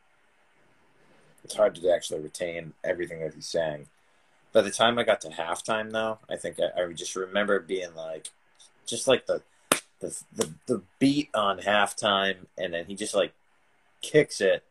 "It's 1.45 1.55
hard 1.55 1.75
to 1.75 1.95
actually 1.95 2.21
retain 2.21 2.73
everything 2.83 3.21
that 3.21 3.35
he's 3.35 3.47
saying." 3.47 3.89
By 4.55 4.63
the 4.63 4.71
time 4.71 4.99
I 4.99 5.03
got 5.03 5.21
to 5.21 5.29
halftime, 5.29 5.93
though, 5.93 6.19
I 6.31 6.37
think 6.37 6.57
I, 6.59 6.83
I 6.83 6.93
just 6.95 7.17
remember 7.17 7.61
being 7.61 7.95
like, 7.95 8.31
just 8.87 9.07
like 9.07 9.27
the 9.27 9.43
the 10.01 10.19
the, 10.33 10.51
the 10.65 10.83
beat 10.99 11.29
on 11.35 11.59
halftime, 11.59 12.47
and 12.57 12.73
then 12.73 12.87
he 12.87 12.95
just 12.95 13.15
like 13.15 13.35
kicks 14.01 14.41
it. 14.41 14.65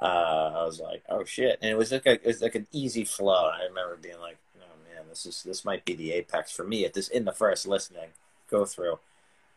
Uh, 0.00 0.52
I 0.56 0.64
was 0.64 0.80
like, 0.80 1.02
oh 1.08 1.24
shit! 1.24 1.58
And 1.62 1.70
it 1.70 1.76
was 1.76 1.92
like 1.92 2.06
a, 2.06 2.12
it 2.12 2.26
was 2.26 2.42
like 2.42 2.54
an 2.54 2.66
easy 2.72 3.04
flow. 3.04 3.48
I 3.48 3.64
remember 3.64 3.96
being 4.00 4.20
like, 4.20 4.38
oh 4.58 4.94
man, 4.94 5.04
this 5.08 5.24
is 5.24 5.42
this 5.42 5.64
might 5.64 5.84
be 5.84 5.94
the 5.94 6.12
apex 6.12 6.52
for 6.52 6.64
me 6.64 6.84
at 6.84 6.94
this 6.94 7.08
in 7.08 7.24
the 7.24 7.32
first 7.32 7.66
listening 7.66 8.08
go 8.50 8.64
through, 8.64 8.98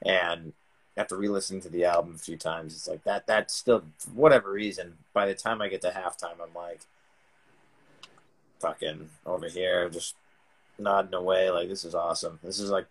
and 0.04 0.54
after 0.96 1.16
re-listening 1.16 1.62
to 1.62 1.70
the 1.70 1.86
album 1.86 2.16
a 2.16 2.20
few 2.20 2.38
times, 2.38 2.74
it's 2.74 2.88
like 2.88 3.04
that. 3.04 3.28
That 3.28 3.52
still, 3.52 3.84
for 3.98 4.10
whatever 4.12 4.52
reason, 4.52 4.98
by 5.14 5.26
the 5.28 5.34
time 5.34 5.62
I 5.62 5.70
get 5.70 5.82
to 5.82 5.90
halftime, 5.90 6.42
I'm 6.42 6.54
like, 6.56 6.82
fucking 8.60 9.10
over 9.26 9.48
here, 9.48 9.90
just 9.90 10.16
nodding 10.80 11.14
away. 11.14 11.50
Like 11.50 11.70
this 11.70 11.84
is 11.84 11.96
awesome. 11.96 12.40
This 12.44 12.60
is 12.60 12.70
like 12.70 12.86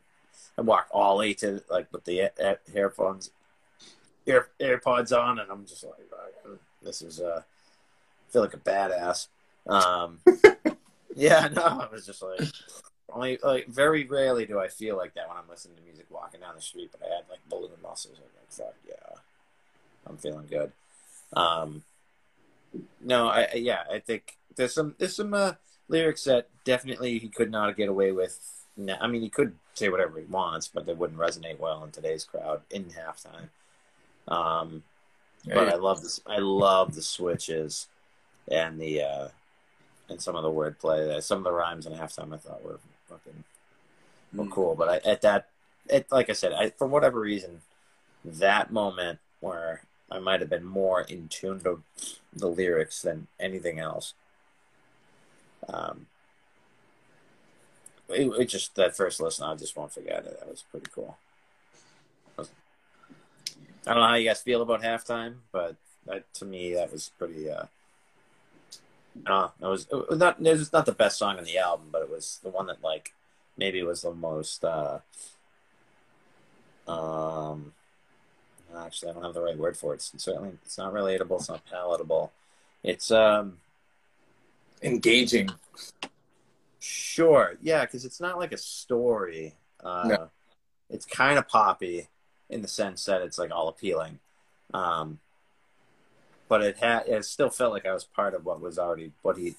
I 0.59 0.63
walk 0.63 0.89
all 0.91 1.23
eight 1.23 1.39
to 1.39 1.63
like 1.71 1.93
with 1.93 2.05
the 2.05 2.31
earphones, 2.75 3.31
ear 4.27 4.49
AirPods 4.61 5.17
on, 5.17 5.39
and 5.39 5.51
I'm 5.51 5.67
just 5.67 5.85
like, 5.85 5.95
this 6.83 7.03
is 7.03 7.21
uh, 7.21 7.43
I 7.43 8.33
feel 8.33 8.43
like 8.43 8.55
a 8.55 8.59
badass. 8.59 9.29
Um, 9.67 10.21
yeah, 11.17 11.49
no, 11.53 11.63
I 11.63 11.89
was 11.91 12.07
just 12.07 12.23
like, 12.23 12.41
only 13.13 13.39
like 13.43 13.67
very 13.69 14.05
rarely 14.05 14.47
do 14.47 14.59
I 14.59 14.69
feel 14.69 14.97
like 14.97 15.15
that 15.15 15.29
when 15.29 15.37
I'm 15.37 15.49
listening 15.49 15.77
to 15.77 15.83
music 15.83 16.07
walking 16.11 16.41
down 16.41 16.55
the 16.55 16.63
street, 16.63 16.91
but 16.93 17.03
I 17.03 17.15
had 17.15 17.25
like 17.31 17.41
balloon 17.49 17.71
muscles. 17.83 18.17
I'm 18.19 18.25
like, 18.25 18.51
fuck 18.51 18.75
yeah, 18.87 19.19
I'm 20.07 20.17
feeling 20.17 20.47
good. 20.47 20.73
Um, 21.33 21.83
no, 23.01 23.29
I 23.29 23.55
yeah, 23.55 23.83
I 23.91 23.99
think 23.99 24.37
there's 24.57 24.75
some 24.75 24.95
there's 24.99 25.17
some 25.17 25.35
uh, 25.35 25.53
lyrics 25.89 26.25
that 26.25 26.49
definitely 26.65 27.19
he 27.19 27.29
could 27.29 27.51
not 27.51 27.77
get 27.77 27.89
away 27.89 28.13
with. 28.13 28.39
I 29.01 29.07
mean, 29.07 29.23
he 29.23 29.31
could 29.31 29.55
say 29.75 29.89
whatever 29.89 30.19
he 30.19 30.27
wants, 30.27 30.69
but 30.69 30.85
they 30.85 30.93
wouldn't 30.93 31.19
resonate 31.19 31.59
well 31.59 31.83
in 31.85 31.91
today's 31.91 32.25
crowd 32.25 32.61
in 32.71 32.85
halftime. 32.85 33.49
Um, 34.29 34.83
but 35.55 35.69
I 35.69 35.75
love 35.77 36.03
this. 36.03 36.21
I 36.27 36.39
love 36.39 36.95
the 36.95 37.03
switches 37.03 37.89
and 38.51 38.81
the 38.81 39.03
uh, 39.03 39.29
and 40.09 40.21
some 40.21 40.37
of 40.37 40.43
the 40.43 40.51
wordplay. 40.51 41.23
Some 41.23 41.39
of 41.39 41.45
the 41.45 41.53
rhymes 41.53 41.87
in 41.87 41.93
halftime 41.93 42.35
I 42.35 42.39
thought 42.39 42.65
were 42.65 42.81
fucking 43.09 43.45
were 44.35 44.45
mm. 44.45 44.51
cool. 44.51 44.75
But 44.75 44.89
I, 44.89 45.11
at 45.11 45.23
that, 45.23 45.49
it, 45.89 46.07
like 46.11 46.31
I 46.31 46.35
said, 46.35 46.53
I, 46.53 46.71
for 46.71 46.87
whatever 46.87 47.21
reason, 47.21 47.63
that 48.25 48.73
moment 48.73 49.19
where 49.41 49.83
I 50.11 50.19
might 50.19 50.41
have 50.41 50.51
been 50.51 50.65
more 50.65 51.03
in 51.03 51.29
tune 51.29 51.61
to 51.61 51.83
the 52.33 52.49
lyrics 52.49 53.03
than 53.03 53.27
anything 53.41 53.79
else. 53.79 54.15
Um, 55.69 56.07
it, 58.09 58.29
it 58.39 58.45
just 58.47 58.75
that 58.77 58.97
first 58.97 59.21
listen, 59.21 59.45
I 59.45 59.55
just 59.57 59.77
won't 59.77 59.93
forget 59.93 60.25
it. 60.27 60.39
That 60.39 60.49
was 60.49 60.65
pretty 60.71 60.87
cool. 60.95 61.17
I 63.87 63.95
don't 63.95 64.03
know 64.03 64.09
how 64.09 64.15
you 64.15 64.29
guys 64.29 64.43
feel 64.43 64.63
about 64.63 64.83
halftime, 64.83 65.37
but 65.53 65.77
that, 66.07 66.33
to 66.35 66.45
me, 66.45 66.75
that 66.75 66.93
was 66.93 67.11
pretty. 67.19 67.51
Uh, 67.51 67.67
uh, 69.27 69.49
it 69.61 69.67
was, 69.67 69.87
it 69.91 70.11
was 70.11 70.19
not. 70.19 70.45
It 70.45 70.59
was 70.59 70.73
not 70.73 70.87
the 70.87 70.93
best 70.93 71.19
song 71.19 71.39
on 71.39 71.45
the 71.45 71.59
album, 71.59 71.87
but 71.93 72.03
it 72.03 72.11
was 72.11 72.41
the 72.43 72.51
one 72.51 72.67
that 72.67 72.83
like 72.83 73.15
maybe 73.57 73.83
was 73.83 74.03
the 74.03 74.13
most. 74.13 74.65
Uh, 74.65 74.99
um, 76.89 77.73
actually, 78.77 79.11
I 79.11 79.15
don't 79.15 79.23
have 79.23 79.35
the 79.35 79.43
right 79.43 79.57
word 79.57 79.77
for 79.77 79.93
it. 79.93 79.97
It's 79.97 80.13
certainly 80.23 80.59
it's 80.65 80.79
not 80.79 80.93
relatable. 80.93 81.39
It's 81.39 81.49
not 81.49 81.65
palatable. 81.65 82.33
It's 82.83 83.13
um 83.13 83.59
engaging. 84.83 85.51
Sure, 86.81 87.55
yeah, 87.63 87.83
because 87.83 88.05
it's 88.05 88.21
not 88.21 88.37
like 88.37 88.53
a 88.53 88.59
story. 88.59 89.55
Uh, 89.83 90.09
no. 90.09 90.31
It's 90.91 91.07
kind 91.07 91.39
of 91.39 91.49
poppy 91.49 92.09
in 92.49 92.63
the 92.63 92.69
sense 92.69 93.05
that 93.05 93.23
it's 93.23 93.39
like 93.39 93.51
all 93.51 93.69
appealing. 93.69 94.19
Um, 94.73 95.19
but 96.49 96.63
it 96.63 96.79
had 96.79 97.07
it 97.07 97.25
still 97.25 97.51
felt 97.51 97.73
like 97.73 97.87
I 97.87 97.93
was 97.93 98.05
part 98.05 98.35
of 98.35 98.45
what 98.45 98.61
was 98.61 98.79
already 98.79 99.13
what 99.23 99.37
he. 99.37 99.57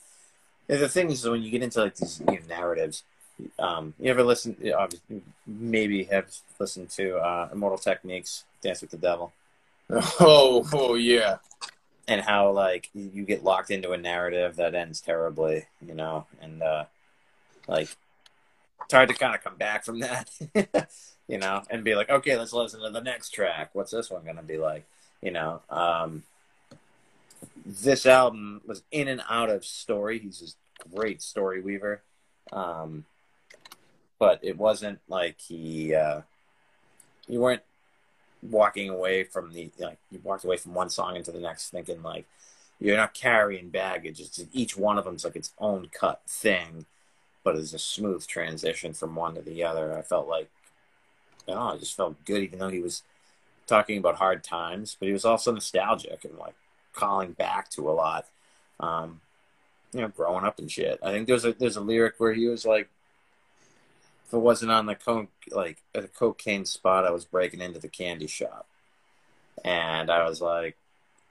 The 0.67 0.89
thing 0.89 1.11
is, 1.11 1.27
when 1.27 1.43
you 1.43 1.49
get 1.49 1.63
into 1.63 1.81
like 1.81 1.95
these 1.95 2.19
you 2.19 2.25
know, 2.25 2.39
narratives, 2.49 3.03
um, 3.59 3.93
you 3.99 4.09
ever 4.09 4.23
listen? 4.23 4.57
Maybe 5.45 6.03
have 6.05 6.33
listened 6.59 6.89
to 6.91 7.17
uh, 7.17 7.49
Immortal 7.51 7.77
Technique's, 7.77 8.45
Dance 8.61 8.81
with 8.81 8.91
the 8.91 8.97
Devil. 8.97 9.33
Oh, 10.19 10.67
oh 10.73 10.95
yeah. 10.95 11.37
And 12.09 12.21
how 12.21 12.51
like 12.51 12.89
you 12.93 13.23
get 13.23 13.43
locked 13.43 13.71
into 13.71 13.91
a 13.91 13.97
narrative 13.97 14.57
that 14.57 14.75
ends 14.75 14.99
terribly, 14.99 15.65
you 15.85 15.93
know, 15.93 16.25
and 16.41 16.61
uh, 16.61 16.85
like 17.67 17.89
it's 18.83 18.93
hard 18.93 19.09
to 19.09 19.15
kind 19.15 19.35
of 19.35 19.43
come 19.43 19.55
back 19.55 19.83
from 19.83 19.99
that, 19.99 20.29
you 21.27 21.37
know, 21.37 21.63
and 21.69 21.83
be 21.83 21.95
like, 21.95 22.09
okay, 22.09 22.37
let's 22.37 22.53
listen 22.53 22.81
to 22.81 22.89
the 22.89 23.01
next 23.01 23.31
track. 23.31 23.69
What's 23.73 23.91
this 23.91 24.09
one 24.09 24.23
gonna 24.25 24.43
be 24.43 24.57
like? 24.57 24.85
You 25.21 25.31
know, 25.31 25.61
um, 25.69 26.23
this 27.65 28.05
album 28.05 28.61
was 28.65 28.83
in 28.91 29.07
and 29.07 29.21
out 29.29 29.49
of 29.49 29.65
story. 29.65 30.19
He's 30.19 30.55
a 30.85 30.95
great 30.95 31.21
story 31.21 31.59
weaver. 31.61 32.01
Um, 32.51 33.05
but 34.19 34.39
it 34.41 34.57
wasn't 34.57 34.99
like 35.07 35.39
he, 35.39 35.93
uh, 35.93 36.21
you 37.27 37.39
weren't 37.39 37.63
walking 38.41 38.89
away 38.89 39.23
from 39.23 39.53
the, 39.53 39.69
like, 39.79 39.97
you 40.11 40.19
walked 40.23 40.45
away 40.45 40.57
from 40.57 40.73
one 40.73 40.89
song 40.89 41.15
into 41.15 41.31
the 41.31 41.39
next 41.39 41.71
thinking 41.71 42.01
like, 42.03 42.25
you're 42.79 42.95
not 42.95 43.13
carrying 43.13 43.69
baggage. 43.69 44.19
It's 44.19 44.45
each 44.53 44.77
one 44.77 44.97
of 44.97 45.05
them's 45.05 45.25
like 45.25 45.35
its 45.35 45.51
own 45.59 45.89
cut 45.91 46.21
thing, 46.27 46.85
but 47.43 47.55
it's 47.55 47.73
a 47.73 47.79
smooth 47.79 48.27
transition 48.27 48.93
from 48.93 49.15
one 49.15 49.33
to 49.35 49.41
the 49.41 49.63
other. 49.63 49.97
I 49.97 50.03
felt 50.03 50.27
like, 50.27 50.49
oh, 51.47 51.73
I 51.73 51.77
just 51.77 51.95
felt 51.95 52.23
good, 52.25 52.43
even 52.43 52.59
though 52.59 52.69
he 52.69 52.79
was 52.79 53.03
talking 53.67 53.97
about 53.97 54.15
hard 54.15 54.43
times, 54.43 54.95
but 54.99 55.07
he 55.07 55.13
was 55.13 55.25
also 55.25 55.51
nostalgic 55.51 56.23
and 56.23 56.37
like 56.37 56.55
calling 56.93 57.33
back 57.33 57.69
to 57.71 57.89
a 57.89 57.91
lot. 57.91 58.25
Um, 58.79 59.21
you 59.93 60.01
know, 60.01 60.09
growing 60.09 60.45
up 60.45 60.59
and 60.59 60.71
shit. 60.71 60.99
I 61.01 61.11
think 61.11 61.27
there's 61.27 61.45
a 61.45 61.53
there's 61.53 61.77
a 61.77 61.81
lyric 61.81 62.15
where 62.17 62.33
he 62.33 62.47
was 62.47 62.65
like, 62.65 62.89
if 64.27 64.33
it 64.33 64.37
wasn't 64.37 64.71
on 64.71 64.85
the 64.85 64.95
coke 64.95 65.29
like 65.51 65.77
the 65.93 66.07
cocaine 66.07 66.65
spot, 66.65 67.05
I 67.05 67.11
was 67.11 67.25
breaking 67.25 67.61
into 67.61 67.79
the 67.79 67.87
candy 67.87 68.27
shop, 68.27 68.67
and 69.63 70.11
I 70.11 70.27
was 70.27 70.41
like, 70.41 70.77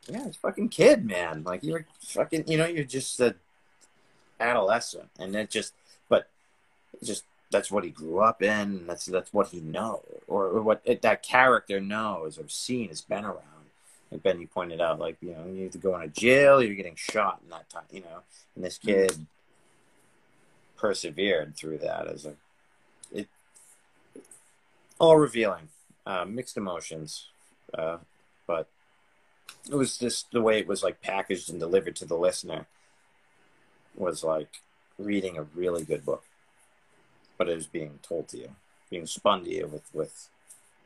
yeah, 0.08 0.26
it's 0.26 0.38
fucking 0.38 0.70
kid, 0.70 1.04
man. 1.04 1.42
Like 1.44 1.62
you're 1.62 1.86
fucking, 2.00 2.44
you 2.48 2.56
know, 2.56 2.66
you're 2.66 2.84
just 2.84 3.20
a 3.20 3.34
adolescent, 4.40 5.10
and 5.18 5.34
it 5.36 5.50
just, 5.50 5.74
but 6.08 6.28
it 7.00 7.04
just 7.04 7.24
that's 7.50 7.70
what 7.70 7.84
he 7.84 7.90
grew 7.90 8.20
up 8.20 8.42
in. 8.42 8.86
That's 8.86 9.06
that's 9.06 9.32
what 9.32 9.48
he 9.48 9.60
knows, 9.60 10.02
or, 10.26 10.46
or 10.46 10.62
what 10.62 10.82
it, 10.84 11.02
that 11.02 11.22
character 11.22 11.80
knows 11.80 12.38
or 12.38 12.48
seen 12.48 12.88
has 12.88 13.00
been 13.00 13.24
around 13.24 13.56
like 14.10 14.22
Ben, 14.22 14.40
you 14.40 14.46
pointed 14.46 14.80
out, 14.80 14.98
like 14.98 15.16
you 15.20 15.32
know, 15.32 15.44
you 15.46 15.64
either 15.64 15.78
go 15.78 15.98
into 15.98 16.08
jail 16.08 16.62
you're 16.62 16.74
getting 16.74 16.96
shot 16.96 17.40
in 17.42 17.50
that 17.50 17.68
time, 17.68 17.84
you 17.90 18.00
know. 18.00 18.22
And 18.54 18.64
this 18.64 18.78
mm-hmm. 18.78 18.88
kid 18.88 19.10
mm-hmm. 19.10 19.22
persevered 20.76 21.56
through 21.56 21.78
that 21.78 22.06
as 22.06 22.26
a 22.26 22.34
it 23.12 23.28
all 24.98 25.16
revealing, 25.16 25.68
uh, 26.06 26.24
mixed 26.24 26.56
emotions, 26.56 27.28
uh, 27.74 27.98
but 28.46 28.68
it 29.68 29.74
was 29.74 29.98
just 29.98 30.30
the 30.30 30.42
way 30.42 30.58
it 30.58 30.68
was 30.68 30.82
like 30.82 31.02
packaged 31.02 31.50
and 31.50 31.58
delivered 31.58 31.96
to 31.96 32.04
the 32.04 32.16
listener 32.16 32.66
was 33.96 34.22
like 34.22 34.60
reading 34.98 35.36
a 35.36 35.42
really 35.42 35.84
good 35.84 36.04
book, 36.04 36.24
but 37.38 37.48
it 37.48 37.56
is 37.56 37.66
being 37.66 37.98
told 38.02 38.28
to 38.28 38.38
you, 38.38 38.48
being 38.90 39.06
spun 39.06 39.44
to 39.44 39.50
you 39.50 39.66
with 39.66 39.88
with 39.92 40.28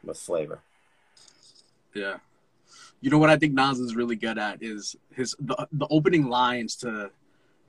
with 0.04 0.18
flavor. 0.18 0.60
Yeah, 1.94 2.18
you 3.00 3.10
know 3.10 3.18
what 3.18 3.30
I 3.30 3.36
think 3.36 3.54
Nas 3.54 3.78
is 3.80 3.96
really 3.96 4.16
good 4.16 4.38
at 4.38 4.62
is 4.62 4.96
his 5.14 5.34
the, 5.40 5.68
the 5.72 5.86
opening 5.90 6.28
lines 6.28 6.76
to 6.76 7.10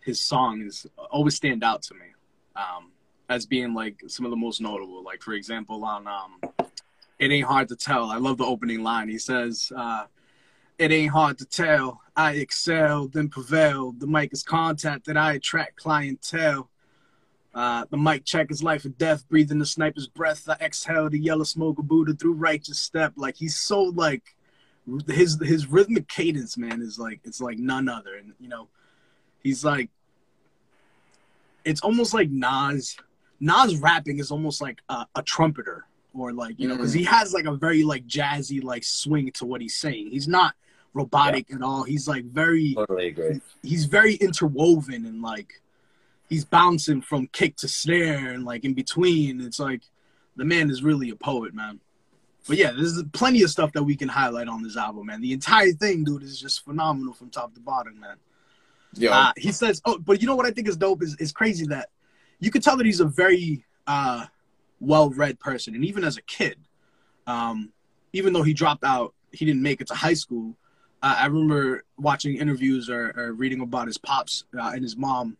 his 0.03 0.19
songs 0.19 0.85
always 1.09 1.35
stand 1.35 1.63
out 1.63 1.83
to 1.83 1.93
me 1.93 2.07
um, 2.55 2.91
as 3.29 3.45
being 3.45 3.73
like 3.73 4.01
some 4.07 4.25
of 4.25 4.31
the 4.31 4.37
most 4.37 4.61
notable. 4.61 5.03
Like 5.03 5.21
for 5.21 5.33
example, 5.33 5.83
on 5.85 6.07
um, 6.07 6.39
"It 7.19 7.31
Ain't 7.31 7.47
Hard 7.47 7.69
to 7.69 7.75
Tell," 7.75 8.05
I 8.05 8.17
love 8.17 8.37
the 8.37 8.45
opening 8.45 8.83
line. 8.83 9.09
He 9.09 9.17
says, 9.17 9.71
uh, 9.75 10.05
"It 10.77 10.91
ain't 10.91 11.11
hard 11.11 11.37
to 11.39 11.45
tell. 11.45 12.01
I 12.15 12.33
excel, 12.33 13.07
then 13.07 13.29
prevail. 13.29 13.93
The 13.93 14.07
mic 14.07 14.33
is 14.33 14.43
content 14.43 15.05
that 15.05 15.17
I 15.17 15.33
attract 15.33 15.77
clientele." 15.77 16.69
Uh, 17.53 17.85
the 17.89 17.97
mic 17.97 18.23
check 18.23 18.49
is 18.49 18.63
life 18.63 18.85
or 18.85 18.89
death, 18.89 19.27
breathing 19.27 19.59
the 19.59 19.65
sniper's 19.65 20.07
breath. 20.07 20.47
I 20.47 20.53
exhale 20.61 21.09
the 21.09 21.19
yellow 21.19 21.43
smoke 21.43 21.79
of 21.79 21.87
Buddha 21.87 22.13
through 22.13 22.33
righteous 22.33 22.79
step. 22.79 23.13
Like 23.17 23.35
he's 23.35 23.57
so 23.57 23.83
like 23.83 24.23
his 25.07 25.37
his 25.41 25.67
rhythmic 25.67 26.07
cadence, 26.07 26.57
man, 26.57 26.81
is 26.81 26.97
like 26.97 27.19
it's 27.25 27.41
like 27.41 27.57
none 27.57 27.89
other. 27.89 28.15
And 28.15 28.33
you 28.39 28.47
know, 28.47 28.69
he's 29.43 29.65
like 29.65 29.89
it's 31.65 31.81
almost 31.81 32.13
like 32.13 32.29
Nas. 32.29 32.95
Nas 33.39 33.75
rapping 33.77 34.19
is 34.19 34.31
almost 34.31 34.61
like 34.61 34.79
a, 34.89 35.05
a 35.15 35.23
trumpeter, 35.23 35.85
or 36.13 36.31
like 36.31 36.59
you 36.59 36.67
know, 36.67 36.75
because 36.75 36.93
he 36.93 37.03
mm. 37.03 37.07
has 37.07 37.33
like 37.33 37.45
a 37.45 37.53
very 37.53 37.83
like 37.83 38.05
jazzy 38.07 38.63
like 38.63 38.83
swing 38.83 39.31
to 39.33 39.45
what 39.45 39.61
he's 39.61 39.75
saying. 39.75 40.09
He's 40.11 40.27
not 40.27 40.53
robotic 40.93 41.47
yeah. 41.49 41.57
at 41.57 41.61
all. 41.63 41.83
He's 41.83 42.07
like 42.07 42.25
very 42.25 42.75
totally 42.75 43.07
agree. 43.07 43.41
He's 43.63 43.85
very 43.85 44.15
interwoven 44.15 45.05
and 45.05 45.21
like 45.21 45.61
he's 46.31 46.45
bouncing 46.45 47.01
from 47.01 47.27
kick 47.27 47.57
to 47.57 47.67
snare 47.67 48.29
and 48.29 48.45
like 48.45 48.63
in 48.63 48.73
between. 48.73 49.41
It's 49.41 49.59
like 49.59 49.81
the 50.37 50.45
man 50.45 50.69
is 50.71 50.81
really 50.81 51.09
a 51.09 51.15
poet, 51.15 51.53
man. 51.53 51.81
But 52.47 52.57
yeah, 52.57 52.71
there's 52.71 53.03
plenty 53.11 53.43
of 53.43 53.51
stuff 53.51 53.73
that 53.73 53.83
we 53.83 53.97
can 53.97 54.07
highlight 54.07 54.47
on 54.47 54.63
this 54.63 54.77
album, 54.77 55.07
man. 55.07 55.19
The 55.19 55.33
entire 55.33 55.73
thing, 55.73 56.05
dude, 56.05 56.23
is 56.23 56.39
just 56.39 56.63
phenomenal 56.63 57.13
from 57.13 57.29
top 57.29 57.53
to 57.53 57.59
bottom, 57.59 57.99
man. 57.99 58.15
Yeah. 58.93 59.11
Uh, 59.11 59.31
he 59.35 59.51
says, 59.51 59.81
oh, 59.85 59.99
but 59.99 60.21
you 60.21 60.27
know 60.27 60.35
what 60.37 60.45
I 60.45 60.51
think 60.51 60.69
is 60.69 60.77
dope 60.77 61.03
is 61.03 61.15
is 61.17 61.33
crazy 61.33 61.67
that 61.67 61.89
you 62.39 62.49
could 62.49 62.63
tell 62.63 62.77
that 62.77 62.85
he's 62.85 63.01
a 63.01 63.05
very 63.05 63.65
uh, 63.85 64.25
well-read 64.79 65.37
person, 65.37 65.75
and 65.75 65.83
even 65.83 66.05
as 66.05 66.15
a 66.15 66.21
kid, 66.21 66.55
um, 67.27 67.73
even 68.13 68.31
though 68.31 68.43
he 68.43 68.53
dropped 68.53 68.85
out, 68.85 69.13
he 69.31 69.45
didn't 69.45 69.61
make 69.61 69.81
it 69.81 69.87
to 69.87 69.95
high 69.95 70.15
school. 70.15 70.55
Uh, 71.03 71.15
I 71.19 71.25
remember 71.25 71.83
watching 71.97 72.37
interviews 72.37 72.89
or, 72.89 73.13
or 73.17 73.33
reading 73.33 73.59
about 73.59 73.87
his 73.87 73.97
pops 73.97 74.45
uh, 74.57 74.71
and 74.73 74.81
his 74.81 74.95
mom. 74.95 75.37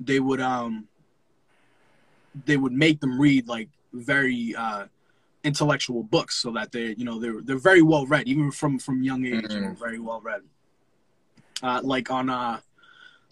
They 0.00 0.18
would 0.18 0.40
um 0.40 0.88
they 2.46 2.56
would 2.56 2.72
make 2.72 3.00
them 3.00 3.20
read 3.20 3.48
like 3.48 3.68
very 3.92 4.54
uh, 4.56 4.86
intellectual 5.44 6.02
books 6.02 6.36
so 6.36 6.50
that 6.52 6.72
they 6.72 6.94
you 6.96 7.04
know 7.04 7.18
they're 7.18 7.40
they're 7.42 7.58
very 7.58 7.82
well 7.82 8.06
read 8.06 8.26
even 8.26 8.50
from 8.50 8.78
from 8.78 9.02
young 9.02 9.24
age 9.24 9.44
mm-hmm. 9.44 9.52
you 9.52 9.60
know, 9.60 9.74
very 9.74 9.98
well 9.98 10.20
read. 10.20 10.42
Uh, 11.62 11.80
like 11.84 12.10
on 12.10 12.30
uh 12.30 12.58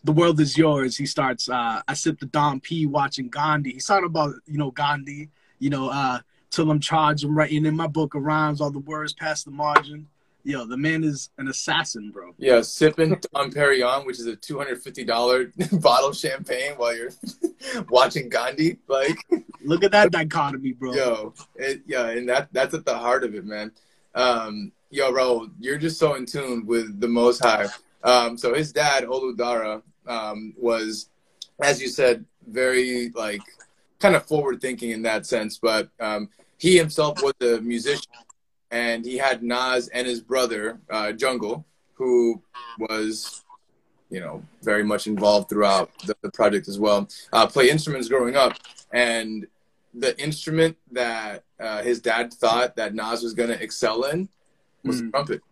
the 0.05 0.13
world 0.13 0.39
is 0.41 0.57
yours. 0.57 0.97
He 0.97 1.07
starts. 1.07 1.49
Uh, 1.49 1.83
I 1.87 1.95
sip 1.95 2.21
the 2.21 2.27
Dom 2.27 2.61
P 2.61 2.87
watching 2.87 3.29
Gandhi. 3.29 3.73
He's 3.73 3.87
talking 3.87 4.07
about 4.07 4.35
you 4.47 4.59
know 4.59 4.71
Gandhi. 4.71 5.29
You 5.59 5.71
know, 5.71 5.91
uh, 5.91 6.21
till 6.51 6.71
I'm 6.71 6.81
charged. 6.81 7.25
I'm 7.25 7.37
writing 7.37 7.67
in 7.67 7.77
my 7.77 7.89
book 7.89 8.15
of 8.15 8.23
rhymes. 8.23 8.61
All 8.61 8.71
the 8.71 8.79
words 8.79 9.13
past 9.13 9.45
the 9.45 9.51
margin. 9.51 10.07
Yo, 10.49 10.65
the 10.65 10.79
man 10.79 11.05
is 11.05 11.29
an 11.37 11.49
assassin, 11.49 12.11
bro. 12.11 12.33
Yeah, 12.39 12.63
sipping 12.63 13.21
Dom 13.35 13.51
Perignon, 13.51 14.07
which 14.07 14.19
is 14.19 14.25
a 14.25 14.35
two 14.35 14.57
hundred 14.57 14.83
fifty 14.83 15.05
dollar 15.05 15.53
bottle 15.73 16.09
of 16.09 16.17
champagne 16.17 16.73
while 16.79 16.97
you're 16.97 17.11
watching 17.91 18.31
Gandhi. 18.31 18.79
Like, 18.89 19.19
look 19.63 19.85
at 19.85 19.93
that 19.93 20.11
dichotomy, 20.11 20.73
bro. 20.73 20.95
Yo, 20.95 21.35
it, 21.57 21.83
yeah, 21.87 22.09
and 22.09 22.27
that 22.31 22.49
that's 22.51 22.73
at 22.73 22.87
the 22.87 22.97
heart 22.97 23.25
of 23.25 23.35
it, 23.35 23.45
man. 23.45 23.73
Um, 24.15 24.73
yo, 24.89 25.13
bro, 25.13 25.51
you're 25.61 25.77
just 25.77 25.99
so 25.99 26.15
in 26.15 26.25
tune 26.25 26.65
with 26.65 26.99
the 26.99 27.09
Most 27.09 27.45
High. 27.45 27.67
Um, 28.03 28.39
so 28.39 28.55
his 28.55 28.73
dad, 28.73 29.05
Olu 29.05 29.37
Dara, 29.37 29.83
um, 30.07 30.55
was, 30.57 31.11
as 31.61 31.79
you 31.79 31.89
said, 31.89 32.25
very 32.47 33.11
like 33.11 33.43
kind 33.99 34.17
of 34.17 34.25
forward 34.25 34.63
thinking 34.63 34.93
in 34.93 35.03
that 35.03 35.27
sense. 35.27 35.59
But 35.59 35.91
um, 36.01 36.31
he 36.57 36.79
himself 36.79 37.23
was 37.23 37.35
a 37.43 37.61
musician, 37.61 38.11
and 38.71 39.05
he 39.05 39.17
had 39.17 39.43
Nas 39.43 39.89
and 39.89 40.07
his 40.07 40.21
brother 40.21 40.79
uh, 40.91 41.13
Jungle, 41.13 41.65
who 41.95 42.43
was, 42.79 43.45
you 44.11 44.21
know, 44.21 44.43
very 44.63 44.85
much 44.85 45.07
involved 45.07 45.49
throughout 45.49 45.91
the, 46.07 46.17
the 46.23 46.31
project 46.31 46.69
as 46.69 46.79
well. 46.79 47.09
Uh, 47.33 47.47
play 47.47 47.71
instruments 47.71 48.09
growing 48.09 48.37
up, 48.37 48.55
and 48.93 49.47
the 49.95 50.19
instrument 50.23 50.77
that 50.93 51.45
uh, 51.59 51.83
his 51.83 52.01
dad 52.01 52.33
thought 52.33 52.77
that 52.77 52.95
Nas 52.95 53.23
was 53.23 53.35
going 53.35 53.49
to 53.49 53.63
excel 53.63 54.05
in 54.05 54.29
was 54.85 55.01
mm. 55.01 55.07
the 55.07 55.11
trumpet. 55.11 55.43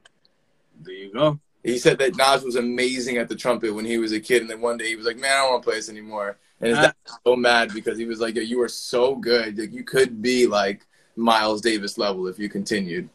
There 0.83 0.95
you 0.95 1.12
go 1.12 1.41
he 1.67 1.79
said 1.79 1.99
that 1.99 2.17
Nas 2.17 2.45
was 2.45 2.55
amazing 2.55 3.17
at 3.17 3.29
the 3.29 3.35
trumpet 3.35 3.75
when 3.75 3.85
he 3.85 3.99
was 3.99 4.12
a 4.12 4.21
kid, 4.21 4.41
and 4.41 4.51
then 4.51 4.61
one 4.61 4.77
day 4.77 4.89
he 4.89 4.97
was 4.97 5.05
like, 5.05 5.19
"Man, 5.19 5.33
I 5.33 5.43
don't 5.43 5.51
want 5.51 5.62
to 5.62 5.67
play 5.67 5.77
this 5.77 5.89
anymore." 5.89 6.39
And 6.61 6.71
his 6.71 6.79
dad 6.79 6.95
was 7.05 7.19
so 7.27 7.37
mad 7.37 7.75
because 7.75 7.99
he 7.99 8.05
was 8.05 8.21
like, 8.21 8.37
"You 8.37 8.59
were 8.59 8.69
so 8.69 9.17
good. 9.17 9.59
Like, 9.59 9.73
you 9.73 9.83
could 9.83 10.23
be 10.23 10.47
like 10.47 10.87
Miles 11.17 11.61
Davis 11.61 11.99
level 11.99 12.27
if 12.27 12.39
you 12.39 12.49
continued." 12.49 13.09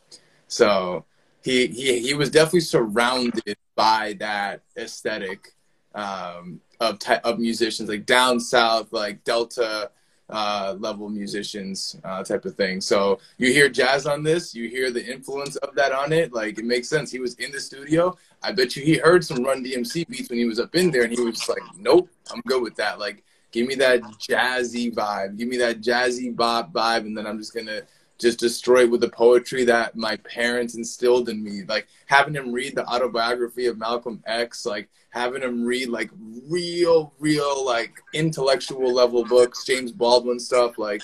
So 0.47 1.05
he 1.43 1.67
he 1.67 1.99
he 1.99 2.13
was 2.13 2.29
definitely 2.29 2.61
surrounded 2.61 3.57
by 3.75 4.15
that 4.19 4.61
aesthetic 4.77 5.53
um, 5.95 6.61
of 6.79 6.99
ty- 6.99 7.21
of 7.23 7.39
musicians 7.39 7.89
like 7.89 8.05
down 8.05 8.39
south, 8.39 8.91
like 8.91 9.23
Delta 9.23 9.91
uh, 10.31 10.75
level 10.79 11.09
musicians 11.09 11.97
uh, 12.05 12.23
type 12.23 12.45
of 12.45 12.55
thing. 12.55 12.79
So 12.79 13.19
you 13.37 13.51
hear 13.51 13.67
jazz 13.69 14.05
on 14.05 14.23
this, 14.23 14.55
you 14.55 14.69
hear 14.69 14.89
the 14.89 15.05
influence 15.05 15.57
of 15.57 15.75
that 15.75 15.91
on 15.91 16.13
it. 16.13 16.31
Like 16.31 16.57
it 16.57 16.65
makes 16.65 16.87
sense. 16.87 17.11
He 17.11 17.19
was 17.19 17.35
in 17.35 17.51
the 17.51 17.59
studio. 17.59 18.17
I 18.41 18.51
bet 18.53 18.75
you 18.75 18.83
he 18.83 18.97
heard 18.97 19.25
some 19.25 19.43
Run 19.43 19.63
DMC 19.63 20.07
beats 20.07 20.29
when 20.29 20.39
he 20.39 20.45
was 20.45 20.59
up 20.59 20.73
in 20.73 20.89
there, 20.89 21.03
and 21.03 21.11
he 21.11 21.21
was 21.21 21.35
just 21.35 21.49
like, 21.49 21.61
"Nope, 21.77 22.09
I'm 22.33 22.41
good 22.47 22.63
with 22.63 22.75
that. 22.77 22.97
Like, 22.97 23.23
give 23.51 23.67
me 23.67 23.75
that 23.75 24.01
jazzy 24.01 24.93
vibe, 24.93 25.37
give 25.37 25.47
me 25.47 25.57
that 25.57 25.81
jazzy 25.81 26.35
bop 26.35 26.71
vibe, 26.73 27.05
and 27.05 27.17
then 27.17 27.27
I'm 27.27 27.37
just 27.37 27.53
gonna." 27.53 27.81
just 28.21 28.39
destroy 28.39 28.81
it 28.81 28.91
with 28.91 29.01
the 29.01 29.09
poetry 29.09 29.65
that 29.65 29.95
my 29.95 30.15
parents 30.17 30.75
instilled 30.75 31.27
in 31.27 31.43
me. 31.43 31.63
Like 31.67 31.87
having 32.05 32.35
him 32.35 32.51
read 32.51 32.75
the 32.75 32.85
autobiography 32.85 33.65
of 33.65 33.79
Malcolm 33.79 34.21
X, 34.27 34.65
like 34.65 34.89
having 35.09 35.41
him 35.41 35.63
read 35.63 35.89
like 35.89 36.11
real, 36.47 37.13
real 37.19 37.65
like 37.65 37.99
intellectual 38.13 38.93
level 38.93 39.25
books, 39.25 39.65
James 39.65 39.91
Baldwin 39.91 40.39
stuff. 40.39 40.77
Like 40.77 41.01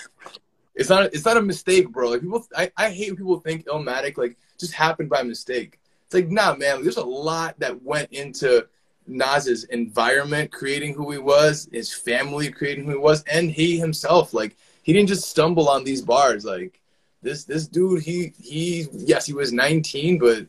it's 0.76 0.88
not 0.88 1.12
it's 1.12 1.24
not 1.24 1.36
a 1.36 1.42
mistake, 1.42 1.90
bro. 1.90 2.10
Like 2.10 2.20
people, 2.20 2.46
I, 2.56 2.70
I 2.76 2.90
hate 2.90 3.10
when 3.10 3.16
people 3.16 3.40
think 3.40 3.66
Illmatic 3.66 4.16
like 4.16 4.36
just 4.58 4.72
happened 4.72 5.10
by 5.10 5.22
mistake. 5.22 5.80
It's 6.06 6.14
like 6.14 6.28
nah, 6.28 6.54
man. 6.54 6.82
There's 6.82 6.96
a 6.96 7.04
lot 7.04 7.58
that 7.58 7.82
went 7.82 8.12
into 8.12 8.66
Nas's 9.08 9.64
environment 9.64 10.52
creating 10.52 10.94
who 10.94 11.10
he 11.10 11.18
was, 11.18 11.68
his 11.72 11.92
family 11.92 12.50
creating 12.50 12.84
who 12.84 12.92
he 12.92 12.98
was, 12.98 13.24
and 13.24 13.50
he 13.50 13.78
himself. 13.78 14.34
Like 14.34 14.56
he 14.82 14.92
didn't 14.92 15.08
just 15.08 15.28
stumble 15.28 15.68
on 15.68 15.84
these 15.84 16.02
bars. 16.02 16.44
Like 16.44 16.80
this 17.22 17.44
this 17.44 17.66
dude, 17.66 18.02
he 18.02 18.32
he 18.40 18.86
yes, 18.92 19.26
he 19.26 19.32
was 19.32 19.52
19, 19.52 20.18
but 20.18 20.46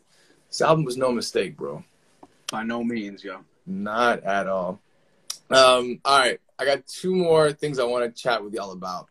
this 0.47 0.61
album 0.61 0.83
was 0.83 0.97
no 0.97 1.11
mistake, 1.11 1.57
bro. 1.57 1.83
By 2.51 2.63
no 2.63 2.83
means, 2.83 3.23
yo. 3.23 3.39
Not 3.65 4.23
at 4.23 4.47
all. 4.47 4.81
Um, 5.51 5.99
all 6.03 6.19
right, 6.19 6.39
I 6.57 6.65
got 6.65 6.85
two 6.87 7.15
more 7.15 7.51
things 7.53 7.79
I 7.79 7.83
want 7.83 8.03
to 8.03 8.21
chat 8.21 8.43
with 8.43 8.53
y'all 8.53 8.71
about. 8.71 9.07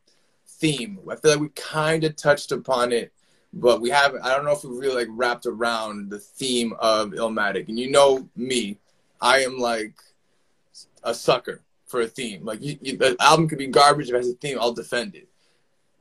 Theme. 0.47 0.99
I 1.09 1.15
feel 1.15 1.33
like 1.33 1.41
we 1.41 1.49
kind 1.51 2.03
of 2.03 2.17
touched 2.17 2.51
upon 2.51 2.93
it, 2.93 3.13
but 3.53 3.81
we 3.81 3.91
haven't. 3.91 4.25
I 4.25 4.35
don't 4.35 4.45
know 4.45 4.53
if 4.53 4.65
we 4.65 4.77
really 4.77 5.05
like 5.05 5.09
wrapped 5.11 5.47
around 5.47 6.11
the 6.11 6.19
theme 6.19 6.75
of 6.81 7.11
Illmatic. 7.11 7.69
And 7.69 7.79
you 7.79 7.91
know 7.91 8.29
me, 8.35 8.79
I 9.21 9.41
am 9.41 9.59
like 9.59 9.95
a 11.03 11.15
sucker 11.15 11.63
for 11.87 12.01
a 12.03 12.07
theme. 12.07 12.45
Like 12.45 12.63
you, 12.63 12.79
you, 12.81 12.97
the 12.97 13.17
album 13.21 13.49
could 13.49 13.59
be 13.59 13.67
garbage 13.67 14.09
if 14.09 14.15
it 14.15 14.19
has 14.19 14.31
a 14.31 14.35
theme, 14.35 14.59
I'll 14.61 14.73
defend 14.73 15.15
it. 15.15 15.29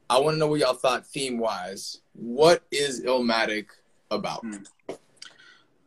I 0.10 0.20
want 0.20 0.36
to 0.36 0.40
know 0.40 0.48
what 0.48 0.60
y'all 0.60 0.74
thought 0.74 1.06
theme 1.06 1.38
wise. 1.38 2.02
What 2.14 2.64
is 2.72 3.04
Illmatic 3.04 3.68
about? 4.10 4.42
Hmm. 4.42 4.96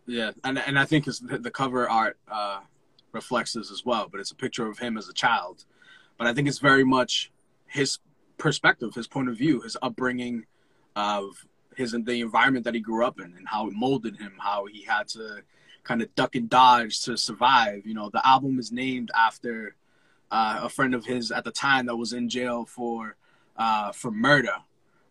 Yeah, 0.06 0.32
and 0.44 0.58
and 0.58 0.78
I 0.78 0.84
think 0.84 1.04
the 1.04 1.50
cover 1.50 1.88
art 1.88 2.18
uh, 2.30 2.60
reflects 3.12 3.52
this 3.52 3.70
as 3.70 3.84
well. 3.84 4.08
But 4.10 4.20
it's 4.20 4.32
a 4.32 4.36
picture 4.36 4.66
of 4.66 4.78
him 4.78 4.98
as 4.98 5.08
a 5.08 5.14
child. 5.14 5.64
But 6.18 6.26
I 6.26 6.34
think 6.34 6.48
it's 6.48 6.58
very 6.58 6.84
much 6.84 7.30
his 7.66 7.98
perspective, 8.36 8.94
his 8.94 9.06
point 9.06 9.28
of 9.28 9.36
view, 9.36 9.60
his 9.60 9.76
upbringing, 9.80 10.46
of 10.96 11.46
his 11.76 11.92
the 11.92 12.20
environment 12.20 12.64
that 12.64 12.74
he 12.74 12.80
grew 12.80 13.06
up 13.06 13.20
in, 13.20 13.34
and 13.36 13.46
how 13.46 13.68
it 13.68 13.72
molded 13.72 14.16
him, 14.16 14.34
how 14.38 14.66
he 14.66 14.84
had 14.84 15.08
to 15.08 15.42
kind 15.91 16.03
of 16.03 16.14
duck 16.14 16.36
and 16.36 16.49
dodge 16.49 17.03
to 17.03 17.18
survive. 17.18 17.84
You 17.84 17.95
know, 17.95 18.11
the 18.11 18.24
album 18.24 18.61
is 18.61 18.70
named 18.70 19.11
after 19.12 19.74
uh, 20.30 20.61
a 20.62 20.68
friend 20.68 20.95
of 20.95 21.05
his 21.05 21.32
at 21.32 21.43
the 21.43 21.51
time 21.51 21.86
that 21.86 21.97
was 21.97 22.12
in 22.12 22.28
jail 22.28 22.64
for 22.64 23.16
uh, 23.57 23.91
for 23.91 24.12
murder. 24.12 24.55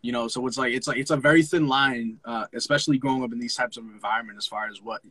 You 0.00 0.12
know, 0.12 0.26
so 0.28 0.46
it's 0.46 0.56
like 0.56 0.72
it's 0.72 0.88
like 0.88 0.96
it's 0.96 1.10
a 1.10 1.18
very 1.18 1.42
thin 1.42 1.68
line, 1.68 2.18
uh, 2.24 2.46
especially 2.54 2.96
growing 2.96 3.22
up 3.22 3.30
in 3.30 3.38
these 3.38 3.54
types 3.54 3.76
of 3.76 3.84
environment, 3.84 4.38
as 4.38 4.46
far 4.46 4.68
as 4.68 4.80
what 4.80 5.02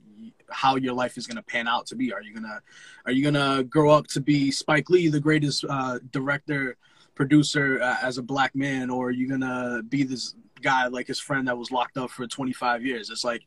how 0.50 0.76
your 0.76 0.94
life 0.94 1.20
is 1.20 1.28
gonna 1.28 1.44
pan 1.44 1.68
out 1.68 1.86
to 1.88 1.96
be. 1.96 2.12
Are 2.12 2.24
you 2.24 2.34
gonna 2.34 2.64
are 3.06 3.12
you 3.12 3.24
gonna 3.24 3.64
grow 3.64 3.92
up 3.92 4.08
to 4.08 4.20
be 4.20 4.50
Spike 4.50 4.90
Lee, 4.90 5.08
the 5.08 5.20
greatest 5.20 5.66
uh, 5.70 6.00
director, 6.12 6.78
producer 7.14 7.80
uh, 7.80 7.98
as 8.02 8.18
a 8.18 8.24
black 8.24 8.56
man, 8.56 8.90
or 8.90 9.10
are 9.10 9.12
you 9.12 9.30
gonna 9.30 9.84
be 9.88 10.02
this 10.02 10.34
guy 10.64 10.88
like 10.88 11.06
his 11.06 11.20
friend 11.20 11.48
that 11.48 11.60
was 11.60 11.70
locked 11.70 11.98
up 11.98 12.10
for 12.10 12.26
25 12.26 12.84
years? 12.84 13.12
It's 13.12 13.24
like 13.24 13.44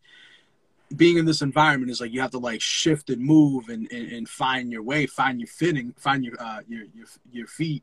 being 0.97 1.19
in 1.19 1.25
this 1.25 1.43
environment 1.43 1.91
is 1.91 2.01
like 2.01 2.13
you 2.13 2.21
have 2.21 2.31
to 2.33 2.39
like 2.39 2.61
shift 2.61 3.11
and 3.11 3.23
move 3.23 3.69
and, 3.69 3.91
and, 3.93 4.13
and 4.13 4.29
find 4.29 4.73
your 4.73 4.83
way, 4.83 5.07
find 5.07 5.41
your 5.41 5.49
fitting, 5.49 5.95
find 5.97 6.25
your 6.25 6.41
uh, 6.41 6.61
your 6.69 6.85
your 6.95 7.07
your 7.31 7.47
feet 7.47 7.83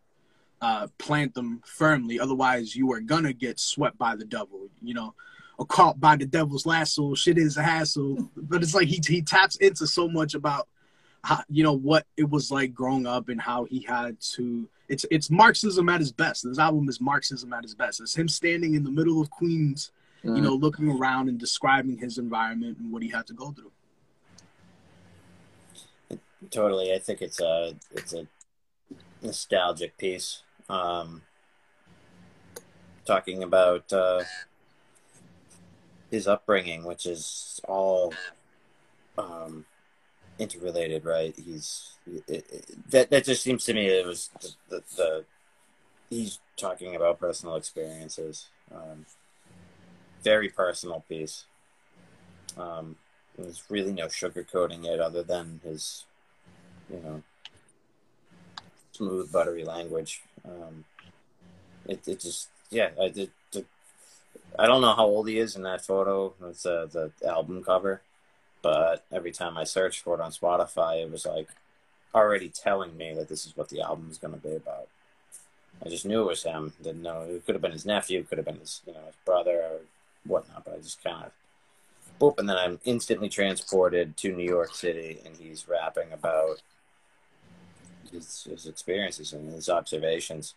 uh, 0.62 0.88
plant 0.98 1.34
them 1.34 1.62
firmly. 1.66 2.20
Otherwise, 2.20 2.76
you 2.76 2.92
are 2.92 3.00
gonna 3.00 3.34
get 3.34 3.60
swept 3.60 3.98
by 3.98 4.16
the 4.16 4.26
devil. 4.26 4.68
You 4.82 4.94
know, 4.94 5.14
or 5.58 5.66
caught 5.66 6.00
by 6.00 6.16
the 6.16 6.26
devil's 6.26 6.66
lasso. 6.66 7.14
Shit 7.14 7.38
is 7.38 7.58
a 7.58 7.64
hassle. 7.64 8.30
But 8.36 8.64
it's 8.64 8.74
like 8.74 8.88
he 8.88 9.02
he 9.06 9.22
taps 9.22 9.58
into 9.58 9.86
so 9.88 10.08
much 10.08 10.34
about 10.34 10.68
how, 11.24 11.44
you 11.50 11.64
know 11.64 11.74
what 11.74 12.08
it 12.16 12.30
was 12.30 12.50
like 12.50 12.74
growing 12.74 13.06
up 13.06 13.30
and 13.30 13.40
how 13.40 13.66
he 13.66 13.82
had 13.82 14.20
to. 14.22 14.68
It's 14.88 15.06
it's 15.12 15.30
Marxism 15.30 15.90
at 15.90 16.00
his 16.00 16.12
best. 16.12 16.46
This 16.46 16.60
album 16.60 16.88
is 16.90 17.02
Marxism 17.02 17.54
at 17.54 17.64
his 17.64 17.76
best. 17.76 18.02
It's 18.02 18.16
him 18.16 18.28
standing 18.28 18.76
in 18.76 18.84
the 18.84 18.92
middle 18.92 19.22
of 19.22 19.30
Queens, 19.30 19.92
mm. 20.24 20.36
you 20.36 20.42
know, 20.42 20.54
looking 20.54 20.90
around 20.90 21.30
and 21.30 21.40
describing 21.40 21.98
his 21.98 22.18
environment 22.18 22.78
and 22.80 22.92
what 22.92 23.02
he 23.02 23.10
had 23.10 23.28
to 23.28 23.34
go 23.34 23.52
through. 23.52 23.72
Totally, 26.52 26.94
I 26.94 27.00
think 27.00 27.22
it's 27.22 27.42
a 27.42 27.76
it's 27.92 28.14
a 28.14 28.26
nostalgic 29.22 29.98
piece 29.98 30.42
um, 30.70 31.22
talking 33.06 33.44
about 33.44 33.92
uh, 33.92 34.22
his 36.10 36.28
upbringing, 36.28 36.86
which 36.86 37.06
is 37.06 37.60
all 37.68 38.14
um, 39.18 39.66
interrelated, 40.40 41.06
right? 41.06 41.36
He's 41.36 41.98
it, 42.28 42.46
it, 42.50 42.90
that 42.90 43.10
that 43.10 43.26
just 43.26 43.44
seems 43.44 43.66
to 43.66 43.74
me 43.74 43.88
it 43.88 44.06
was 44.06 44.30
the, 44.42 44.54
the, 44.70 44.84
the 44.96 45.26
he's 46.10 46.40
talking 46.58 46.96
about 46.96 47.20
personal 47.20 47.56
experiences, 47.56 48.50
um, 48.74 49.06
very 50.24 50.50
personal 50.50 51.04
piece. 51.08 51.46
Um, 52.58 52.96
there's 53.38 53.64
really 53.70 53.94
no 53.94 54.08
sugarcoating 54.08 54.86
it, 54.86 55.00
other 55.00 55.24
than 55.24 55.62
his, 55.64 56.06
you 56.92 57.00
know, 57.00 57.24
smooth, 58.92 59.32
buttery 59.32 59.64
language. 59.64 60.22
Um, 60.46 60.84
it, 61.86 62.08
it 62.08 62.20
just, 62.20 62.50
yeah, 62.70 62.90
I 63.02 63.10
did. 63.10 63.32
I 64.58 64.66
don't 64.66 64.82
know 64.82 64.94
how 64.94 65.06
old 65.06 65.30
he 65.30 65.38
is 65.38 65.56
in 65.56 65.64
that 65.64 65.86
photo. 65.86 66.34
It's 66.50 66.66
uh, 66.66 66.88
the 66.92 67.12
album 67.26 67.64
cover, 67.64 68.02
but 68.62 69.06
every 69.12 69.32
time 69.32 69.58
I 69.58 69.64
searched 69.64 70.02
for 70.02 70.16
it 70.16 70.22
on 70.22 70.32
Spotify, 70.32 71.04
it 71.04 71.12
was 71.12 71.26
like 71.26 71.48
already 72.14 72.50
telling 72.50 72.98
me 72.98 73.14
that 73.14 73.30
this 73.30 73.46
is 73.46 73.56
what 73.56 73.70
the 73.70 73.82
album 73.82 74.08
is 74.12 74.18
going 74.18 74.34
to 74.34 74.40
be 74.40 74.56
about. 74.56 74.88
I 75.86 75.90
just 75.90 76.06
knew 76.06 76.22
it 76.22 76.28
was 76.28 76.44
him. 76.44 76.74
Didn't 76.84 77.04
know 77.04 77.22
it 77.22 77.46
could 77.46 77.56
have 77.56 77.62
been 77.62 77.72
his 77.72 77.86
nephew, 77.86 78.24
could 78.24 78.38
have 78.38 78.46
been 78.46 78.60
his 78.60 78.82
you 78.86 78.94
know 78.94 79.06
his 79.06 79.16
brother 79.24 79.62
or 79.62 79.80
I 80.80 80.82
just 80.82 81.04
kind 81.04 81.26
of 81.26 81.32
boop, 82.20 82.40
and 82.40 82.48
then 82.48 82.58
I'm 82.58 82.80
instantly 82.86 83.30
transported 83.30 84.16
to 84.18 84.32
New 84.32 84.48
York 84.48 84.74
City, 84.74 85.20
and 85.26 85.36
he's 85.36 85.68
rapping 85.68 86.12
about 86.12 86.62
his, 88.12 88.48
his 88.50 88.66
experiences 88.66 89.34
and 89.34 89.52
his 89.52 89.70
observations, 89.70 90.54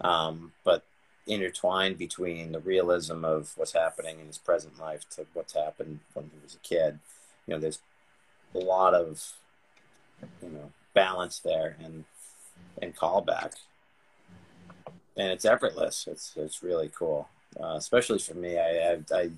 um, 0.00 0.52
but 0.64 0.84
intertwined 1.26 1.98
between 1.98 2.52
the 2.52 2.60
realism 2.60 3.24
of 3.24 3.52
what's 3.56 3.72
happening 3.72 4.18
in 4.18 4.26
his 4.26 4.38
present 4.38 4.78
life 4.78 5.08
to 5.10 5.26
what's 5.34 5.54
happened 5.54 6.00
when 6.14 6.30
he 6.32 6.40
was 6.42 6.54
a 6.54 6.58
kid. 6.58 6.98
You 7.46 7.54
know, 7.54 7.60
there's 7.60 7.78
a 8.54 8.58
lot 8.58 8.94
of 8.94 9.32
you 10.42 10.50
know 10.50 10.72
balance 10.94 11.38
there 11.38 11.76
and 11.82 12.04
and 12.80 12.96
callback. 12.96 13.52
And 15.16 15.30
it's 15.30 15.44
effortless. 15.44 16.06
It's 16.10 16.32
it's 16.36 16.62
really 16.62 16.90
cool. 16.94 17.28
Uh, 17.60 17.74
especially 17.76 18.18
for 18.18 18.34
me 18.34 18.58
I, 18.58 18.92
I, 18.92 18.98
I 19.14 19.30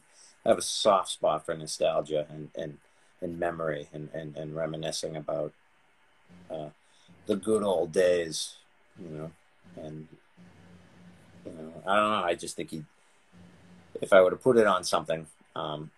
have 0.45 0.59
a 0.59 0.62
soft 0.62 1.11
spot 1.11 1.45
for 1.45 1.55
nostalgia 1.55 2.26
and 2.30 2.51
and, 2.55 2.78
and 3.20 3.38
memory 3.38 3.88
and, 3.92 4.09
and, 4.12 4.36
and 4.36 4.55
reminiscing 4.55 5.16
about 5.16 5.53
uh, 6.51 6.68
the 7.26 7.36
good 7.36 7.62
old 7.62 7.92
days 7.92 8.57
you 9.01 9.09
know 9.09 9.30
and 9.82 10.07
you 11.45 11.53
know 11.53 11.82
i 11.86 11.97
don't 11.97 12.11
know 12.11 12.24
i 12.24 12.34
just 12.34 12.57
think 12.57 12.70
he 12.70 12.84
if 14.01 14.12
i 14.12 14.20
were 14.20 14.30
to 14.30 14.36
put 14.36 14.57
it 14.57 14.66
on 14.66 14.84
something 14.84 15.26
um, 15.57 15.90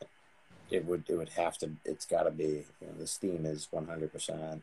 it 0.70 0.84
would 0.84 1.04
it 1.08 1.16
would 1.16 1.30
have 1.30 1.56
to 1.58 1.70
it's 1.84 2.04
got 2.04 2.24
to 2.24 2.30
be 2.30 2.64
you 2.80 2.86
know 2.86 2.92
this 2.98 3.16
theme 3.16 3.46
is 3.46 3.68
100% 3.72 4.62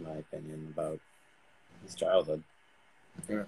my 0.00 0.14
opinion 0.14 0.72
about 0.76 0.98
his 1.84 1.94
childhood. 1.94 2.42
Yeah. 3.28 3.44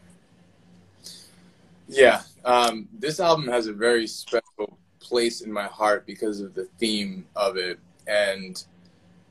Yeah 1.88 2.22
um, 2.44 2.88
this 2.92 3.20
album 3.20 3.48
has 3.48 3.66
a 3.66 3.72
very 3.72 4.06
special 4.06 4.78
place 5.00 5.40
in 5.40 5.52
my 5.52 5.64
heart 5.64 6.06
because 6.06 6.40
of 6.40 6.54
the 6.54 6.64
theme 6.78 7.26
of 7.34 7.56
it. 7.56 7.78
And 8.06 8.62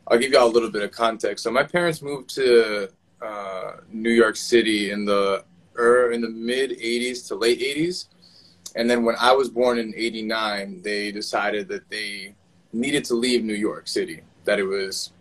i'll 0.08 0.20
give 0.20 0.32
you 0.32 0.38
all 0.38 0.48
a 0.48 0.56
little 0.56 0.70
bit 0.70 0.84
of 0.84 0.92
context. 0.92 1.44
So 1.44 1.52
my 1.52 1.64
parents 1.64 2.02
moved 2.02 2.30
to 2.36 2.90
uh, 3.22 3.78
new 3.92 4.12
york 4.12 4.36
city 4.36 4.92
in 4.92 5.06
the 5.06 5.44
er, 5.80 6.12
in 6.12 6.22
the 6.22 6.30
mid 6.30 6.72
80s 6.72 7.28
to 7.28 7.36
late 7.36 7.60
80s 7.60 8.08
and 8.76 8.90
then 8.90 9.06
when 9.06 9.16
I 9.20 9.32
was 9.32 9.50
born 9.50 9.80
in 9.80 9.94
89, 9.96 10.82
they 10.82 11.12
decided 11.12 11.68
that 11.70 11.90
they 11.90 12.36
needed 12.74 13.06
to 13.06 13.16
leave 13.16 13.44
New 13.44 13.56
York 13.56 13.88
City, 13.88 14.22
that 14.44 14.60
it 14.60 14.66
was 14.66 15.12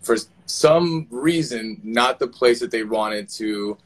for 0.00 0.16
some 0.46 1.08
reason 1.10 1.80
not 1.82 2.18
the 2.18 2.28
place 2.28 2.60
that 2.60 2.70
they 2.70 2.84
wanted 2.84 3.28
to 3.30 3.76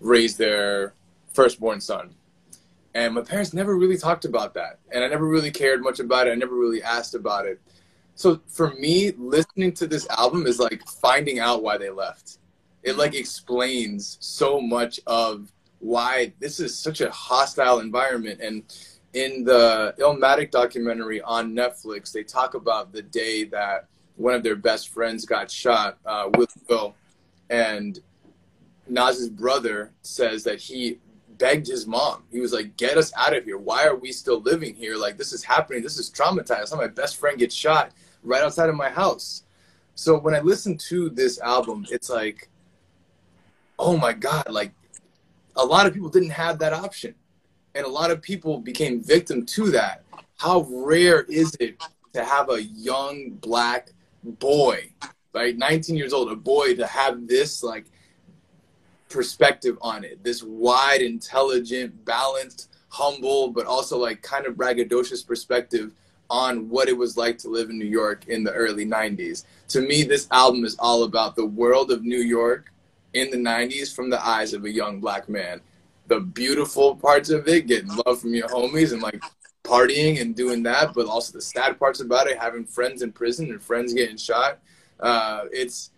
raise 0.00 0.36
their 0.36 0.94
firstborn 1.32 1.80
son. 1.80 2.14
And 2.94 3.14
my 3.14 3.22
parents 3.22 3.52
never 3.52 3.76
really 3.76 3.98
talked 3.98 4.24
about 4.24 4.54
that. 4.54 4.78
And 4.90 5.04
I 5.04 5.08
never 5.08 5.26
really 5.26 5.50
cared 5.50 5.82
much 5.82 6.00
about 6.00 6.26
it. 6.26 6.32
I 6.32 6.34
never 6.34 6.54
really 6.54 6.82
asked 6.82 7.14
about 7.14 7.46
it. 7.46 7.60
So 8.14 8.40
for 8.48 8.74
me, 8.74 9.12
listening 9.16 9.72
to 9.74 9.86
this 9.86 10.08
album 10.10 10.46
is 10.46 10.58
like 10.58 10.82
finding 10.88 11.38
out 11.38 11.62
why 11.62 11.78
they 11.78 11.90
left. 11.90 12.38
It 12.82 12.96
like 12.96 13.14
explains 13.14 14.18
so 14.20 14.60
much 14.60 14.98
of 15.06 15.52
why 15.78 16.32
this 16.40 16.58
is 16.58 16.76
such 16.76 17.00
a 17.00 17.10
hostile 17.10 17.80
environment. 17.80 18.40
And 18.40 18.64
in 19.12 19.44
the 19.44 19.94
Illmatic 19.98 20.50
documentary 20.50 21.20
on 21.22 21.54
Netflix, 21.54 22.10
they 22.12 22.24
talk 22.24 22.54
about 22.54 22.92
the 22.92 23.02
day 23.02 23.44
that 23.44 23.86
one 24.16 24.34
of 24.34 24.42
their 24.42 24.56
best 24.56 24.88
friends 24.88 25.24
got 25.24 25.50
shot, 25.50 25.98
uh, 26.04 26.28
Will 26.68 26.94
and 27.50 28.00
Nas's 28.88 29.28
brother 29.28 29.92
says 30.02 30.42
that 30.44 30.58
he 30.58 30.98
begged 31.38 31.66
his 31.66 31.86
mom. 31.86 32.24
He 32.30 32.40
was 32.40 32.52
like, 32.52 32.76
"Get 32.76 32.98
us 32.98 33.12
out 33.16 33.34
of 33.34 33.44
here! 33.44 33.58
Why 33.58 33.86
are 33.86 33.96
we 33.96 34.12
still 34.12 34.40
living 34.40 34.74
here? 34.74 34.96
Like 34.96 35.16
this 35.16 35.32
is 35.32 35.44
happening. 35.44 35.82
This 35.82 35.98
is 35.98 36.10
traumatized. 36.10 36.76
my 36.76 36.88
best 36.88 37.16
friend 37.16 37.38
gets 37.38 37.54
shot 37.54 37.92
right 38.22 38.42
outside 38.42 38.68
of 38.68 38.74
my 38.74 38.90
house." 38.90 39.44
So 39.94 40.18
when 40.18 40.34
I 40.34 40.40
listen 40.40 40.76
to 40.88 41.10
this 41.10 41.40
album, 41.40 41.84
it's 41.90 42.08
like, 42.08 42.48
oh 43.78 43.96
my 43.96 44.12
god! 44.12 44.48
Like 44.50 44.72
a 45.56 45.64
lot 45.64 45.86
of 45.86 45.92
people 45.94 46.08
didn't 46.08 46.30
have 46.30 46.58
that 46.60 46.72
option. 46.72 47.14
And 47.74 47.84
a 47.84 47.88
lot 47.88 48.10
of 48.10 48.22
people 48.22 48.58
became 48.60 49.02
victim 49.02 49.44
to 49.46 49.70
that. 49.70 50.04
How 50.36 50.66
rare 50.70 51.22
is 51.22 51.56
it 51.60 51.82
to 52.12 52.24
have 52.24 52.50
a 52.50 52.62
young 52.62 53.30
black 53.40 53.90
boy, 54.22 54.90
right, 55.34 55.56
19 55.56 55.96
years 55.96 56.12
old, 56.12 56.30
a 56.30 56.36
boy 56.36 56.74
to 56.76 56.86
have 56.86 57.26
this 57.26 57.62
like 57.62 57.86
perspective 59.08 59.78
on 59.80 60.04
it, 60.04 60.22
this 60.22 60.42
wide, 60.42 61.02
intelligent, 61.02 62.04
balanced, 62.04 62.70
humble, 62.88 63.50
but 63.50 63.66
also 63.66 63.98
like 63.98 64.22
kind 64.22 64.46
of 64.46 64.54
braggadocious 64.54 65.26
perspective 65.26 65.92
on 66.30 66.68
what 66.68 66.88
it 66.88 66.96
was 66.96 67.16
like 67.16 67.38
to 67.38 67.48
live 67.48 67.70
in 67.70 67.78
New 67.78 67.86
York 67.86 68.28
in 68.28 68.44
the 68.44 68.52
early 68.52 68.84
90s. 68.84 69.44
To 69.68 69.80
me, 69.80 70.02
this 70.02 70.28
album 70.30 70.64
is 70.64 70.76
all 70.78 71.04
about 71.04 71.36
the 71.36 71.46
world 71.46 71.90
of 71.90 72.04
New 72.04 72.20
York 72.20 72.72
in 73.14 73.30
the 73.30 73.36
90s 73.36 73.94
from 73.94 74.10
the 74.10 74.24
eyes 74.24 74.52
of 74.52 74.64
a 74.64 74.70
young 74.70 75.00
black 75.00 75.28
man. 75.28 75.60
The 76.06 76.20
beautiful 76.20 76.96
parts 76.96 77.30
of 77.30 77.48
it, 77.48 77.66
getting 77.66 77.90
love 78.06 78.20
from 78.20 78.34
your 78.34 78.48
homies 78.48 78.92
and 78.92 79.02
like 79.02 79.22
partying 79.64 80.20
and 80.20 80.34
doing 80.34 80.62
that, 80.62 80.94
but 80.94 81.06
also 81.06 81.32
the 81.32 81.42
sad 81.42 81.78
parts 81.78 82.00
about 82.00 82.26
it, 82.26 82.38
having 82.38 82.64
friends 82.64 83.02
in 83.02 83.12
prison 83.12 83.50
and 83.50 83.62
friends 83.62 83.92
getting 83.92 84.16
shot. 84.16 84.58
Uh, 85.00 85.44
it's, 85.52 85.90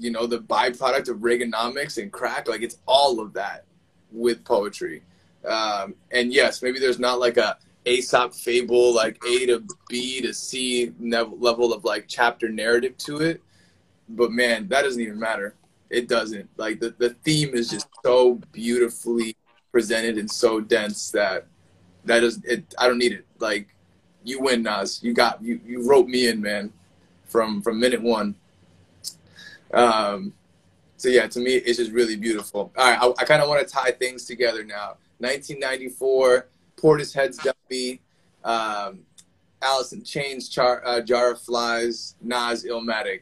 you 0.00 0.10
know, 0.10 0.26
the 0.26 0.38
byproduct 0.38 1.08
of 1.08 1.18
Reaganomics 1.18 2.02
and 2.02 2.10
crack. 2.10 2.48
Like 2.48 2.62
it's 2.62 2.78
all 2.86 3.20
of 3.20 3.32
that 3.34 3.64
with 4.10 4.44
poetry. 4.44 5.02
Um, 5.46 5.94
and 6.10 6.32
yes, 6.32 6.62
maybe 6.62 6.80
there's 6.80 6.98
not 6.98 7.20
like 7.20 7.36
a 7.36 7.58
Aesop 7.86 8.34
fable, 8.34 8.94
like 8.94 9.18
A 9.26 9.46
to 9.46 9.64
B 9.88 10.20
to 10.22 10.34
C 10.34 10.92
level 10.98 11.72
of 11.72 11.84
like 11.84 12.06
chapter 12.08 12.48
narrative 12.48 12.96
to 12.98 13.18
it. 13.18 13.42
But 14.08 14.32
man, 14.32 14.68
that 14.68 14.82
doesn't 14.82 15.00
even 15.00 15.18
matter 15.18 15.54
it 15.90 16.08
doesn't. 16.08 16.48
Like 16.56 16.80
the, 16.80 16.94
the 16.96 17.10
theme 17.24 17.54
is 17.54 17.68
just 17.68 17.88
so 18.04 18.40
beautifully 18.52 19.36
presented 19.72 20.18
and 20.18 20.30
so 20.30 20.60
dense 20.60 21.10
that 21.10 21.46
that 22.04 22.24
is 22.24 22.42
it 22.44 22.74
I 22.78 22.86
don't 22.86 22.98
need 22.98 23.12
it. 23.12 23.26
Like 23.38 23.68
you 24.24 24.40
win, 24.40 24.62
Nas. 24.62 25.02
You 25.02 25.12
got 25.12 25.42
you 25.42 25.60
you 25.66 25.86
wrote 25.86 26.06
me 26.06 26.28
in, 26.28 26.40
man, 26.40 26.72
from 27.26 27.60
from 27.60 27.78
minute 27.78 28.00
one. 28.00 28.36
Um 29.72 30.32
so 30.96 31.08
yeah, 31.08 31.26
to 31.28 31.40
me 31.40 31.54
it's 31.54 31.78
just 31.78 31.92
really 31.92 32.16
beautiful. 32.16 32.72
All 32.76 32.90
right, 32.90 32.98
I, 33.00 33.22
I 33.22 33.24
kind 33.24 33.42
of 33.42 33.48
want 33.48 33.66
to 33.66 33.72
tie 33.72 33.90
things 33.92 34.24
together 34.24 34.64
now. 34.64 34.96
1994, 35.18 36.48
Portishead's 36.76 37.38
Dummy, 37.38 38.00
um, 38.42 39.00
in 39.92 40.02
Chains, 40.02 40.48
Char, 40.48 40.82
uh, 40.86 41.00
Jar 41.02 41.32
of 41.32 41.40
Flies, 41.40 42.16
Nas 42.22 42.64
Illmatic 42.64 43.20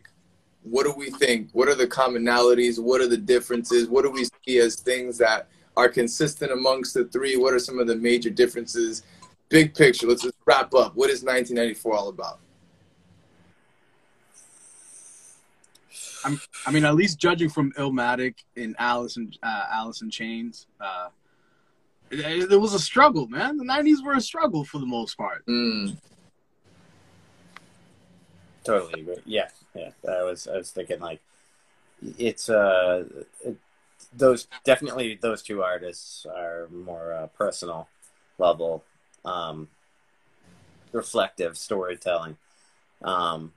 what 0.71 0.85
do 0.85 0.93
we 0.93 1.11
think? 1.11 1.51
What 1.53 1.69
are 1.69 1.75
the 1.75 1.87
commonalities? 1.87 2.79
What 2.79 3.01
are 3.01 3.09
the 3.09 3.17
differences? 3.17 3.89
What 3.89 4.03
do 4.03 4.11
we 4.11 4.25
see 4.47 4.59
as 4.59 4.77
things 4.77 5.19
that 5.19 5.49
are 5.77 5.89
consistent 5.89 6.53
amongst 6.53 6.95
the 6.95 7.05
three? 7.07 7.37
What 7.37 7.55
are 7.55 7.59
some 7.59 7.79
of 7.79 7.87
the 7.87 7.97
major 7.97 8.31
differences? 8.31 9.03
Big 9.49 9.75
picture. 9.75 10.07
Let's 10.07 10.23
just 10.23 10.35
wrap 10.47 10.75
up. 10.75 10.95
What 10.95 11.11
is 11.11 11.23
1994 11.23 11.95
all 11.95 12.09
about? 12.09 12.41
I'm, 16.25 16.41
I 16.67 16.71
mean, 16.71 16.85
at 16.85 16.95
least 16.95 17.19
judging 17.19 17.49
from 17.49 17.73
Illmatic 17.73 18.35
and 18.57 18.75
Alice 18.79 19.17
and 19.17 19.37
uh, 19.43 19.65
Alice 19.71 20.03
in 20.03 20.11
Chains, 20.11 20.67
uh, 20.81 21.09
it, 22.11 22.53
it, 22.53 22.61
was 22.61 22.75
a 22.75 22.79
struggle, 22.79 23.27
man. 23.27 23.57
The 23.57 23.65
'90s 23.65 24.05
were 24.05 24.15
a 24.15 24.21
struggle 24.21 24.65
for 24.65 24.79
the 24.79 24.87
most 24.87 25.17
part. 25.17 25.45
Mm. 25.47 25.97
Totally 28.65 29.01
agree. 29.01 29.17
Yeah, 29.25 29.49
yeah. 29.75 29.91
I 30.09 30.23
was 30.23 30.47
I 30.47 30.57
was 30.57 30.71
thinking 30.71 31.01
like 31.01 31.21
it's 32.19 32.49
uh 32.49 33.05
it, 33.45 33.57
those 34.13 34.47
definitely 34.65 35.19
those 35.21 35.43
two 35.43 35.63
artists 35.63 36.27
are 36.27 36.69
more 36.71 37.13
uh, 37.13 37.27
personal 37.29 37.89
level, 38.39 38.85
um, 39.25 39.69
reflective 40.93 41.57
storytelling. 41.59 42.37
Um, 43.03 43.53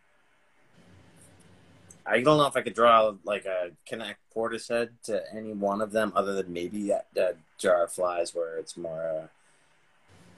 I 2.06 2.22
don't 2.22 2.38
know 2.38 2.48
if 2.48 2.58
I 2.58 2.62
could 2.62 2.74
draw 2.74 3.14
like 3.24 3.46
a 3.46 3.72
connect 3.86 4.20
Portishead 4.36 4.90
to 5.04 5.22
any 5.34 5.54
one 5.54 5.82
of 5.82 5.92
them 5.92 6.12
other 6.16 6.34
than 6.34 6.52
maybe 6.52 6.88
that, 6.88 7.08
that 7.16 7.38
Jar 7.58 7.84
of 7.84 7.92
Flies, 7.92 8.34
where 8.34 8.58
it's 8.58 8.76
more 8.76 9.08
uh, 9.24 9.28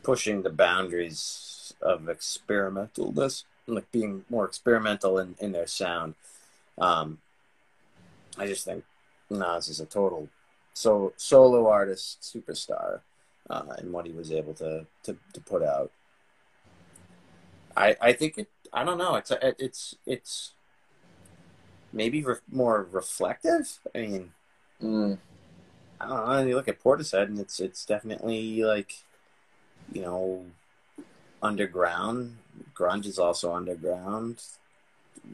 pushing 0.03 0.41
the 0.41 0.49
boundaries 0.49 1.73
of 1.81 2.01
experimentalness 2.01 3.43
like 3.65 3.89
being 3.91 4.25
more 4.29 4.45
experimental 4.45 5.17
in, 5.19 5.35
in 5.39 5.53
their 5.53 5.67
sound. 5.67 6.15
Um, 6.77 7.19
I 8.37 8.47
just 8.47 8.65
think 8.65 8.83
Nas 9.29 9.69
is 9.69 9.79
a 9.79 9.85
total 9.85 10.27
so 10.73 11.13
solo 11.17 11.67
artist 11.69 12.21
superstar. 12.21 13.01
uh, 13.49 13.73
and 13.77 13.91
what 13.91 14.05
he 14.05 14.11
was 14.11 14.31
able 14.31 14.53
to, 14.55 14.85
to, 15.03 15.17
to 15.33 15.41
put 15.41 15.63
out. 15.63 15.91
I 17.75 17.95
I 18.01 18.13
think 18.13 18.37
it. 18.37 18.49
I 18.71 18.83
don't 18.83 18.97
know. 18.97 19.15
It's 19.15 19.31
it's 19.41 19.95
it's 20.05 20.53
maybe 21.93 22.23
re- 22.23 22.35
more 22.51 22.87
reflective. 22.91 23.79
I 23.95 23.99
mean, 23.99 24.31
Mm. 24.81 25.17
I 26.01 26.07
don't 26.07 26.27
know. 26.27 26.43
You 26.43 26.55
look 26.55 26.67
at 26.67 26.83
Portishead, 26.83 27.27
and 27.27 27.39
it's 27.39 27.61
it's 27.61 27.85
definitely 27.85 28.63
like, 28.63 28.91
you 29.93 30.01
know, 30.01 30.45
underground. 31.41 32.37
Grunge 32.75 33.05
is 33.05 33.17
also 33.17 33.53
underground. 33.53 34.43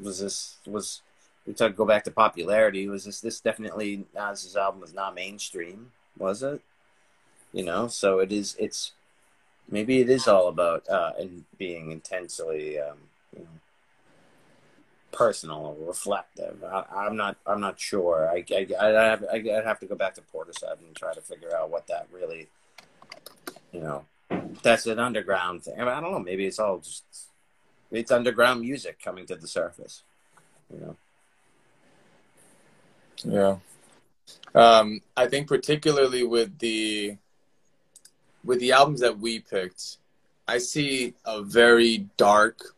Was 0.03 0.19
this 0.19 0.57
was 0.67 1.01
we 1.47 1.53
talk 1.53 1.75
go 1.75 1.85
back 1.85 2.03
to 2.03 2.11
popularity? 2.11 2.87
Was 2.87 3.05
this 3.05 3.21
this 3.21 3.39
definitely 3.39 4.05
Nas's 4.13 4.55
album 4.55 4.81
was 4.81 4.93
not 4.93 5.15
mainstream? 5.15 5.91
Was 6.17 6.43
it? 6.43 6.61
You 7.51 7.63
know, 7.63 7.87
so 7.87 8.19
it 8.19 8.31
is. 8.31 8.55
It's 8.59 8.91
maybe 9.67 10.01
it 10.01 10.09
is 10.09 10.27
all 10.27 10.47
about 10.47 10.87
uh, 10.87 11.13
and 11.17 11.45
being 11.57 11.91
intensely, 11.91 12.79
um, 12.79 13.08
personal 15.11 15.57
or 15.57 15.87
reflective. 15.87 16.63
I, 16.63 16.83
I'm 16.95 17.15
not. 17.15 17.37
I'm 17.45 17.59
not 17.59 17.79
sure. 17.79 18.29
I 18.29 18.43
I 18.51 18.67
I 18.79 18.87
have 19.09 19.25
I 19.31 19.35
I'd 19.35 19.65
have 19.65 19.79
to 19.79 19.85
go 19.85 19.95
back 19.95 20.15
to 20.15 20.21
Portishead 20.21 20.79
and 20.79 20.95
try 20.95 21.13
to 21.13 21.21
figure 21.21 21.55
out 21.55 21.69
what 21.69 21.87
that 21.87 22.07
really, 22.11 22.47
you 23.71 23.81
know, 23.81 24.05
that's 24.61 24.85
an 24.85 24.99
underground 24.99 25.63
thing. 25.63 25.75
I, 25.75 25.79
mean, 25.79 25.87
I 25.89 26.01
don't 26.01 26.11
know. 26.11 26.19
Maybe 26.19 26.45
it's 26.45 26.59
all 26.59 26.79
just 26.79 27.03
it's 27.91 28.11
underground 28.11 28.61
music 28.61 29.01
coming 29.03 29.25
to 29.27 29.35
the 29.35 29.47
surface. 29.47 30.03
You 30.71 30.79
know. 30.79 30.95
Yeah. 33.23 33.57
Um, 34.55 35.01
I 35.17 35.27
think 35.27 35.47
particularly 35.47 36.23
with 36.23 36.57
the 36.59 37.17
with 38.43 38.59
the 38.59 38.71
albums 38.71 39.01
that 39.01 39.19
we 39.19 39.39
picked, 39.39 39.97
I 40.47 40.57
see 40.57 41.13
a 41.25 41.41
very 41.41 42.09
dark, 42.17 42.75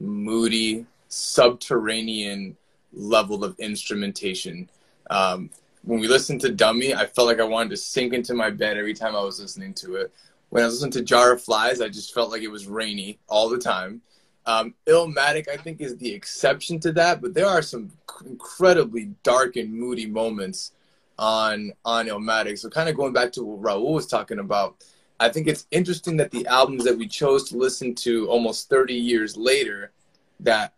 moody, 0.00 0.86
subterranean 1.08 2.56
level 2.92 3.44
of 3.44 3.58
instrumentation. 3.58 4.68
Um, 5.10 5.50
when 5.82 6.00
we 6.00 6.08
listened 6.08 6.40
to 6.42 6.52
Dummy, 6.52 6.94
I 6.94 7.06
felt 7.06 7.28
like 7.28 7.40
I 7.40 7.44
wanted 7.44 7.70
to 7.70 7.76
sink 7.76 8.12
into 8.12 8.34
my 8.34 8.50
bed 8.50 8.76
every 8.76 8.94
time 8.94 9.16
I 9.16 9.22
was 9.22 9.40
listening 9.40 9.74
to 9.74 9.96
it. 9.96 10.12
When 10.50 10.62
I 10.62 10.66
was 10.66 10.76
listening 10.76 10.92
to 10.92 11.02
Jar 11.02 11.32
of 11.32 11.42
Flies, 11.42 11.80
I 11.80 11.88
just 11.88 12.14
felt 12.14 12.30
like 12.30 12.42
it 12.42 12.48
was 12.48 12.66
rainy 12.66 13.18
all 13.28 13.48
the 13.48 13.58
time. 13.58 14.02
Um, 14.46 14.74
Illmatic, 14.86 15.46
I 15.48 15.58
think, 15.58 15.80
is 15.80 15.96
the 15.98 16.12
exception 16.12 16.80
to 16.80 16.92
that, 16.92 17.20
but 17.20 17.34
there 17.34 17.46
are 17.46 17.60
some 17.60 17.90
incredibly 18.24 19.10
dark 19.22 19.56
and 19.56 19.72
moody 19.72 20.06
moments 20.06 20.72
on 21.18 21.72
on 21.84 22.06
Illmatic. 22.06 22.58
So, 22.58 22.70
kind 22.70 22.88
of 22.88 22.96
going 22.96 23.12
back 23.12 23.30
to 23.32 23.44
what 23.44 23.60
Raul 23.60 23.92
was 23.92 24.06
talking 24.06 24.38
about, 24.38 24.76
I 25.20 25.28
think 25.28 25.48
it's 25.48 25.66
interesting 25.70 26.16
that 26.16 26.30
the 26.30 26.46
albums 26.46 26.84
that 26.84 26.96
we 26.96 27.06
chose 27.06 27.48
to 27.50 27.58
listen 27.58 27.94
to 27.96 28.26
almost 28.28 28.70
30 28.70 28.94
years 28.94 29.36
later, 29.36 29.92
that 30.40 30.72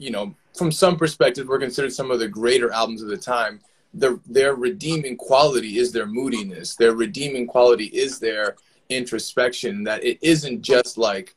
you 0.00 0.10
know, 0.10 0.34
from 0.56 0.72
some 0.72 0.96
perspectives, 0.96 1.46
were 1.46 1.58
considered 1.58 1.92
some 1.92 2.10
of 2.10 2.18
the 2.18 2.28
greater 2.28 2.72
albums 2.72 3.02
of 3.02 3.08
the 3.08 3.16
time. 3.16 3.60
Their 3.92 4.18
their 4.26 4.54
redeeming 4.54 5.16
quality 5.16 5.78
is 5.78 5.92
their 5.92 6.06
moodiness. 6.06 6.74
Their 6.76 6.94
redeeming 6.94 7.46
quality 7.46 7.86
is 7.86 8.18
their 8.18 8.56
introspection. 8.88 9.84
That 9.84 10.02
it 10.02 10.18
isn't 10.22 10.62
just 10.62 10.96
like 10.96 11.34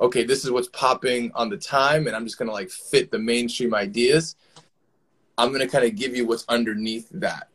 okay, 0.00 0.24
this 0.24 0.44
is 0.44 0.50
what's 0.50 0.68
popping 0.68 1.30
on 1.34 1.50
the 1.50 1.56
time, 1.56 2.06
and 2.06 2.16
I'm 2.16 2.24
just 2.24 2.38
gonna 2.38 2.52
like 2.52 2.70
fit 2.70 3.10
the 3.10 3.18
mainstream 3.18 3.74
ideas. 3.74 4.34
I'm 5.38 5.52
gonna 5.52 5.68
kind 5.68 5.84
of 5.84 5.94
give 5.94 6.16
you 6.16 6.26
what's 6.26 6.44
underneath 6.48 7.08
that. 7.12 7.49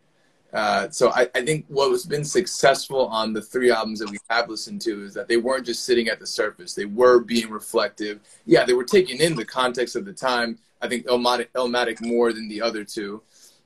Uh, 0.55 0.89
so 0.89 1.11
I, 1.11 1.27
I 1.35 1.43
think 1.45 1.65
what 1.67 1.91
has 1.91 2.05
been 2.05 2.23
successful 2.23 3.07
on 3.07 3.33
the 3.33 3.41
three 3.41 3.71
albums 3.71 3.99
that 3.99 4.09
we 4.09 4.17
have 4.29 4.49
listened 4.49 4.81
to 4.81 5.03
is 5.03 5.13
that 5.13 5.27
they 5.27 5.37
weren't 5.37 5.65
just 5.65 5.85
sitting 5.85 6.07
at 6.07 6.19
the 6.19 6.25
surface; 6.25 6.73
they 6.73 6.85
were 6.85 7.19
being 7.19 7.49
reflective. 7.49 8.21
Yeah, 8.45 8.63
they 8.63 8.73
were 8.73 8.85
taking 8.85 9.19
in 9.19 9.35
the 9.35 9.45
context 9.45 9.95
of 9.95 10.05
the 10.05 10.13
time. 10.13 10.57
I 10.81 10.87
think 10.87 11.05
Elmatic, 11.07 11.51
Illmatic 11.53 12.01
more 12.01 12.33
than 12.33 12.47
the 12.47 12.61
other 12.61 12.83
two, 12.83 13.21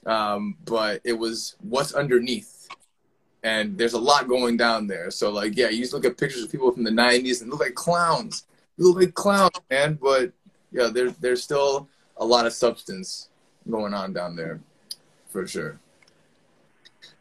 um, 0.06 0.58
but 0.66 1.02
it 1.04 1.14
was 1.14 1.56
what's 1.62 1.94
underneath 1.94 2.56
and 3.42 3.78
there's 3.78 3.94
a 3.94 4.00
lot 4.00 4.28
going 4.28 4.58
down 4.58 4.86
there. 4.86 5.10
So 5.10 5.32
like, 5.32 5.56
yeah, 5.56 5.70
you 5.70 5.80
just 5.80 5.94
look 5.94 6.04
at 6.04 6.18
pictures 6.18 6.44
of 6.44 6.52
people 6.52 6.72
from 6.74 6.84
the 6.84 6.92
'90s 6.92 7.42
and 7.42 7.50
look 7.50 7.62
like 7.62 7.74
clowns 7.74 8.44
Look 8.80 8.96
like 8.96 9.14
clown, 9.14 9.50
man. 9.70 10.00
But 10.02 10.32
yeah, 10.72 10.88
there's 10.92 11.14
there's 11.18 11.44
still 11.44 11.90
a 12.18 12.26
lot 12.26 12.46
of 12.46 12.54
substance 12.54 13.30
going 13.70 13.94
on 13.94 14.14
down 14.14 14.38
there, 14.38 14.62
for 15.28 15.46
sure. 15.46 15.80